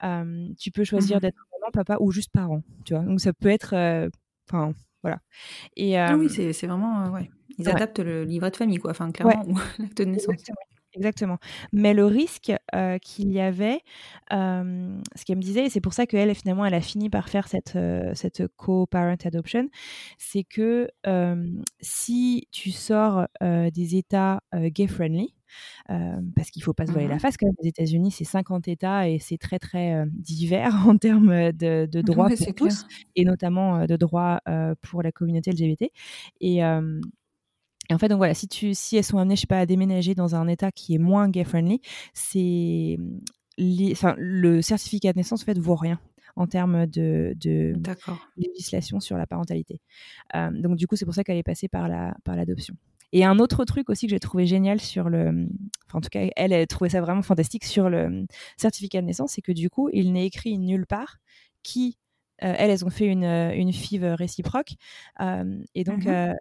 Euh, 0.05 0.49
tu 0.59 0.71
peux 0.71 0.85
choisir 0.85 1.17
Mhm. 1.17 1.21
d'être 1.23 1.39
maman, 1.53 1.71
papa 1.73 1.97
ou 2.01 2.11
juste 2.13 2.31
parent, 2.33 2.63
tu 2.85 2.95
vois? 2.95 3.03
Donc, 3.05 3.21
ça 3.21 3.33
peut 3.33 3.49
être... 3.49 3.75
Enfin, 4.49 4.73
voilà. 5.03 5.21
Et, 5.77 5.99
Ah 5.99 6.17
oui, 6.17 6.29
c'est 6.31 6.67
vraiment. 6.67 7.11
ouais. 7.11 7.31
Ils 7.59 7.67
ouais. 7.67 7.73
adaptent 7.73 8.01
le 8.01 8.25
livret 8.25 8.51
de 8.51 8.57
famille, 8.57 8.79
quoi. 8.79 8.93
Enfin, 8.93 9.11
clairement, 9.13 9.45
ou 9.49 9.55
l'acte 9.79 9.99
de 9.99 10.05
naissance. 10.05 10.35
Exactement. 10.35 10.57
Exactement. 10.95 11.39
Mais 11.73 11.95
le 11.95 12.05
risque 12.05 12.53
euh, 12.75 12.99
qu'il 12.99 13.31
y 13.31 13.41
avait, 13.41 13.81
euh, 14.33 14.99
ce 15.15 15.25
qu'elle 15.25 15.37
me 15.37 15.43
disait, 15.43 15.67
et 15.67 15.71
c'est 15.71 15.81
pour 15.81 15.93
ça 15.93 16.07
qu'elle, 16.07 16.35
finalement, 16.35 16.67
elle 16.67 16.75
a 16.75 16.81
fini 16.81 17.09
par 17.09 17.29
faire 17.29 17.47
cette, 17.47 17.77
euh, 17.77 18.13
cette 18.15 18.47
co-parent 18.57 19.15
adoption, 19.25 19.69
c'est 20.19 20.43
que 20.45 20.89
si 21.81 22.49
tu 22.51 22.71
sors 22.71 23.27
des 23.41 23.97
États 23.97 24.41
gay-friendly, 24.55 25.35
parce 25.89 26.51
qu'il 26.51 26.63
faut 26.63 26.75
pas 26.75 26.87
se 26.87 26.93
voiler 26.93 27.09
la 27.09 27.19
face 27.19 27.37
quand 27.37 27.47
même, 27.47 27.55
les 27.63 27.69
États-Unis, 27.69 28.11
c'est 28.11 28.25
50 28.25 28.69
États 28.69 29.09
et 29.09 29.19
c'est 29.19 29.39
très, 29.39 29.59
très 29.59 30.05
divers 30.13 30.75
en 30.89 30.97
termes 30.97 31.53
de, 31.53 31.87
de 31.87 32.01
droits 32.03 32.29
pour 32.29 32.55
tous, 32.55 32.55
clair. 32.55 32.89
et 33.17 33.25
notamment 33.25 33.87
de 33.87 33.97
droits 33.97 34.41
pour 34.83 35.03
la 35.03 35.13
communauté 35.13 35.53
LGBT. 35.53 35.91
Et, 36.41 36.63
et 37.91 37.95
en 37.95 37.99
fait, 37.99 38.09
donc 38.09 38.19
voilà, 38.19 38.35
si, 38.35 38.47
tu, 38.47 38.73
si 38.73 38.97
elles 38.97 39.05
sont 39.05 39.19
amenées, 39.19 39.35
je 39.35 39.43
sais 39.43 39.47
pas, 39.49 39.59
à 39.59 39.67
déménager 39.67 40.15
dans 40.15 40.37
un 40.37 40.47
état 40.47 40.71
qui 40.71 40.95
est 40.95 40.99
moins 40.99 41.29
gay-friendly, 41.29 41.81
c'est 42.15 42.99
enfin, 43.93 44.15
le 44.17 44.63
certificat 44.63 45.13
de 45.13 45.19
naissance 45.19 45.43
en 45.43 45.45
fait 45.45 45.59
vaut 45.59 45.75
rien 45.75 46.01
en 46.37 46.47
termes 46.47 46.87
de, 46.87 47.35
législation 48.37 49.01
sur 49.01 49.17
la 49.19 49.27
parentalité. 49.27 49.81
Euh, 50.37 50.51
donc 50.53 50.77
du 50.77 50.87
coup, 50.87 50.95
c'est 50.95 51.05
pour 51.05 51.15
ça 51.15 51.25
qu'elle 51.25 51.37
est 51.37 51.43
passée 51.43 51.67
par 51.67 51.89
la 51.89 52.17
par 52.25 52.37
l'adoption. 52.37 52.77
Et 53.13 53.25
un 53.25 53.41
autre 53.41 53.65
truc 53.65 53.91
aussi 53.91 54.07
que 54.07 54.11
j'ai 54.11 54.21
trouvé 54.21 54.47
génial 54.47 54.81
sur 54.81 55.09
le, 55.09 55.49
enfin 55.89 55.99
en 55.99 56.01
tout 56.01 56.11
cas, 56.11 56.29
elle, 56.37 56.67
trouvait 56.69 56.91
ça 56.91 57.01
vraiment 57.01 57.23
fantastique 57.23 57.65
sur 57.65 57.91
le 57.91 58.25
certificat 58.57 59.01
de 59.01 59.07
naissance, 59.07 59.33
c'est 59.33 59.43
que 59.43 59.51
du 59.51 59.69
coup, 59.69 59.91
il 59.93 60.13
n'est 60.13 60.27
écrit 60.27 60.57
nulle 60.59 60.87
part 60.87 61.17
qui, 61.65 61.99
euh, 62.45 62.55
elles, 62.57 62.71
elles 62.71 62.85
ont 62.85 62.91
fait 62.91 63.07
une, 63.07 63.25
une 63.25 63.73
FIV 63.73 64.15
réciproque, 64.15 64.75
euh, 65.21 65.61
et 65.75 65.83
donc 65.83 66.07
Mhm. 66.07 66.37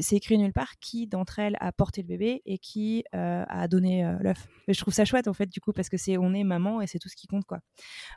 C'est 0.00 0.16
écrit 0.16 0.38
nulle 0.38 0.52
part 0.52 0.78
qui 0.80 1.06
d'entre 1.06 1.38
elles 1.38 1.56
a 1.60 1.72
porté 1.72 2.02
le 2.02 2.08
bébé 2.08 2.42
et 2.46 2.58
qui 2.58 3.04
euh, 3.14 3.44
a 3.48 3.68
donné 3.68 4.04
euh, 4.04 4.16
l'œuf. 4.20 4.48
Je 4.68 4.78
trouve 4.80 4.94
ça 4.94 5.04
chouette 5.04 5.28
en 5.28 5.34
fait 5.34 5.48
du 5.48 5.60
coup 5.60 5.72
parce 5.72 5.88
que 5.88 5.96
c'est 5.96 6.16
on 6.18 6.32
est 6.34 6.44
maman 6.44 6.80
et 6.80 6.86
c'est 6.86 6.98
tout 6.98 7.08
ce 7.08 7.16
qui 7.16 7.26
compte 7.26 7.44
quoi. 7.44 7.60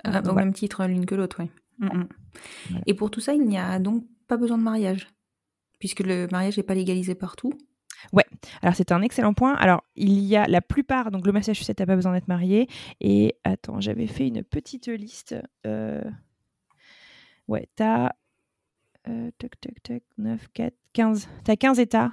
Ah, 0.03 0.11
Donc, 0.11 0.21
au 0.21 0.23
voilà. 0.33 0.45
même 0.45 0.53
titre 0.53 0.85
l'une 0.85 1.05
que 1.05 1.15
l'autre, 1.15 1.37
oui. 1.39 1.49
Voilà. 1.79 2.05
Et 2.85 2.93
pour 2.93 3.11
tout 3.11 3.19
ça, 3.19 3.33
il 3.33 3.43
n'y 3.45 3.57
a 3.57 3.79
donc 3.79 4.05
pas 4.27 4.37
besoin 4.37 4.57
de 4.57 4.63
mariage, 4.63 5.07
puisque 5.79 5.99
le 5.99 6.27
mariage 6.31 6.57
n'est 6.57 6.63
pas 6.63 6.73
légalisé 6.73 7.15
partout. 7.15 7.51
Ouais, 8.13 8.25
alors 8.61 8.75
c'est 8.75 8.91
un 8.91 9.01
excellent 9.01 9.33
point. 9.33 9.53
Alors, 9.55 9.83
il 9.95 10.19
y 10.19 10.35
a 10.35 10.47
la 10.47 10.61
plupart, 10.61 11.11
donc 11.11 11.25
le 11.25 11.31
Massachusetts 11.31 11.79
n'a 11.79 11.85
pas 11.85 11.95
besoin 11.95 12.13
d'être 12.13 12.27
marié. 12.27 12.67
Et 13.01 13.35
attends, 13.43 13.81
j'avais 13.81 14.07
fait 14.07 14.27
une 14.27 14.43
petite 14.43 14.87
liste. 14.87 15.35
Euh... 15.65 16.03
Ouais, 17.47 17.67
t'as. 17.75 18.11
Euh, 19.07 19.31
tac, 19.37 19.59
tac, 19.59 19.83
tac, 19.83 20.03
9, 20.17 20.47
4, 20.53 20.73
15. 20.93 21.27
T'as 21.43 21.55
15 21.55 21.79
États, 21.79 22.11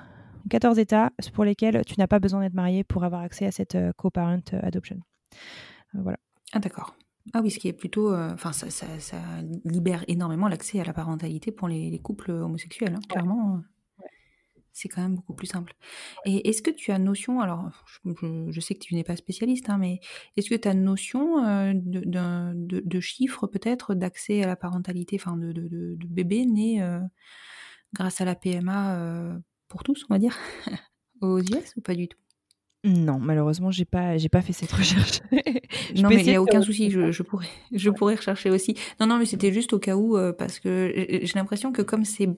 14 0.50 0.78
États 0.78 1.10
pour 1.34 1.44
lesquels 1.44 1.82
tu 1.86 1.94
n'as 1.98 2.06
pas 2.06 2.18
besoin 2.18 2.40
d'être 2.40 2.54
marié 2.54 2.84
pour 2.84 3.04
avoir 3.04 3.22
accès 3.22 3.46
à 3.46 3.52
cette 3.52 3.74
euh, 3.74 3.92
co-parent 3.96 4.40
euh, 4.52 4.60
adoption. 4.62 5.00
Euh, 5.94 6.00
voilà. 6.02 6.18
Ah, 6.52 6.58
d'accord. 6.58 6.96
Ah 7.32 7.40
oui, 7.42 7.50
ce 7.50 7.58
qui 7.58 7.68
est 7.68 7.72
plutôt. 7.72 8.14
Enfin, 8.14 8.52
ça, 8.52 8.68
ça, 8.68 8.86
ça, 8.98 9.16
libère 9.64 10.04
énormément 10.08 10.48
l'accès 10.48 10.80
à 10.80 10.84
la 10.84 10.92
parentalité 10.92 11.52
pour 11.52 11.68
les, 11.68 11.88
les 11.88 11.98
couples 12.00 12.32
homosexuels, 12.32 12.94
hein, 12.96 13.00
clairement 13.08 13.62
c'est 14.72 14.88
quand 14.88 15.02
même 15.02 15.14
beaucoup 15.14 15.34
plus 15.34 15.46
simple. 15.46 15.74
Et 16.24 16.48
est-ce 16.48 16.62
que 16.62 16.70
tu 16.70 16.90
as 16.92 16.98
notion, 16.98 17.40
alors 17.40 17.70
je, 18.04 18.60
sais 18.60 18.74
que 18.74 18.80
tu 18.80 18.94
n'es 18.94 19.04
pas 19.04 19.16
spécialiste, 19.16 19.68
hein, 19.68 19.78
mais 19.78 20.00
est-ce 20.36 20.48
que 20.48 20.54
tu 20.54 20.68
as 20.68 20.74
notion 20.74 21.44
euh, 21.44 21.72
de, 21.74 22.02
de, 22.54 23.00
chiffres 23.00 23.46
peut-être 23.46 23.94
d'accès 23.94 24.42
à 24.42 24.46
la 24.46 24.56
parentalité, 24.56 25.16
enfin 25.20 25.36
de, 25.36 25.52
de, 25.52 26.06
bébés 26.06 26.46
nés 26.46 26.82
euh, 26.82 27.00
grâce 27.92 28.20
à 28.20 28.24
la 28.24 28.34
PMA 28.34 28.96
euh, 28.96 29.38
pour 29.68 29.82
tous, 29.82 30.04
on 30.08 30.14
va 30.14 30.18
dire, 30.18 30.36
aux 31.20 31.38
US 31.38 31.74
ou 31.76 31.80
pas 31.82 31.94
du 31.94 32.08
tout? 32.08 32.18
Non, 32.84 33.20
malheureusement, 33.20 33.70
j'ai 33.70 33.84
pas, 33.84 34.16
j'ai 34.16 34.28
pas 34.28 34.42
fait 34.42 34.52
cette 34.52 34.72
recherche. 34.72 35.20
non, 35.96 36.08
mais 36.08 36.16
il 36.16 36.26
n'y 36.26 36.34
a 36.34 36.42
aucun 36.42 36.62
souci, 36.62 36.90
je, 36.90 37.12
je, 37.12 37.22
pourrais, 37.22 37.46
je 37.70 37.90
pourrais 37.90 38.16
rechercher 38.16 38.50
aussi. 38.50 38.74
Non, 38.98 39.06
non, 39.06 39.18
mais 39.18 39.26
c'était 39.26 39.52
juste 39.52 39.72
au 39.72 39.78
cas 39.78 39.94
où, 39.94 40.18
parce 40.36 40.58
que 40.58 40.92
j'ai 41.22 41.32
l'impression 41.36 41.70
que 41.70 41.82
comme 41.82 42.04
c'est 42.04 42.28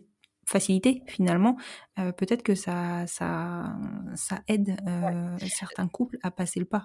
facilité 0.47 1.03
finalement, 1.07 1.57
euh, 1.99 2.13
peut-être 2.13 2.43
que 2.43 2.55
ça, 2.55 3.07
ça, 3.07 3.77
ça 4.15 4.41
aide 4.49 4.77
euh, 4.87 5.37
certains 5.49 5.89
couples 5.89 6.19
à 6.23 6.31
passer 6.31 6.61
le 6.61 6.67
pas. 6.67 6.85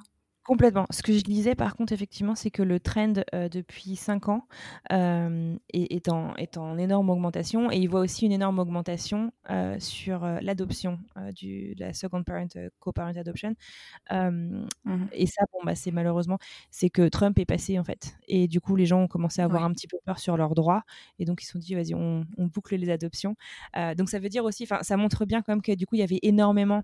Complètement. 0.49 0.87
Ce 0.89 1.03
que 1.03 1.13
je 1.13 1.21
disais 1.21 1.53
par 1.53 1.75
contre, 1.75 1.93
effectivement, 1.93 2.33
c'est 2.33 2.49
que 2.49 2.63
le 2.63 2.79
trend 2.79 3.13
euh, 3.35 3.49
depuis 3.49 3.95
5 3.95 4.29
ans 4.29 4.47
euh, 4.91 5.55
est, 5.71 6.09
en, 6.09 6.33
est, 6.37 6.57
en, 6.57 6.75
énorme 6.79 7.11
augmentation 7.11 7.71
et 7.71 7.77
il 7.77 7.87
voit 7.87 7.99
aussi 7.99 8.25
une 8.25 8.31
énorme 8.31 8.57
augmentation 8.57 9.31
euh, 9.51 9.75
sur 9.79 10.25
l'adoption 10.41 10.97
de 11.15 11.79
la 11.79 11.93
second 11.93 12.23
parent, 12.23 12.47
co-parent 12.79 13.15
adoption. 13.15 13.53
Mmh 14.09 14.65
et 15.11 15.27
ça, 15.27 15.43
bon, 15.53 15.59
bah, 15.63 15.75
c'est 15.75 15.91
malheureusement, 15.91 16.39
c'est 16.71 16.89
que 16.89 17.07
Trump 17.09 17.37
est 17.37 17.45
passé 17.45 17.77
en 17.77 17.83
fait. 17.83 18.15
Et 18.27 18.47
du 18.47 18.59
coup, 18.59 18.75
les 18.75 18.87
gens 18.87 19.01
ont 19.01 19.07
commencé 19.07 19.43
à 19.43 19.45
avoir 19.45 19.63
un 19.63 19.71
petit 19.71 19.87
peu 19.87 19.97
peur 20.03 20.17
sur 20.17 20.35
leurs 20.35 20.55
droits 20.55 20.81
et 21.19 21.25
donc 21.25 21.43
ils 21.43 21.45
se 21.45 21.51
sont 21.51 21.59
dit, 21.59 21.75
vas-y, 21.75 21.93
on, 21.93 22.25
on, 22.39 22.47
boucle 22.47 22.75
les 22.75 22.89
adoptions. 22.89 23.35
donc 23.95 24.09
ça 24.09 24.17
veut 24.17 24.29
dire 24.29 24.45
aussi, 24.45 24.67
ça 24.81 24.97
montre 24.97 25.25
bien 25.25 25.43
quand 25.43 25.51
même 25.51 25.61
que 25.61 25.75
du 25.75 25.85
coup, 25.85 25.93
il 25.93 25.99
y 25.99 26.03
avait 26.03 26.19
énormément 26.23 26.81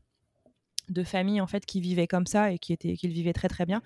de 0.89 1.03
familles 1.03 1.41
en 1.41 1.47
fait 1.47 1.65
qui 1.65 1.81
vivaient 1.81 2.07
comme 2.07 2.25
ça 2.25 2.51
et 2.51 2.59
qui 2.59 2.73
étaient 2.73 2.95
qui 2.95 3.07
le 3.07 3.13
vivaient 3.13 3.33
très 3.33 3.49
très 3.49 3.65
bien. 3.65 3.81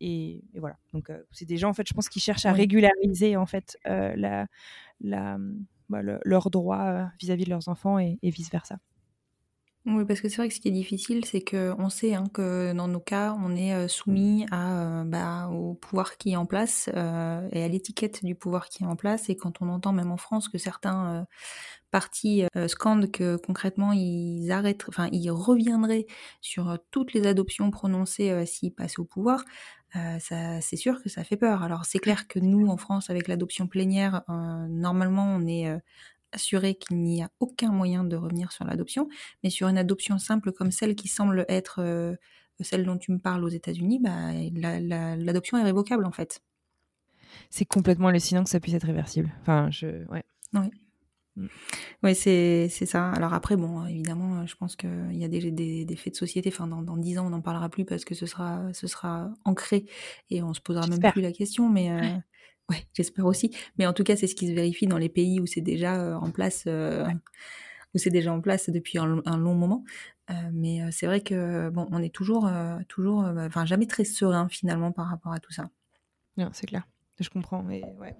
Et, 0.00 0.44
voilà. 0.54 0.76
Donc 0.92 1.10
c'est 1.32 1.44
des 1.44 1.56
gens 1.56 1.70
en 1.70 1.74
fait 1.74 1.88
je 1.88 1.94
pense 1.94 2.08
qui 2.08 2.20
cherchent 2.20 2.46
à 2.46 2.52
régulariser 2.52 3.36
en 3.36 3.46
fait 3.46 3.78
la, 3.84 4.46
la 5.00 5.38
bah, 5.88 6.00
leurs 6.02 6.50
droits 6.50 7.10
vis-à-vis 7.18 7.44
de 7.44 7.50
leurs 7.50 7.68
enfants 7.68 7.98
et, 7.98 8.18
vice 8.22 8.50
versa 8.50 8.78
oui, 9.88 10.04
parce 10.04 10.20
que 10.20 10.28
c'est 10.28 10.36
vrai 10.36 10.48
que 10.48 10.54
ce 10.54 10.60
qui 10.60 10.68
est 10.68 10.72
difficile, 10.72 11.24
c'est 11.24 11.42
qu'on 11.42 11.88
sait 11.88 12.14
hein, 12.14 12.24
que 12.32 12.72
dans 12.72 12.88
nos 12.88 13.00
cas, 13.00 13.36
on 13.42 13.56
est 13.56 13.88
soumis 13.88 14.46
à, 14.50 15.04
bah, 15.04 15.48
au 15.48 15.74
pouvoir 15.74 16.16
qui 16.16 16.32
est 16.32 16.36
en 16.36 16.46
place 16.46 16.88
et 16.88 17.62
à 17.62 17.68
l'étiquette 17.68 18.24
du 18.24 18.34
pouvoir 18.34 18.68
qui 18.68 18.84
est 18.84 18.86
en 18.86 18.96
place. 18.96 19.28
Et 19.28 19.36
quand 19.36 19.62
on 19.62 19.68
entend 19.68 19.92
même 19.92 20.10
en 20.10 20.16
France 20.16 20.48
que 20.48 20.58
certains 20.58 21.26
partie 21.90 22.44
euh, 22.56 22.68
scande 22.68 23.10
que 23.10 23.36
concrètement 23.36 23.92
ils 23.92 24.50
arrêtent, 24.50 24.84
enfin 24.88 25.08
ils 25.12 25.30
reviendraient 25.30 26.06
sur 26.40 26.70
euh, 26.70 26.76
toutes 26.90 27.12
les 27.12 27.26
adoptions 27.26 27.70
prononcées 27.70 28.30
euh, 28.30 28.44
s'ils 28.46 28.74
passaient 28.74 29.00
au 29.00 29.04
pouvoir, 29.04 29.44
ça, 30.20 30.60
c'est 30.60 30.76
sûr 30.76 31.02
que 31.02 31.08
ça 31.08 31.24
fait 31.24 31.38
peur. 31.38 31.62
Alors 31.62 31.86
c'est 31.86 31.98
clair 31.98 32.28
que 32.28 32.38
nous 32.38 32.68
en 32.68 32.76
France 32.76 33.08
avec 33.08 33.26
l'adoption 33.26 33.66
plénière, 33.66 34.22
normalement 34.68 35.24
on 35.24 35.46
est 35.46 35.74
assuré 36.32 36.74
qu'il 36.74 37.02
n'y 37.02 37.22
a 37.22 37.30
aucun 37.40 37.70
moyen 37.70 38.04
de 38.04 38.16
revenir 38.16 38.52
sur 38.52 38.64
l'adoption, 38.64 39.08
mais 39.42 39.50
sur 39.50 39.68
une 39.68 39.78
adoption 39.78 40.18
simple 40.18 40.52
comme 40.52 40.70
celle 40.70 40.94
qui 40.94 41.08
semble 41.08 41.44
être 41.48 42.16
celle 42.60 42.84
dont 42.84 42.98
tu 42.98 43.12
me 43.12 43.18
parles 43.18 43.44
aux 43.44 43.48
États-Unis, 43.48 44.00
bah, 44.00 44.32
l'adoption 45.16 45.58
est 45.58 45.62
révocable 45.62 46.04
en 46.04 46.12
fait. 46.12 46.42
C'est 47.50 47.64
complètement 47.64 48.08
hallucinant 48.08 48.44
que 48.44 48.50
ça 48.50 48.60
puisse 48.60 48.74
être 48.74 48.86
réversible. 48.86 49.32
Enfin, 49.42 49.70
je, 49.70 50.04
ouais. 50.08 50.24
Oui. 50.54 50.70
Mm. 51.36 51.46
Oui, 52.02 52.14
c'est 52.14 52.68
ça. 52.68 53.10
Alors 53.12 53.32
après, 53.32 53.56
bon, 53.56 53.86
évidemment, 53.86 54.46
je 54.46 54.56
pense 54.56 54.76
qu'il 54.76 55.14
y 55.16 55.24
a 55.24 55.28
des, 55.28 55.50
des, 55.50 55.84
des, 55.84 55.96
faits 55.96 56.14
de 56.14 56.18
société. 56.18 56.50
Enfin, 56.52 56.66
dans, 56.66 56.96
10 56.96 57.18
ans, 57.18 57.26
on 57.26 57.30
n'en 57.30 57.40
parlera 57.40 57.68
plus 57.68 57.84
parce 57.84 58.04
que 58.04 58.14
ce 58.14 58.26
sera, 58.26 58.72
ce 58.72 58.86
sera 58.86 59.30
ancré 59.44 59.86
et 60.30 60.42
on 60.42 60.52
se 60.54 60.60
posera 60.60 60.86
même 60.86 61.12
plus 61.12 61.22
la 61.22 61.32
question. 61.32 61.68
Mais 61.68 61.90
euh, 61.90 62.00
ouais, 62.00 62.20
j'espère 62.94 63.26
aussi. 63.26 63.54
Mais 63.78 63.86
en 63.86 63.92
tout 63.92 64.04
cas, 64.04 64.16
c'est 64.16 64.26
ce 64.26 64.34
qui 64.34 64.48
se 64.48 64.52
vérifie 64.52 64.86
dans 64.86 64.98
les 64.98 65.08
pays 65.08 65.40
où 65.40 65.46
c'est 65.46 65.60
déjà 65.60 66.00
euh, 66.00 66.14
en 66.14 66.30
place, 66.30 66.64
euh, 66.66 67.06
où 67.94 67.98
c'est 67.98 68.10
déjà 68.10 68.32
en 68.32 68.40
place 68.40 68.70
depuis 68.70 68.98
un, 68.98 69.06
long 69.06 69.54
moment. 69.54 69.84
mais 70.52 70.80
c'est 70.90 71.06
vrai 71.06 71.20
que 71.20 71.70
bon, 71.70 71.86
on 71.90 72.02
est 72.02 72.14
toujours, 72.14 72.50
toujours, 72.88 73.24
enfin, 73.38 73.64
jamais 73.64 73.86
très 73.86 74.04
serein 74.04 74.48
finalement 74.48 74.92
par 74.92 75.08
rapport 75.08 75.32
à 75.32 75.38
tout 75.38 75.52
ça. 75.52 75.70
Non, 76.36 76.50
c'est 76.52 76.66
clair. 76.66 76.86
Je 77.18 77.28
comprends. 77.30 77.62
Mais 77.62 77.82
ouais. 77.98 78.14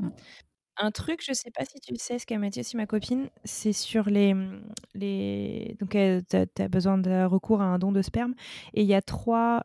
Un 0.81 0.93
truc, 0.93 1.25
je 1.27 1.33
sais 1.33 1.51
pas 1.51 1.65
si 1.65 1.81
tu 1.81 1.93
le 1.93 1.99
sais, 1.99 2.19
ce 2.19 2.27
qu'a 2.27 2.39
m'a 2.39 2.51
dit 2.51 2.61
aussi 2.61 2.77
ma 2.77 2.87
copine, 2.87 3.29
c'est 3.45 3.73
sur 3.73 4.09
les. 4.09 4.33
Mmh, 4.33 4.63
les... 4.95 5.77
Donc, 5.81 5.91
tu 5.91 6.63
as, 6.63 6.69
besoin 6.69 6.99
de 6.99 7.25
recours 7.25 7.61
à 7.61 7.65
un 7.65 7.79
don 7.79 7.91
de 7.91 8.01
sperme. 8.01 8.35
Et 8.75 8.83
il 8.83 8.87
y 8.87 8.95
a 8.95 9.03
trois 9.03 9.65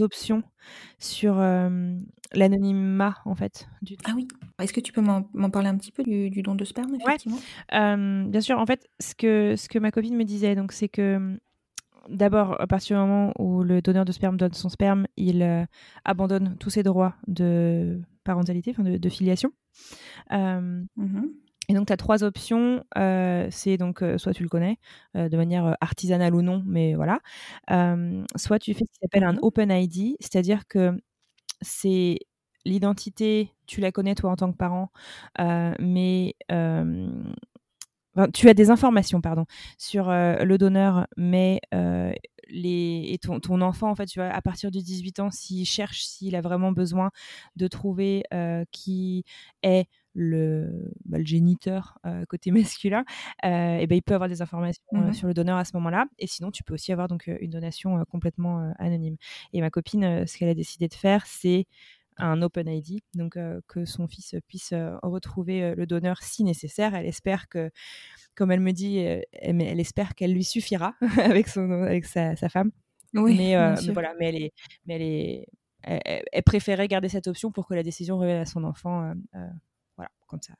options 0.00 0.42
sur 0.98 1.36
l'anonymat, 2.34 3.14
en 3.24 3.34
fait. 3.34 3.68
Du... 3.80 3.96
Ah 4.04 4.12
oui. 4.14 4.28
Est-ce 4.60 4.72
que 4.72 4.80
tu 4.80 4.92
peux 4.92 5.00
m'en 5.00 5.50
parler 5.50 5.68
un 5.68 5.78
petit 5.78 5.92
peu 5.92 6.02
du, 6.02 6.42
don 6.42 6.54
de 6.54 6.64
sperme, 6.64 6.94
effectivement? 6.94 7.38
Bien 7.70 8.40
sûr. 8.40 8.58
En 8.58 8.66
fait, 8.66 8.86
ce 9.00 9.14
que, 9.14 9.56
ce 9.56 9.68
que 9.68 9.78
ma 9.78 9.90
copine 9.90 10.16
me 10.16 10.24
disait, 10.24 10.54
donc, 10.54 10.72
c'est 10.72 10.88
que 10.88 11.16
mmh, 11.16 11.38
d'abord, 12.10 12.60
à 12.60 12.66
partir 12.66 12.96
du 12.96 13.06
moment 13.06 13.32
où 13.38 13.62
le 13.62 13.80
donneur 13.80 14.04
de 14.04 14.12
sperme 14.12 14.36
donne 14.36 14.52
son 14.52 14.68
sperme, 14.68 15.06
il 15.16 15.66
abandonne 16.04 16.56
tous 16.58 16.70
ses 16.70 16.82
droits 16.82 17.14
de 17.26 18.02
parentalité, 18.24 18.72
enfin 18.72 18.84
de, 18.84 19.08
filiation. 19.08 19.52
Euh, 20.32 20.84
mmh 20.96 21.22
et 21.70 21.74
donc, 21.74 21.86
tu 21.88 21.92
as 21.92 21.98
trois 21.98 22.24
options. 22.24 22.82
Euh, 22.98 23.48
c'est 23.50 23.76
donc, 23.76 24.02
euh, 24.02 24.18
soit 24.18 24.34
tu 24.34 24.42
le 24.42 24.48
connais 24.48 24.78
de 25.14 25.36
manière 25.36 25.76
artisanale 25.82 26.34
ou 26.34 26.42
non, 26.42 26.62
mais 26.66 26.94
voilà. 26.94 27.20
soit 28.36 28.58
tu 28.58 28.74
fais 28.74 28.84
ce 28.86 28.92
qui 28.92 28.98
s'appelle 29.02 29.24
un 29.24 29.34
mmh 29.34 29.38
Open 29.42 29.70
ID, 29.72 30.16
c'est-à-dire 30.20 30.66
que 30.68 30.92
c'est 31.62 32.20
l'identité, 32.66 33.52
tu 33.66 33.80
la 33.82 33.92
connais 33.92 34.14
toi 34.16 34.30
en 34.32 34.36
tant 34.36 34.52
que 34.52 34.56
parent, 34.58 34.90
mais 35.80 36.36
tu 38.34 38.48
as 38.48 38.54
des 38.54 38.70
informations, 38.70 39.20
pardon, 39.20 39.44
sur 39.78 40.08
le 40.10 40.56
donneur, 40.58 41.06
mais 41.16 41.60
les, 42.48 43.06
et 43.10 43.18
ton, 43.18 43.40
ton, 43.40 43.60
enfant, 43.60 43.90
en 43.90 43.94
fait, 43.94 44.06
tu 44.06 44.18
vois, 44.18 44.28
à 44.28 44.42
partir 44.42 44.70
de 44.70 44.80
18 44.80 45.20
ans, 45.20 45.30
s'il 45.30 45.66
cherche, 45.66 46.02
s'il 46.04 46.36
a 46.36 46.40
vraiment 46.40 46.72
besoin 46.72 47.10
de 47.56 47.66
trouver 47.68 48.24
qui 48.72 49.24
est 49.62 49.86
le, 50.14 50.92
bah, 51.04 51.18
le 51.18 51.24
géniteur 51.24 51.98
côté 52.28 52.50
masculin, 52.50 53.04
et 53.42 53.86
ben, 53.86 53.92
il 53.92 54.02
peut 54.02 54.14
avoir 54.14 54.28
des 54.28 54.42
informations 54.42 54.82
mmh 54.92 55.12
sur 55.12 55.26
le 55.26 55.34
donneur 55.34 55.58
à 55.58 55.64
ce 55.64 55.76
moment-là. 55.76 56.06
Et 56.18 56.26
sinon, 56.26 56.50
tu 56.50 56.62
peux 56.62 56.74
aussi 56.74 56.92
avoir 56.92 57.08
donc 57.08 57.30
une 57.40 57.50
donation 57.50 58.04
complètement 58.10 58.72
anonyme. 58.78 59.16
Et 59.52 59.60
ma 59.60 59.70
copine, 59.70 60.26
ce 60.26 60.38
qu'elle 60.38 60.48
a 60.48 60.54
décidé 60.54 60.88
de 60.88 60.94
faire, 60.94 61.26
c'est 61.26 61.66
un 62.18 62.42
Open 62.42 62.68
ID, 62.68 63.00
donc 63.14 63.38
que 63.66 63.84
son 63.84 64.08
fils 64.08 64.34
puisse 64.46 64.74
retrouver 65.02 65.74
le 65.74 65.86
donneur 65.86 66.22
si 66.22 66.44
nécessaire. 66.44 66.94
Elle 66.94 67.06
espère 67.06 67.48
que, 67.48 67.70
comme 68.34 68.50
elle 68.50 68.60
me 68.60 68.72
dit, 68.72 68.98
elle, 68.98 69.24
elle 69.32 69.80
espère 69.80 70.14
qu'elle 70.14 70.32
lui 70.32 70.44
suffira 70.44 70.94
avec, 71.18 71.48
son, 71.48 71.70
avec 71.70 72.04
sa, 72.04 72.34
femme. 72.48 72.70
Oui, 73.14 73.36
mais, 73.36 73.54
voilà, 73.92 74.14
mais 74.18 74.28
elle 74.28 74.42
est, 74.42 74.52
mais 74.86 74.94
elle 74.94 75.02
est, 75.02 75.46
elle, 75.82 76.42
préférait 76.42 76.88
garder 76.88 77.08
cette 77.08 77.26
option 77.26 77.50
pour 77.50 77.66
que 77.66 77.74
la 77.74 77.82
décision 77.82 78.18
revienne 78.18 78.40
à 78.40 78.46
son 78.46 78.64
enfant, 78.64 79.12
voilà, 79.96 80.10
comme 80.26 80.40
ça, 80.42 80.54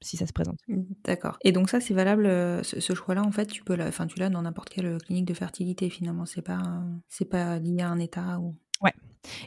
si 0.00 0.16
ça 0.16 0.26
se 0.26 0.32
présente. 0.32 0.58
Mmh, 0.68 0.82
d'accord. 1.04 1.38
Et 1.42 1.52
donc 1.52 1.68
ça, 1.70 1.80
c'est 1.80 1.94
valable, 1.94 2.26
ce, 2.64 2.94
choix-là, 2.94 3.22
en 3.22 3.32
fait, 3.32 3.46
tu 3.46 3.62
peux, 3.62 3.76
enfin, 3.80 4.06
tu 4.06 4.18
l'as 4.18 4.30
dans 4.30 4.42
n'importe 4.42 4.68
quelle 4.68 4.98
clinique 4.98 5.26
de 5.26 5.34
fertilité. 5.34 5.90
Finalement, 5.90 6.26
c'est 6.26 6.42
pas, 6.42 6.82
c'est 7.08 7.28
pas 7.28 7.58
lié 7.58 7.82
à 7.82 7.88
un 7.88 7.98
état 7.98 8.38
ou. 8.40 8.56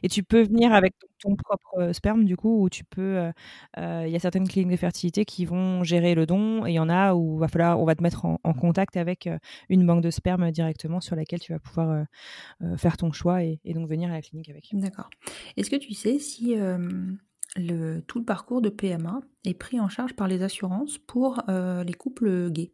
Et 0.04 0.10
tu 0.10 0.24
peux 0.24 0.42
venir 0.44 0.74
avec 0.74 0.94
ton 1.20 1.36
propre 1.36 1.92
sperme, 1.94 2.26
du 2.26 2.36
coup, 2.36 2.64
ou 2.64 2.70
tu 2.70 2.84
peux. 2.84 3.32
Il 3.78 4.10
y 4.10 4.16
a 4.16 4.20
certaines 4.20 4.48
cliniques 4.48 4.72
de 4.72 4.78
fertilité 4.78 5.26
qui 5.26 5.46
vont 5.46 5.84
gérer 5.84 6.16
le 6.16 6.26
don, 6.26 6.66
et 6.66 6.72
il 6.72 6.76
y 6.76 6.80
en 6.80 6.90
a 6.90 7.14
où 7.14 7.38
va 7.38 7.48
falloir, 7.48 7.80
on 7.80 7.86
va 7.86 7.96
te 7.96 8.04
mettre 8.04 8.26
en, 8.26 8.38
contact 8.54 8.98
avec 8.98 9.30
une 9.70 9.86
banque 9.86 10.04
de 10.04 10.12
sperme 10.12 10.52
directement 10.52 11.02
sur 11.02 11.16
laquelle 11.16 11.40
tu 11.40 11.54
vas 11.54 11.60
pouvoir 11.60 12.06
faire 12.78 12.98
ton 12.98 13.12
choix 13.12 13.44
et, 13.44 13.60
donc 13.66 13.90
venir 13.90 14.10
à 14.10 14.14
la 14.14 14.22
clinique 14.22 14.50
avec. 14.50 14.70
D'accord. 14.74 15.10
Est-ce 15.58 15.70
que 15.70 15.76
tu 15.76 15.94
sais 15.94 16.20
si 16.20 16.56
tout 18.08 18.20
le 18.20 18.26
parcours 18.26 18.62
de 18.62 18.70
PMA 18.70 19.22
est 19.46 19.54
pris 19.54 19.80
en 19.80 19.90
charge 19.90 20.14
par 20.14 20.28
les 20.28 20.44
assurances 20.44 20.98
pour 20.98 21.42
les 21.48 21.94
couples 21.94 22.50
gays? 22.52 22.74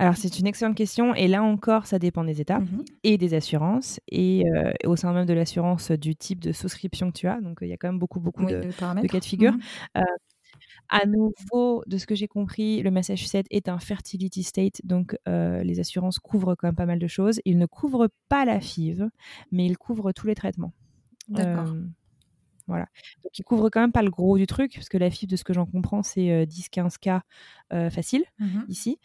Alors, 0.00 0.16
c'est 0.16 0.38
une 0.38 0.46
excellente 0.46 0.76
question. 0.76 1.12
Et 1.14 1.26
là 1.28 1.42
encore, 1.42 1.86
ça 1.86 1.98
dépend 1.98 2.22
des 2.24 2.40
États 2.40 2.60
Mhm. 2.60 2.84
et 3.02 3.18
des 3.18 3.34
assurances 3.34 3.98
et 4.08 4.44
euh, 4.54 4.72
au 4.86 4.94
sein 4.96 5.12
même 5.12 5.26
de 5.26 5.32
l'assurance 5.34 5.90
du 5.90 6.14
type 6.14 6.40
de 6.40 6.52
souscription 6.52 7.08
que 7.10 7.18
tu 7.18 7.26
as. 7.26 7.40
Donc, 7.40 7.58
il 7.62 7.68
y 7.68 7.72
a 7.72 7.76
quand 7.76 7.88
même 7.88 7.98
beaucoup, 7.98 8.20
beaucoup 8.20 8.44
Oui, 8.44 8.52
de, 8.52 8.60
de 8.60 8.66
de 8.68 8.72
paramètres. 8.72 9.08
cas 9.12 9.18
de 9.20 9.24
figure. 9.24 9.52
Mhm. 9.52 10.04
À 10.90 11.04
nouveau, 11.04 11.82
de 11.86 11.98
ce 11.98 12.06
que 12.06 12.14
j'ai 12.14 12.28
compris, 12.28 12.80
le 12.82 12.90
Massachusetts 12.90 13.46
est 13.50 13.68
un 13.68 13.78
fertility 13.78 14.42
state, 14.42 14.80
donc 14.84 15.16
euh, 15.28 15.62
les 15.62 15.80
assurances 15.80 16.18
couvrent 16.18 16.54
quand 16.54 16.68
même 16.68 16.74
pas 16.76 16.86
mal 16.86 16.98
de 16.98 17.06
choses. 17.06 17.40
Ils 17.44 17.58
ne 17.58 17.66
couvrent 17.66 18.08
pas 18.30 18.46
la 18.46 18.58
FIV, 18.60 19.08
mais 19.52 19.66
ils 19.66 19.76
couvrent 19.76 20.12
tous 20.12 20.26
les 20.26 20.34
traitements. 20.34 20.72
D'accord. 21.28 21.74
Euh, 21.74 21.82
voilà. 22.66 22.86
Donc 23.22 23.38
ils 23.38 23.42
couvrent 23.44 23.68
quand 23.70 23.80
même 23.80 23.92
pas 23.92 24.02
le 24.02 24.10
gros 24.10 24.38
du 24.38 24.46
truc, 24.46 24.72
parce 24.74 24.88
que 24.88 24.96
la 24.98 25.10
FIV, 25.10 25.28
de 25.28 25.36
ce 25.36 25.44
que 25.44 25.52
j'en 25.52 25.66
comprends, 25.66 26.02
c'est 26.02 26.30
euh, 26.30 26.46
10-15 26.46 26.96
cas 26.98 27.22
euh, 27.74 27.90
facile 27.90 28.24
Mhm. 28.38 28.64
ici. 28.68 28.98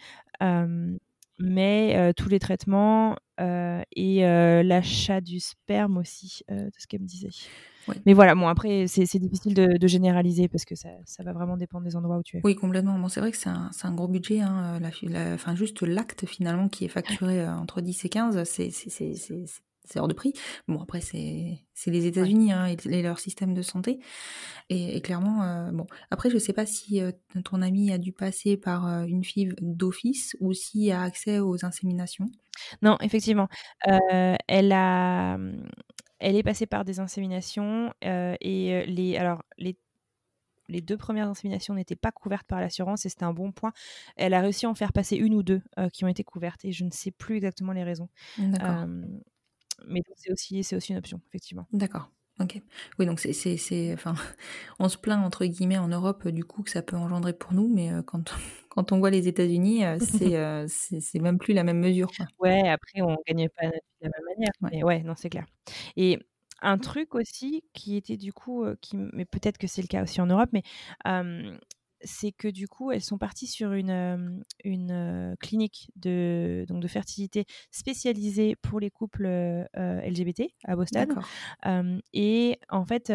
Mais 1.39 2.13
tous 2.15 2.29
les 2.29 2.39
traitements 2.39 3.15
et 3.39 4.21
l'achat 4.63 5.21
du 5.21 5.39
sperme 5.39 5.97
aussi, 5.97 6.41
de 6.49 6.69
ce 6.77 6.88
qu'elle 6.88 7.01
me 7.01 7.07
disait. 7.07 7.29
Ouais. 7.88 7.95
Mais 8.05 8.13
voilà, 8.13 8.34
bon, 8.34 8.47
après, 8.47 8.88
c'est 8.88 9.19
difficile 9.19 9.53
de, 9.53 9.77
de 9.77 9.88
généraliser 9.88 10.47
parce 10.47 10.63
que 10.63 10.73
ça, 10.75 10.89
ça 11.05 11.21
va 11.23 11.34
vraiment 11.34 11.57
dépendre 11.57 11.84
des 11.84 11.97
endroits 11.97 12.17
où 12.17 12.23
tu 12.23 12.38
es. 12.38 12.41
Oui, 12.43 12.55
complètement. 12.55 12.97
Bon, 12.97 13.09
c'est 13.09 13.19
vrai 13.19 13.31
que 13.31 13.38
c'est 13.38 13.49
un, 13.49 13.71
un 13.84 13.93
gros 13.93 14.07
budget. 14.07 14.39
Hein, 14.39 14.79
la, 14.79 14.89
la- 15.09 15.34
enfin, 15.34 15.55
juste 15.55 15.81
l'acte 15.81 16.25
finalement 16.25 16.69
qui 16.69 16.86
est 16.86 16.89
facturé 16.89 17.45
entre 17.45 17.81
10 17.81 18.05
et 18.05 18.09
15, 18.09 18.41
c'est 18.45 18.69
c'est- 19.86 19.99
hors 19.99 20.07
de 20.07 20.13
prix. 20.13 20.34
Bon, 20.67 20.81
après, 20.81 21.01
c'est 21.01 21.59
les 21.88 22.05
États-Unis 22.05 22.51
hein, 22.51 22.67
et, 22.67 22.77
et 22.89 23.01
leur 23.01 23.19
système 23.19 23.53
de 23.53 23.61
santé. 23.61 23.99
Et, 24.69 24.95
et 24.97 25.01
clairement, 25.01 25.43
euh, 25.43 25.71
bon, 25.71 25.86
après, 26.11 26.29
je 26.29 26.38
sais 26.38 26.53
pas 26.53 26.65
si 26.65 27.01
euh, 27.01 27.11
ton 27.43 27.61
ami 27.61 27.91
a 27.91 27.97
dû 27.97 28.11
passer 28.11 28.57
par 28.57 28.88
euh, 28.88 29.03
une 29.05 29.23
FIV 29.23 29.55
d'office 29.61 30.36
ou 30.39 30.53
s'il 30.53 30.91
a 30.91 31.01
accès 31.03 31.39
aux 31.39 31.65
inséminations. 31.65 32.29
Non, 32.81 32.97
effectivement. 33.01 33.47
Elle 33.86 34.71
a, 34.71 35.38
elle 36.19 36.36
est 36.36 36.43
passée 36.43 36.65
par 36.65 36.86
des 36.86 36.99
inséminations 36.99 37.93
et 38.01 38.86
les, 38.88 39.17
alors 39.17 39.43
les, 39.57 39.77
les 40.69 40.81
deux 40.81 40.97
premières 40.97 41.27
inséminations 41.27 41.73
n'étaient 41.73 41.95
pas 41.95 42.11
couvertes 42.11 42.47
par 42.47 42.61
l'assurance 42.61 43.05
et 43.05 43.09
c'était 43.09 43.25
un 43.25 43.34
bon 43.34 43.51
point. 43.51 43.73
Elle 44.15 44.34
a 44.34 44.39
réussi 44.41 44.65
à 44.65 44.69
en 44.69 44.75
faire 44.75 44.93
passer 44.93 45.17
une 45.17 45.34
ou 45.34 45.43
deux 45.43 45.61
euh, 45.77 45.89
qui 45.89 46.05
ont 46.05 46.07
été 46.07 46.23
couvertes 46.23 46.63
et 46.63 46.71
je 46.71 46.86
ne 46.86 46.91
sais 46.91 47.11
plus 47.11 47.38
exactement 47.38 47.73
les 47.73 47.84
raisons. 47.84 48.07
D'accord. 48.38 48.86
Euh, 48.88 49.01
mais 49.88 50.01
c'est 50.15 50.31
aussi, 50.31 50.63
c'est 50.63 50.75
aussi 50.75 50.91
une 50.91 50.97
option, 50.97 51.21
effectivement. 51.29 51.67
D'accord. 51.71 52.09
Ok. 52.39 52.59
Oui, 52.97 53.05
donc 53.05 53.19
c'est, 53.19 53.93
enfin, 53.93 54.15
on 54.79 54.89
se 54.89 54.97
plaint 54.97 55.23
entre 55.23 55.45
guillemets 55.45 55.77
en 55.77 55.88
Europe 55.88 56.23
euh, 56.25 56.31
du 56.31 56.43
coup 56.43 56.63
que 56.63 56.71
ça 56.71 56.81
peut 56.81 56.95
engendrer 56.95 57.34
pour 57.34 57.53
nous, 57.53 57.67
mais 57.67 57.91
euh, 57.91 58.01
quand 58.01 58.34
quand 58.69 58.91
on 58.91 58.97
voit 58.97 59.11
les 59.11 59.27
États-Unis, 59.27 59.86
euh, 59.86 59.97
c'est, 60.67 61.19
même 61.19 61.38
plus 61.38 61.53
la 61.53 61.63
même 61.63 61.79
mesure. 61.79 62.09
Quoi. 62.15 62.25
Ouais, 62.39 62.67
après, 62.67 63.01
on 63.01 63.17
gagnait 63.27 63.49
pas 63.49 63.67
de 63.67 63.73
la 64.01 64.09
même 64.09 64.25
manière. 64.36 64.51
Ouais. 64.61 64.69
Mais 64.71 64.84
ouais, 64.84 65.03
non, 65.03 65.13
c'est 65.15 65.29
clair. 65.29 65.45
Et 65.95 66.17
un 66.61 66.79
truc 66.79 67.13
aussi 67.13 67.63
qui 67.73 67.97
était 67.97 68.17
du 68.17 68.34
coup, 68.34 68.65
qui, 68.81 68.95
mais 68.95 69.25
peut-être 69.25 69.57
que 69.59 69.67
c'est 69.67 69.81
le 69.81 69.88
cas 69.88 70.01
aussi 70.01 70.21
en 70.21 70.25
Europe, 70.25 70.49
mais 70.53 70.63
euh, 71.05 71.55
c'est 72.04 72.32
que 72.32 72.47
du 72.47 72.68
coup, 72.68 72.91
elles 72.91 73.04
sont 73.04 73.18
parties 73.18 73.47
sur 73.47 73.74
une, 73.74 74.43
une 74.64 75.36
clinique 75.39 75.91
de, 75.95 76.66
donc 76.68 76.82
de 76.82 76.88
fertilité 76.88 77.45
spécialisée 77.72 78.56
pour 78.56 78.80
les 78.80 78.89
couples 78.89 79.28
LGBT 79.76 80.54
à 80.66 80.76
Boston. 80.76 81.16
Et 82.14 82.60
en 82.70 82.86
fait, 82.86 83.12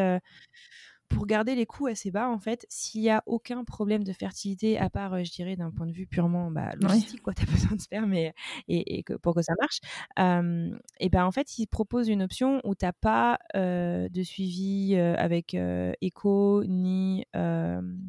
pour 1.08 1.26
garder 1.26 1.54
les 1.54 1.66
coûts 1.66 1.86
assez 1.86 2.10
bas, 2.10 2.28
en 2.28 2.38
fait, 2.38 2.66
s'il 2.68 3.00
n'y 3.00 3.10
a 3.10 3.22
aucun 3.26 3.64
problème 3.64 4.04
de 4.04 4.12
fertilité, 4.12 4.78
à 4.78 4.90
part, 4.90 5.14
euh, 5.14 5.24
je 5.24 5.30
dirais, 5.30 5.56
d'un 5.56 5.70
point 5.70 5.86
de 5.86 5.92
vue 5.92 6.06
purement 6.06 6.50
bah, 6.50 6.70
logistique, 6.80 7.22
quoi, 7.22 7.34
tu 7.34 7.42
as 7.42 7.46
besoin 7.50 7.76
de 7.76 7.80
sperme 7.80 8.12
et, 8.14 8.32
et, 8.68 8.98
et 8.98 9.02
que, 9.02 9.14
pour 9.14 9.34
que 9.34 9.42
ça 9.42 9.54
marche, 9.60 9.80
euh, 10.18 10.70
et 11.00 11.08
ben 11.08 11.24
en 11.24 11.30
fait, 11.32 11.58
ils 11.58 11.66
proposent 11.66 12.08
une 12.08 12.22
option 12.22 12.60
où 12.64 12.74
tu 12.74 12.84
n'as 12.84 12.92
pas 12.92 13.38
euh, 13.56 14.08
de 14.08 14.22
suivi 14.22 14.94
euh, 14.96 15.14
avec 15.16 15.56
écho 16.00 16.64
ni 16.64 17.24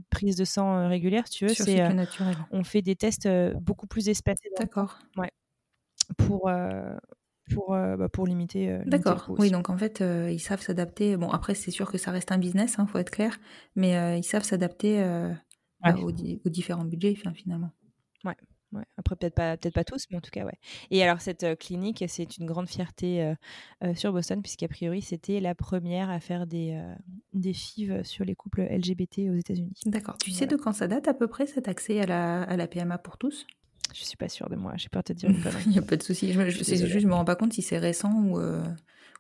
prise 0.10 0.36
de 0.36 0.45
sang 0.45 0.88
régulière, 0.88 1.28
si 1.28 1.39
tu 1.39 1.47
veux. 1.47 1.54
C'est, 1.54 1.93
naturel. 1.93 2.36
on 2.52 2.64
fait 2.64 2.82
des 2.82 2.95
tests 2.95 3.28
beaucoup 3.62 3.88
plus 3.88 4.10
espacés 4.10 4.50
D'accord. 4.58 5.00
pour, 6.18 6.50
euh, 6.50 6.97
pour, 7.54 7.74
euh, 7.74 7.97
bah, 7.97 8.10
pour 8.10 8.26
limiter, 8.28 8.70
euh, 8.70 8.84
D'accord. 8.86 9.26
Oui, 9.38 9.52
donc 9.52 9.70
en 9.70 9.78
fait, 9.78 10.02
euh, 10.02 10.30
ils 10.32 10.39
savent 10.39 10.62
s'adapter. 10.62 11.18
Bon, 11.18 11.30
après, 11.30 11.56
c'est 11.56 11.72
sûr 11.72 11.91
que 11.91 11.97
ça 11.97 12.12
reste 12.12 12.32
un 12.32 12.38
business, 12.38 12.80
hein, 12.80 12.88
faut 12.88 12.97
être 12.97 13.12
clair, 13.12 13.38
mais 13.76 14.18
ils 14.18 14.24
savent 14.24 14.43
s'adapter 14.43 15.00
Ouais. 15.82 15.93
bah, 15.93 16.00
aux, 16.02 16.12
di- 16.12 16.41
aux 16.45 16.50
différents 16.50 16.84
budgets, 16.84 17.16
finalement. 17.34 17.72
Ouais, 18.72 18.84
après, 18.97 19.16
peut-être 19.16 19.34
pas, 19.34 19.84
tous, 19.84 20.06
mais 20.12 20.18
en 20.18 20.22
tout 20.22 20.30
cas, 20.30 20.45
ouais. 20.45 20.54
Et 20.91 21.02
alors, 21.02 21.22
cette 21.22 21.43
euh, 21.43 21.56
clinique, 21.56 22.04
c'est 22.08 22.38
une 22.38 22.45
grande 22.45 22.70
fierté 22.70 23.24
euh, 23.24 23.34
euh, 23.84 23.95
sur 23.95 24.14
Boston, 24.14 24.43
puisqu'a 24.43 24.68
priori, 24.68 25.02
c'était 25.02 25.39
la 25.39 25.56
première 25.56 26.12
à 26.12 26.20
faire 26.20 26.45
des, 26.45 26.80
des 27.34 27.54
FIV 27.54 28.04
sur 28.04 28.26
les 28.26 28.36
couples 28.36 28.62
LGBT 28.62 29.30
aux 29.32 29.36
États-Unis. 29.36 29.74
D'accord. 29.88 30.18
Tu 30.20 30.30
sais 30.30 30.45
de 30.45 30.56
quand 30.56 30.74
ça 30.74 30.88
date 30.88 31.08
à 31.08 31.16
peu 31.16 31.28
près 31.28 31.47
cet 31.47 31.68
accès 31.68 32.00
à 32.00 32.06
la, 32.06 32.43
à 32.43 32.58
la 32.58 32.68
PMA 32.68 33.00
pour 33.00 33.18
tous? 33.18 33.47
Je 33.94 34.04
suis 34.04 34.18
pas 34.18 34.30
sûre 34.30 34.50
de 34.50 34.56
moi, 34.56 34.74
j'ai 34.78 34.90
peur 34.90 35.04
de 35.04 35.08
te 35.08 35.14
dire 35.14 35.30
une 35.30 35.40
connerie. 35.44 35.64
Il 35.66 35.72
n'y 35.72 35.78
a 35.80 35.82
pas 35.82 35.98
de 35.98 36.04
souci. 36.04 36.34
Je, 36.34 36.50
je, 36.50 37.00
je 37.00 37.08
me 37.08 37.14
rends 37.14 37.26
pas 37.26 37.36
compte 37.36 37.54
si 37.54 37.62
c'est 37.62 37.78
récent 37.78 38.14
ou, 38.14 38.40
euh, 38.40 38.64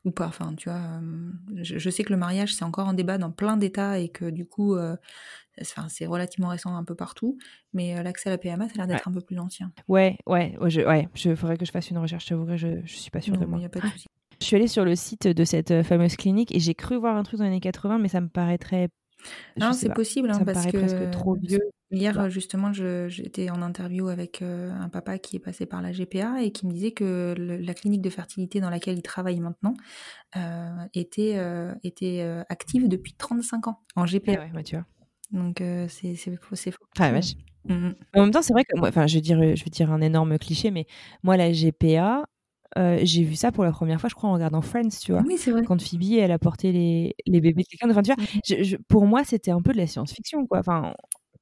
ou 0.05 0.11
pas. 0.11 0.27
Enfin, 0.27 0.53
tu 0.55 0.69
vois, 0.69 0.79
euh, 0.79 1.31
je, 1.61 1.89
sais 1.89 2.03
que 2.03 2.13
le 2.13 2.19
mariage, 2.19 2.53
c'est 2.55 2.63
encore 2.65 2.87
en 2.87 2.93
débat 2.93 3.17
dans 3.17 3.31
plein 3.31 3.57
d'États 3.57 3.99
et 3.99 4.09
que 4.09 4.29
du 4.29 4.45
coup, 4.45 4.75
euh, 4.75 4.95
c'est 5.61 6.05
relativement 6.05 6.49
récent 6.49 6.75
un 6.75 6.83
peu 6.83 6.95
partout. 6.95 7.37
Mais 7.73 7.97
euh, 7.97 8.03
l'accès 8.03 8.29
à 8.29 8.31
la 8.31 8.37
PMA, 8.37 8.67
ça 8.67 8.73
a 8.75 8.77
l'air 8.77 8.87
d'être 8.87 9.07
un 9.07 9.11
peu 9.11 9.21
plus 9.21 9.39
ancien. 9.39 9.71
Ouais, 9.87 10.17
ouais, 10.25 10.55
je, 10.67 10.81
ouais, 10.81 11.09
je 11.15 11.35
faudrait 11.35 11.57
que 11.57 11.65
je 11.65 11.71
fasse 11.71 11.89
une 11.89 11.97
recherche, 11.97 12.25
je 12.25 12.29
t'avouerai, 12.29 12.57
je, 12.57 12.81
je 12.85 12.95
suis 12.95 13.11
pas 13.11 13.21
sûre 13.21 13.33
Non, 13.35 13.41
de 13.41 13.45
moi. 13.45 13.57
il 13.57 13.61
n'y 13.61 13.65
a 13.65 13.69
pas 13.69 13.79
de 13.81 13.87
souci. 13.87 14.07
Je 14.41 14.45
suis 14.45 14.55
allée 14.55 14.67
sur 14.67 14.85
le 14.85 14.95
site 14.95 15.27
de 15.27 15.43
cette 15.43 15.83
fameuse 15.83 16.15
clinique 16.15 16.55
et 16.55 16.61
j'ai 16.61 16.73
cru 16.73 16.95
voir 16.95 17.17
un 17.17 17.23
truc 17.23 17.39
dans 17.39 17.43
les 17.43 17.49
années 17.51 17.59
80, 17.59 17.97
mais 17.99 18.07
ça 18.07 18.21
me 18.21 18.29
paraîtrait. 18.29 18.87
Non, 19.57 19.73
c'est 19.73 19.93
possible, 19.93 20.29
hein, 20.29 20.33
Ça 20.33 20.39
me 20.41 20.45
parce 20.45 20.59
paraît 20.59 20.71
que 20.71 20.77
presque 20.77 21.11
trop 21.11 21.35
vieux. 21.35 21.59
Hier, 21.91 22.29
justement, 22.29 22.71
j'étais 22.71 23.49
en 23.49 23.61
interview 23.63 24.09
avec 24.09 24.41
euh, 24.43 24.71
un 24.71 24.89
papa 24.89 25.17
qui 25.17 25.37
est 25.37 25.39
passé 25.39 25.65
par 25.65 25.81
la 25.81 25.91
GPA 25.91 26.43
et 26.43 26.51
qui 26.51 26.67
me 26.67 26.71
disait 26.71 26.91
que 26.91 27.33
le- 27.35 27.57
la 27.57 27.73
clinique 27.73 28.01
de 28.01 28.11
fertilité 28.11 28.59
dans 28.61 28.69
laquelle 28.69 28.95
il 28.97 29.01
travaille 29.01 29.39
maintenant 29.39 29.73
euh, 30.35 30.69
était, 30.93 31.33
euh, 31.37 31.73
était 31.83 32.21
active 32.49 32.87
depuis 32.87 33.13
35 33.13 33.67
ans 33.67 33.79
en 33.95 34.03
Ah 34.03 34.05
GPA. 34.05 34.39
ouais, 34.41 34.51
ouais, 34.55 34.63
tu 34.63 34.75
vois. 34.75 34.85
Donc, 35.31 35.63
c'est 35.89 36.15
c'est 36.15 36.35
faux. 36.37 36.55
Ah, 36.99 37.11
vache. 37.11 37.33
Mhm. 37.65 37.95
En 38.15 38.21
même 38.21 38.31
temps, 38.31 38.41
c'est 38.41 38.53
vrai 38.53 38.63
que 38.63 38.77
moi, 38.77 38.89
enfin, 38.89 39.05
je 39.07 39.15
vais 39.15 39.21
dire, 39.21 39.37
je 39.55 39.63
vais 39.63 39.69
dire 39.69 39.91
un 39.91 40.01
énorme 40.01 40.37
cliché, 40.39 40.71
mais 40.71 40.85
moi, 41.23 41.37
la 41.37 41.51
GPA, 41.51 42.25
euh, 42.77 42.99
j'ai 43.03 43.23
vu 43.23 43.35
ça 43.35 43.51
pour 43.51 43.63
la 43.63 43.71
première 43.71 43.99
fois, 43.99 44.09
je 44.09 44.15
crois, 44.15 44.29
en 44.29 44.33
regardant 44.33 44.61
Friends, 44.61 44.89
tu 45.01 45.11
vois. 45.11 45.23
Oui, 45.25 45.37
c'est 45.37 45.51
vrai. 45.51 45.63
Quand 45.63 45.81
Phoebe, 45.81 46.03
elle 46.19 46.31
a 46.31 46.39
porté 46.39 46.71
les, 46.71 47.15
les 47.25 47.41
bébés 47.41 47.63
de 47.63 47.67
quelqu'un. 47.67 47.89
Enfin, 47.89 48.01
tu 48.03 48.13
vois, 48.13 48.23
je- 48.47 48.63
je- 48.63 48.77
pour 48.87 49.05
moi, 49.07 49.23
c'était 49.23 49.51
un 49.51 49.61
peu 49.61 49.71
de 49.73 49.77
la 49.77 49.87
science-fiction, 49.87 50.45
quoi. 50.47 50.59
Enfin, 50.59 50.93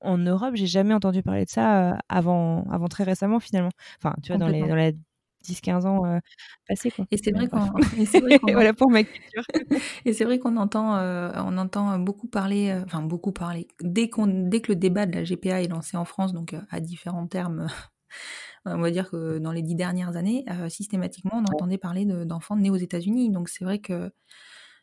en 0.01 0.17
Europe, 0.17 0.51
j'ai 0.55 0.67
jamais 0.67 0.93
entendu 0.93 1.23
parler 1.23 1.45
de 1.45 1.49
ça 1.49 1.93
euh, 1.93 1.97
avant, 2.09 2.63
avant 2.71 2.87
très 2.87 3.03
récemment, 3.03 3.39
finalement. 3.39 3.71
Enfin, 4.01 4.15
tu 4.23 4.27
vois, 4.31 4.37
dans 4.37 4.47
les, 4.47 4.67
dans 4.67 4.75
les 4.75 4.95
10-15 5.43 5.85
ans 5.85 6.05
euh, 6.05 6.19
passés, 6.67 6.91
quoi. 6.91 7.05
Et 7.11 7.17
c'est 7.17 7.31
vrai 7.31 7.47
qu'on 7.47 7.71
et 7.97 8.05
c'est 8.05 8.19
vrai 8.21 8.37
qu'on 8.39 8.51
voilà 8.51 8.73
pour 8.73 8.89
ma 8.91 9.03
culture. 9.03 9.43
Et 10.05 10.13
c'est 10.13 10.23
vrai 10.25 10.39
qu'on 10.39 10.57
entend, 10.57 10.97
euh, 10.97 11.31
on 11.35 11.57
entend 11.57 11.99
beaucoup 11.99 12.27
parler, 12.27 12.69
euh, 12.69 12.83
enfin 12.85 13.01
beaucoup 13.01 13.31
parler. 13.31 13.67
Dès 13.81 14.09
qu'on, 14.09 14.27
dès 14.27 14.61
que 14.61 14.71
le 14.71 14.75
débat 14.77 15.05
de 15.05 15.13
la 15.15 15.23
GPA 15.23 15.61
est 15.61 15.67
lancé 15.67 15.97
en 15.97 16.05
France, 16.05 16.33
donc 16.33 16.55
à 16.69 16.79
différents 16.79 17.27
termes, 17.27 17.67
on 18.65 18.79
va 18.79 18.91
dire 18.91 19.09
que 19.09 19.37
dans 19.39 19.51
les 19.51 19.61
dix 19.61 19.75
dernières 19.75 20.15
années, 20.17 20.45
euh, 20.49 20.69
systématiquement, 20.69 21.33
on 21.35 21.41
entendait 21.45 21.77
parler 21.77 22.05
de- 22.05 22.23
d'enfants 22.23 22.55
nés 22.57 22.69
aux 22.69 22.75
États-Unis. 22.77 23.29
Donc 23.31 23.49
c'est 23.49 23.63
vrai 23.65 23.79
que 23.79 24.11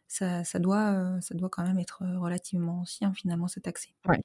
ça, 0.08 0.44
ça 0.44 0.58
doit, 0.58 0.92
euh, 0.92 1.20
ça 1.20 1.34
doit 1.34 1.48
quand 1.50 1.64
même 1.64 1.78
être 1.78 2.02
euh, 2.02 2.18
relativement 2.18 2.80
ancien 2.80 3.12
finalement 3.14 3.48
cet 3.48 3.66
accès. 3.66 3.90
Ouais. 4.06 4.20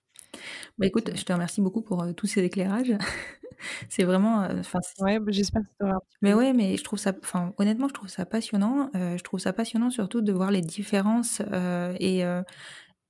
Bah 0.78 0.86
écoute, 0.88 1.12
je 1.16 1.24
te 1.24 1.34
remercie 1.34 1.62
beaucoup 1.62 1.82
pour 1.82 2.04
euh, 2.04 2.14
tous 2.14 2.28
ces 2.28 2.44
éclairages. 2.44 2.94
c'est 3.90 4.04
vraiment, 4.04 4.44
euh, 4.44 4.60
enfin, 4.60 4.80
c'est- 4.82 5.02
Ouais, 5.04 5.20
bah, 5.20 5.32
j'espère 5.32 5.64
que 5.64 5.70
ça 5.82 5.94
mais 6.22 6.34
ouais, 6.34 6.54
mais 6.54 6.78
je 6.78 6.84
trouve 6.84 7.00
ça, 7.00 7.14
enfin, 7.24 7.54
honnêtement, 7.58 7.88
je 7.88 7.94
trouve 7.94 8.10
ça 8.10 8.26
passionnant. 8.26 8.90
Euh, 8.96 9.18
je 9.18 9.24
trouve 9.24 9.40
ça 9.40 9.54
passionnant 9.54 9.90
surtout 9.90 10.22
de 10.22 10.32
voir 10.34 10.52
les 10.52 10.62
différences 10.62 11.42
euh, 11.52 11.96
et, 12.00 12.26
euh, 12.26 12.44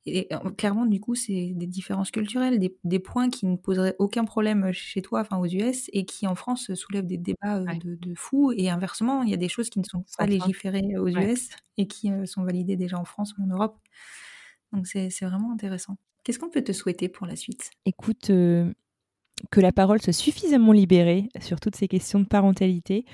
et, 0.05 0.27
euh, 0.33 0.51
clairement, 0.51 0.85
du 0.85 0.99
coup, 0.99 1.15
c'est 1.15 1.51
des 1.55 1.67
différences 1.67 2.11
culturelles, 2.11 2.59
des, 2.59 2.77
des 2.83 2.99
points 2.99 3.29
qui 3.29 3.45
ne 3.45 3.57
poseraient 3.57 3.95
aucun 3.99 4.25
problème 4.25 4.71
chez 4.71 5.01
toi, 5.01 5.21
enfin 5.21 5.37
aux 5.39 5.45
US, 5.45 5.89
et 5.93 6.05
qui 6.05 6.27
en 6.27 6.35
France 6.35 6.73
soulèvent 6.73 7.05
des 7.05 7.17
débats 7.17 7.57
euh, 7.59 7.67
Ouais. 7.67 7.75
de, 7.75 7.95
de 7.95 8.13
fous. 8.15 8.51
Et 8.55 8.69
inversement, 8.69 9.23
il 9.23 9.29
y 9.29 9.33
a 9.33 9.37
des 9.37 9.49
choses 9.49 9.69
qui 9.69 9.79
ne 9.79 9.85
sont 9.85 10.05
pas 10.17 10.25
légiférées 10.27 10.97
aux 10.97 11.07
Ouais. 11.15 11.29
US 11.29 11.49
et 11.77 11.87
qui 11.87 12.11
euh, 12.11 12.25
sont 12.25 12.43
validées 12.43 12.75
déjà 12.77 12.97
en 12.99 13.05
France 13.05 13.35
ou 13.37 13.43
en 13.43 13.47
Europe. 13.47 13.77
Donc 14.73 14.87
c'est 14.87 15.09
vraiment 15.21 15.51
intéressant. 15.53 15.97
Qu'est-ce 16.23 16.39
qu'on 16.39 16.49
peut 16.49 16.63
te 16.63 16.73
souhaiter 16.73 17.09
pour 17.09 17.27
la 17.27 17.35
suite? 17.35 17.71
Écoute, 17.85 18.29
euh, 18.29 18.71
que 19.51 19.61
la 19.61 19.71
parole 19.73 20.01
soit 20.01 20.13
suffisamment 20.13 20.73
libérée 20.73 21.29
sur 21.41 21.59
toutes 21.59 21.75
ces 21.75 21.87
questions 21.87 22.19
de 22.21 22.25
parentalité 22.27 23.05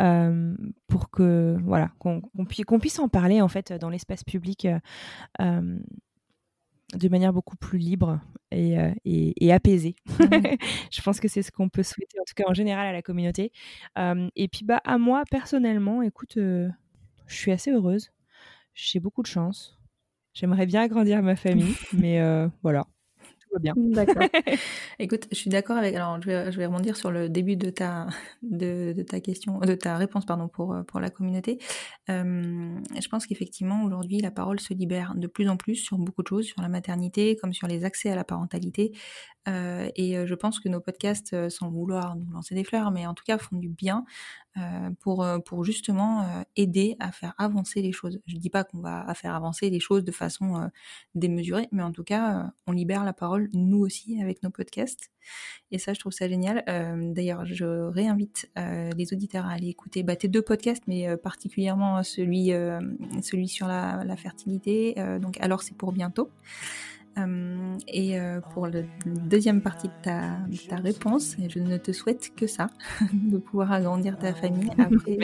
euh, 0.00 0.56
pour 0.88 1.10
que 1.10 1.56
voilà 1.64 1.92
qu'on 2.00 2.22
qu'on 2.22 2.44
pui- 2.46 2.62
qu'on 2.64 2.80
puisse 2.80 2.98
en 3.00 3.08
parler 3.08 3.40
en 3.42 3.48
fait 3.48 3.72
dans 3.74 3.90
l'espace 3.90 4.24
public 4.24 4.66
euh, 4.66 4.78
euh, 5.42 5.78
de 6.94 7.08
manière 7.08 7.32
beaucoup 7.32 7.56
plus 7.56 7.78
libre 7.78 8.20
et, 8.50 8.76
et, 9.04 9.52
apaisée. 9.52 9.96
Mmh. 10.06 10.24
je 10.90 11.02
pense 11.02 11.20
que 11.20 11.28
c'est 11.28 11.42
ce 11.42 11.50
qu'on 11.50 11.68
peut 11.68 11.82
souhaiter, 11.82 12.18
en 12.20 12.24
tout 12.24 12.34
cas 12.34 12.44
en 12.48 12.54
général, 12.54 12.86
à 12.86 12.92
la 12.92 13.02
communauté. 13.02 13.52
et 13.96 14.48
puis, 14.48 14.64
bah, 14.64 14.80
à 14.84 14.98
moi, 14.98 15.24
personnellement, 15.30 16.02
écoute, 16.02 16.34
je 16.36 16.70
suis 17.26 17.52
assez 17.52 17.70
heureuse. 17.70 18.10
J'ai 18.74 19.00
beaucoup 19.00 19.22
de 19.22 19.26
chance. 19.26 19.78
J'aimerais 20.34 20.66
bien 20.66 20.82
agrandir 20.82 21.22
ma 21.22 21.36
famille, 21.36 21.74
mais 21.92 22.20
voilà 22.62 22.86
bien. 23.60 23.74
D'accord. 23.76 24.22
Écoute, 24.98 25.26
je 25.30 25.36
suis 25.36 25.50
d'accord 25.50 25.76
avec. 25.76 25.94
Alors, 25.94 26.20
je 26.20 26.26
vais, 26.26 26.52
je 26.52 26.58
vais, 26.58 26.66
rebondir 26.66 26.96
sur 26.96 27.10
le 27.10 27.28
début 27.28 27.56
de 27.56 27.70
ta, 27.70 28.06
de, 28.42 28.92
de, 28.96 29.02
ta 29.02 29.20
question, 29.20 29.58
de 29.58 29.74
ta 29.74 29.96
réponse, 29.96 30.24
pardon, 30.24 30.48
pour, 30.48 30.76
pour 30.86 31.00
la 31.00 31.10
communauté. 31.10 31.58
Euh, 32.08 32.74
je 33.00 33.08
pense 33.08 33.26
qu'effectivement, 33.26 33.84
aujourd'hui, 33.84 34.20
la 34.20 34.30
parole 34.30 34.60
se 34.60 34.74
libère 34.74 35.14
de 35.14 35.26
plus 35.26 35.48
en 35.48 35.56
plus 35.56 35.76
sur 35.76 35.98
beaucoup 35.98 36.22
de 36.22 36.28
choses, 36.28 36.46
sur 36.46 36.62
la 36.62 36.68
maternité, 36.68 37.36
comme 37.36 37.52
sur 37.52 37.68
les 37.68 37.84
accès 37.84 38.10
à 38.10 38.16
la 38.16 38.24
parentalité. 38.24 38.92
Euh, 39.48 39.90
et 39.96 40.16
euh, 40.16 40.26
je 40.26 40.34
pense 40.34 40.58
que 40.60 40.68
nos 40.68 40.80
podcasts, 40.80 41.34
euh, 41.34 41.50
sans 41.50 41.68
vouloir 41.68 42.16
nous 42.16 42.30
lancer 42.32 42.54
des 42.54 42.64
fleurs, 42.64 42.90
mais 42.90 43.06
en 43.06 43.14
tout 43.14 43.24
cas 43.24 43.38
font 43.38 43.56
du 43.56 43.68
bien 43.68 44.04
euh, 44.04 44.43
pour, 45.00 45.26
pour 45.44 45.64
justement 45.64 46.44
aider 46.56 46.96
à 47.00 47.12
faire 47.12 47.34
avancer 47.38 47.82
les 47.82 47.92
choses. 47.92 48.20
Je 48.26 48.34
ne 48.34 48.40
dis 48.40 48.50
pas 48.50 48.64
qu'on 48.64 48.80
va 48.80 49.12
faire 49.14 49.34
avancer 49.34 49.70
les 49.70 49.80
choses 49.80 50.04
de 50.04 50.12
façon 50.12 50.70
démesurée, 51.14 51.68
mais 51.72 51.82
en 51.82 51.92
tout 51.92 52.04
cas, 52.04 52.52
on 52.66 52.72
libère 52.72 53.04
la 53.04 53.12
parole, 53.12 53.48
nous 53.52 53.78
aussi, 53.78 54.20
avec 54.22 54.42
nos 54.42 54.50
podcasts. 54.50 55.10
Et 55.70 55.78
ça, 55.78 55.92
je 55.92 56.00
trouve 56.00 56.12
ça 56.12 56.28
génial. 56.28 56.64
D'ailleurs, 57.14 57.44
je 57.44 57.64
réinvite 57.64 58.50
les 58.56 59.12
auditeurs 59.12 59.46
à 59.46 59.52
aller 59.52 59.68
écouter 59.68 60.02
bah, 60.02 60.16
tes 60.16 60.28
deux 60.28 60.42
podcasts, 60.42 60.84
mais 60.86 61.16
particulièrement 61.16 62.02
celui, 62.02 62.52
celui 63.22 63.48
sur 63.48 63.66
la, 63.66 64.04
la 64.04 64.16
fertilité. 64.16 64.94
donc, 65.20 65.38
alors 65.40 65.62
c'est 65.62 65.76
pour 65.76 65.92
bientôt. 65.92 66.30
Euh, 67.18 67.76
et 67.88 68.18
euh, 68.18 68.40
pour 68.52 68.66
la 68.66 68.80
deuxième 69.06 69.60
partie 69.60 69.88
de 69.88 69.92
ta, 70.02 70.38
ta, 70.68 70.76
réponse, 70.76 71.36
je 71.48 71.58
ne 71.58 71.76
te 71.76 71.92
souhaite 71.92 72.32
que 72.34 72.46
ça, 72.46 72.68
de 73.12 73.38
pouvoir 73.38 73.72
agrandir 73.72 74.18
ta 74.18 74.34
famille. 74.34 74.70
Après, 74.78 75.18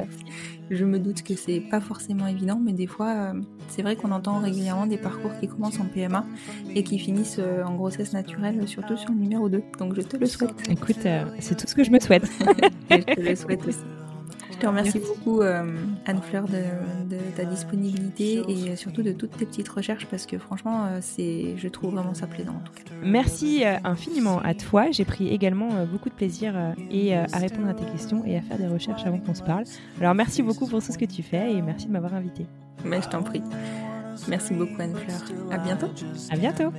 je 0.71 0.85
me 0.85 0.99
doute 0.99 1.23
que 1.23 1.35
c'est 1.35 1.61
pas 1.61 1.81
forcément 1.81 2.27
évident, 2.27 2.61
mais 2.63 2.73
des 2.73 2.87
fois, 2.87 3.11
euh, 3.11 3.41
c'est 3.69 3.83
vrai 3.83 3.97
qu'on 3.97 4.13
entend 4.13 4.39
régulièrement 4.39 4.87
des 4.87 4.99
parcours 4.99 5.33
qui 5.41 5.49
commencent 5.49 5.81
en 5.81 5.87
PMA 5.87 6.25
et 6.75 6.85
qui 6.85 6.99
finissent 6.99 7.41
en 7.41 7.75
grossesse 7.75 8.13
naturelle, 8.13 8.67
surtout 8.69 8.97
sur 8.97 9.11
le 9.11 9.17
numéro 9.17 9.49
2. 9.49 9.63
Donc 9.79 9.95
je 9.95 10.03
te 10.03 10.17
le 10.17 10.27
souhaite. 10.27 10.69
Écoute, 10.71 11.07
c'est 11.39 11.57
tout 11.57 11.67
ce 11.67 11.75
que 11.75 11.85
je 11.85 11.91
me 11.91 11.99
souhaite. 11.99 12.29
et 12.91 13.01
je 13.01 13.15
te 13.15 13.21
le 13.21 13.35
souhaite 13.35 13.67
aussi. 13.67 13.79
Te 14.61 14.67
remercie 14.67 14.99
beaucoup, 14.99 15.41
euh, 15.41 15.65
Anne-Fleur, 16.05 16.45
de, 16.45 17.17
ta 17.35 17.45
disponibilité 17.45 18.43
et 18.49 18.77
surtout 18.77 19.03
de 19.03 19.13
toutes 19.13 19.37
tes 19.37 19.47
petites 19.47 19.69
recherches 19.69 20.07
parce 20.07 20.27
que 20.27 20.39
franchement, 20.39 20.85
euh, 20.85 20.99
c'est, 21.01 21.55
je 21.57 21.69
trouve 21.69 21.95
vraiment 21.95 22.13
ça 22.13 22.27
plaisant 22.27 22.53
en 22.53 22.61
tout 22.61 22.73
cas. 22.73 22.83
Merci 23.03 23.65
euh, 23.65 23.77
infiniment 23.85 24.39
à 24.41 24.55
toi. 24.55 24.91
J'ai 24.91 25.07
pris 25.07 25.29
également 25.29 25.87
beaucoup 25.87 26.11
de 26.11 26.15
plaisir 26.15 26.55
et 26.91 27.15
à 27.17 27.39
répondre 27.39 27.69
à 27.69 27.75
tes 27.75 27.87
questions 27.87 28.23
et 28.27 28.37
à 28.37 28.43
faire 28.43 28.59
des 28.59 28.67
recherches 28.67 29.07
avant 29.07 29.19
qu'on 29.19 29.35
se 29.35 29.43
parle. 29.43 29.65
Alors 29.99 30.15
merci 30.15 30.43
beaucoup 30.43 30.67
pour 30.67 30.85
tout 30.85 30.93
ce 30.93 30.99
que 30.99 31.07
tu 31.07 31.23
fais 31.23 31.53
et 31.53 31.63
merci 31.63 31.87
de 31.87 31.93
m'avoir 31.93 32.15
invité. 32.15 32.47
Mais 32.85 33.01
je 33.01 33.09
t'en 33.09 33.23
prie. 33.23 33.43
Merci 34.29 34.55
beaucoup 34.55 34.81
Anne-Fleur. 34.81 35.23
À 35.51 35.59
bientôt. 35.59 35.89
À 36.31 36.37
bientôt. 36.37 36.71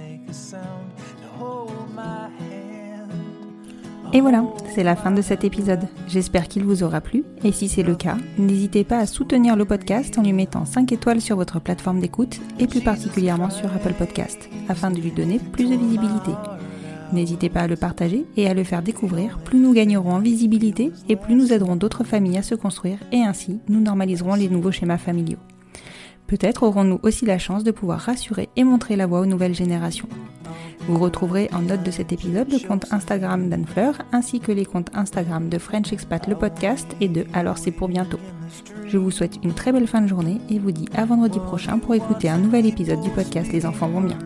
Et 4.14 4.20
voilà, 4.20 4.44
c'est 4.76 4.84
la 4.84 4.98
fin 4.98 5.12
de 5.12 5.22
cet 5.22 5.46
épisode. 5.46 5.88
J'espère 6.10 6.50
qu'il 6.50 6.66
vous 6.66 6.84
aura 6.84 7.00
plu, 7.00 7.24
et 7.46 7.54
si 7.54 7.70
c'est 7.70 7.82
le 7.82 7.96
cas, 7.96 8.18
n'hésitez 8.38 8.84
pas 8.84 8.98
à 8.98 9.06
soutenir 9.06 9.56
le 9.56 9.64
podcast 9.64 10.20
en 10.20 10.24
lui 10.24 10.34
mettant 10.34 10.66
5 10.66 10.92
étoiles 10.92 11.22
sur 11.22 11.38
votre 11.38 11.62
plateforme 11.62 12.02
d'écoute, 12.02 12.42
et 12.60 12.68
plus 12.68 12.82
particulièrement 12.82 13.50
sur 13.50 13.72
Apple 13.74 13.94
Podcast, 13.94 14.50
afin 14.68 14.92
de 14.92 15.00
lui 15.00 15.12
donner 15.12 15.40
plus 15.40 15.70
de 15.70 15.78
visibilité. 15.78 16.32
N'hésitez 17.14 17.48
pas 17.48 17.62
à 17.62 17.68
le 17.68 17.78
partager 17.78 18.26
et 18.36 18.50
à 18.50 18.54
le 18.54 18.66
faire 18.66 18.82
découvrir, 18.82 19.40
plus 19.40 19.60
nous 19.60 19.74
gagnerons 19.74 20.12
en 20.12 20.20
visibilité 20.20 20.92
et 21.08 21.16
plus 21.16 21.36
nous 21.36 21.54
aiderons 21.54 21.78
d'autres 21.78 22.04
familles 22.04 22.38
à 22.38 22.44
se 22.44 22.56
construire 22.56 22.98
et 23.14 23.22
ainsi 23.22 23.60
nous 23.70 23.80
normaliserons 23.80 24.36
les 24.36 24.50
nouveaux 24.50 24.72
schémas 24.72 24.98
familiaux. 24.98 25.40
Peut-être 26.28 26.64
aurons-nous 26.64 27.00
aussi 27.04 27.26
la 27.26 27.38
chance 27.38 27.64
de 27.64 27.72
pouvoir 27.72 28.00
rassurer 28.00 28.50
et 28.58 28.66
montrer 28.66 28.98
la 28.98 29.08
voie 29.08 29.22
aux 29.22 29.26
nouvelles 29.26 29.56
générations. 29.56 30.08
Vous 30.88 30.98
retrouverez 30.98 31.50
en 31.54 31.62
note 31.62 31.84
de 31.84 31.92
cet 31.92 32.12
épisode 32.12 32.52
le 32.52 32.68
compte 32.68 32.92
Instagram 32.92 33.50
d'Anne 33.50 33.66
Fleur 33.66 33.96
ainsi 34.12 34.40
que 34.40 34.52
les 34.52 34.66
comptes 34.66 34.90
Instagram 34.94 35.48
de 35.48 35.58
French 35.58 35.94
Expat 35.94 36.28
le 36.28 36.36
podcast 36.36 36.88
et 37.00 37.08
de 37.08 37.26
Alors 37.34 37.58
c'est 37.58 37.72
pour 37.72 37.88
bientôt. 37.88 38.20
Je 38.88 38.98
vous 38.98 39.12
souhaite 39.12 39.38
une 39.44 39.54
très 39.54 39.72
belle 39.72 39.88
fin 39.88 40.02
de 40.02 40.08
journée 40.08 40.42
et 40.50 40.60
vous 40.60 40.72
dis 40.72 40.90
à 40.96 41.06
vendredi 41.06 41.40
prochain 41.40 41.78
pour 41.78 41.94
écouter 41.94 42.30
un 42.30 42.40
nouvel 42.40 42.66
épisode 42.66 43.02
du 43.02 43.10
podcast 43.10 43.52
Les 43.52 43.66
enfants 43.66 43.88
vont 43.88 44.02
bien. 44.02 44.18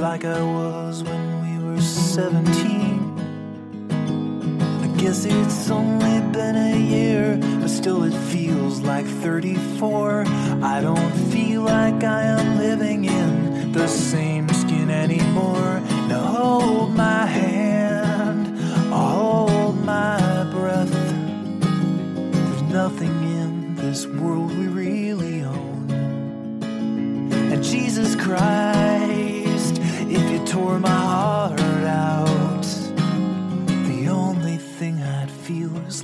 like 0.00 0.24
I 0.24 0.40
was 0.40 1.02
when 1.02 1.47
17. 1.88 3.18
I 4.82 4.86
guess 5.00 5.24
it's 5.24 5.70
only 5.70 6.20
been 6.32 6.56
a 6.56 6.76
year, 6.76 7.38
but 7.60 7.68
still 7.68 8.04
it 8.04 8.14
feels 8.30 8.80
like 8.80 9.06
34. 9.06 10.24
I 10.62 10.80
don't 10.80 11.12
feel 11.32 11.62
like 11.62 12.04
I 12.04 12.22
am 12.22 12.37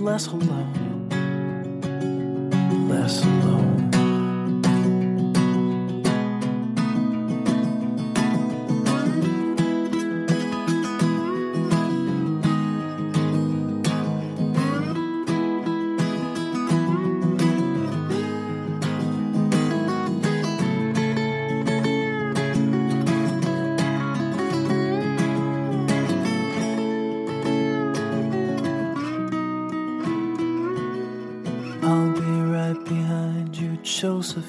less 0.05 0.27
hello. 0.27 0.74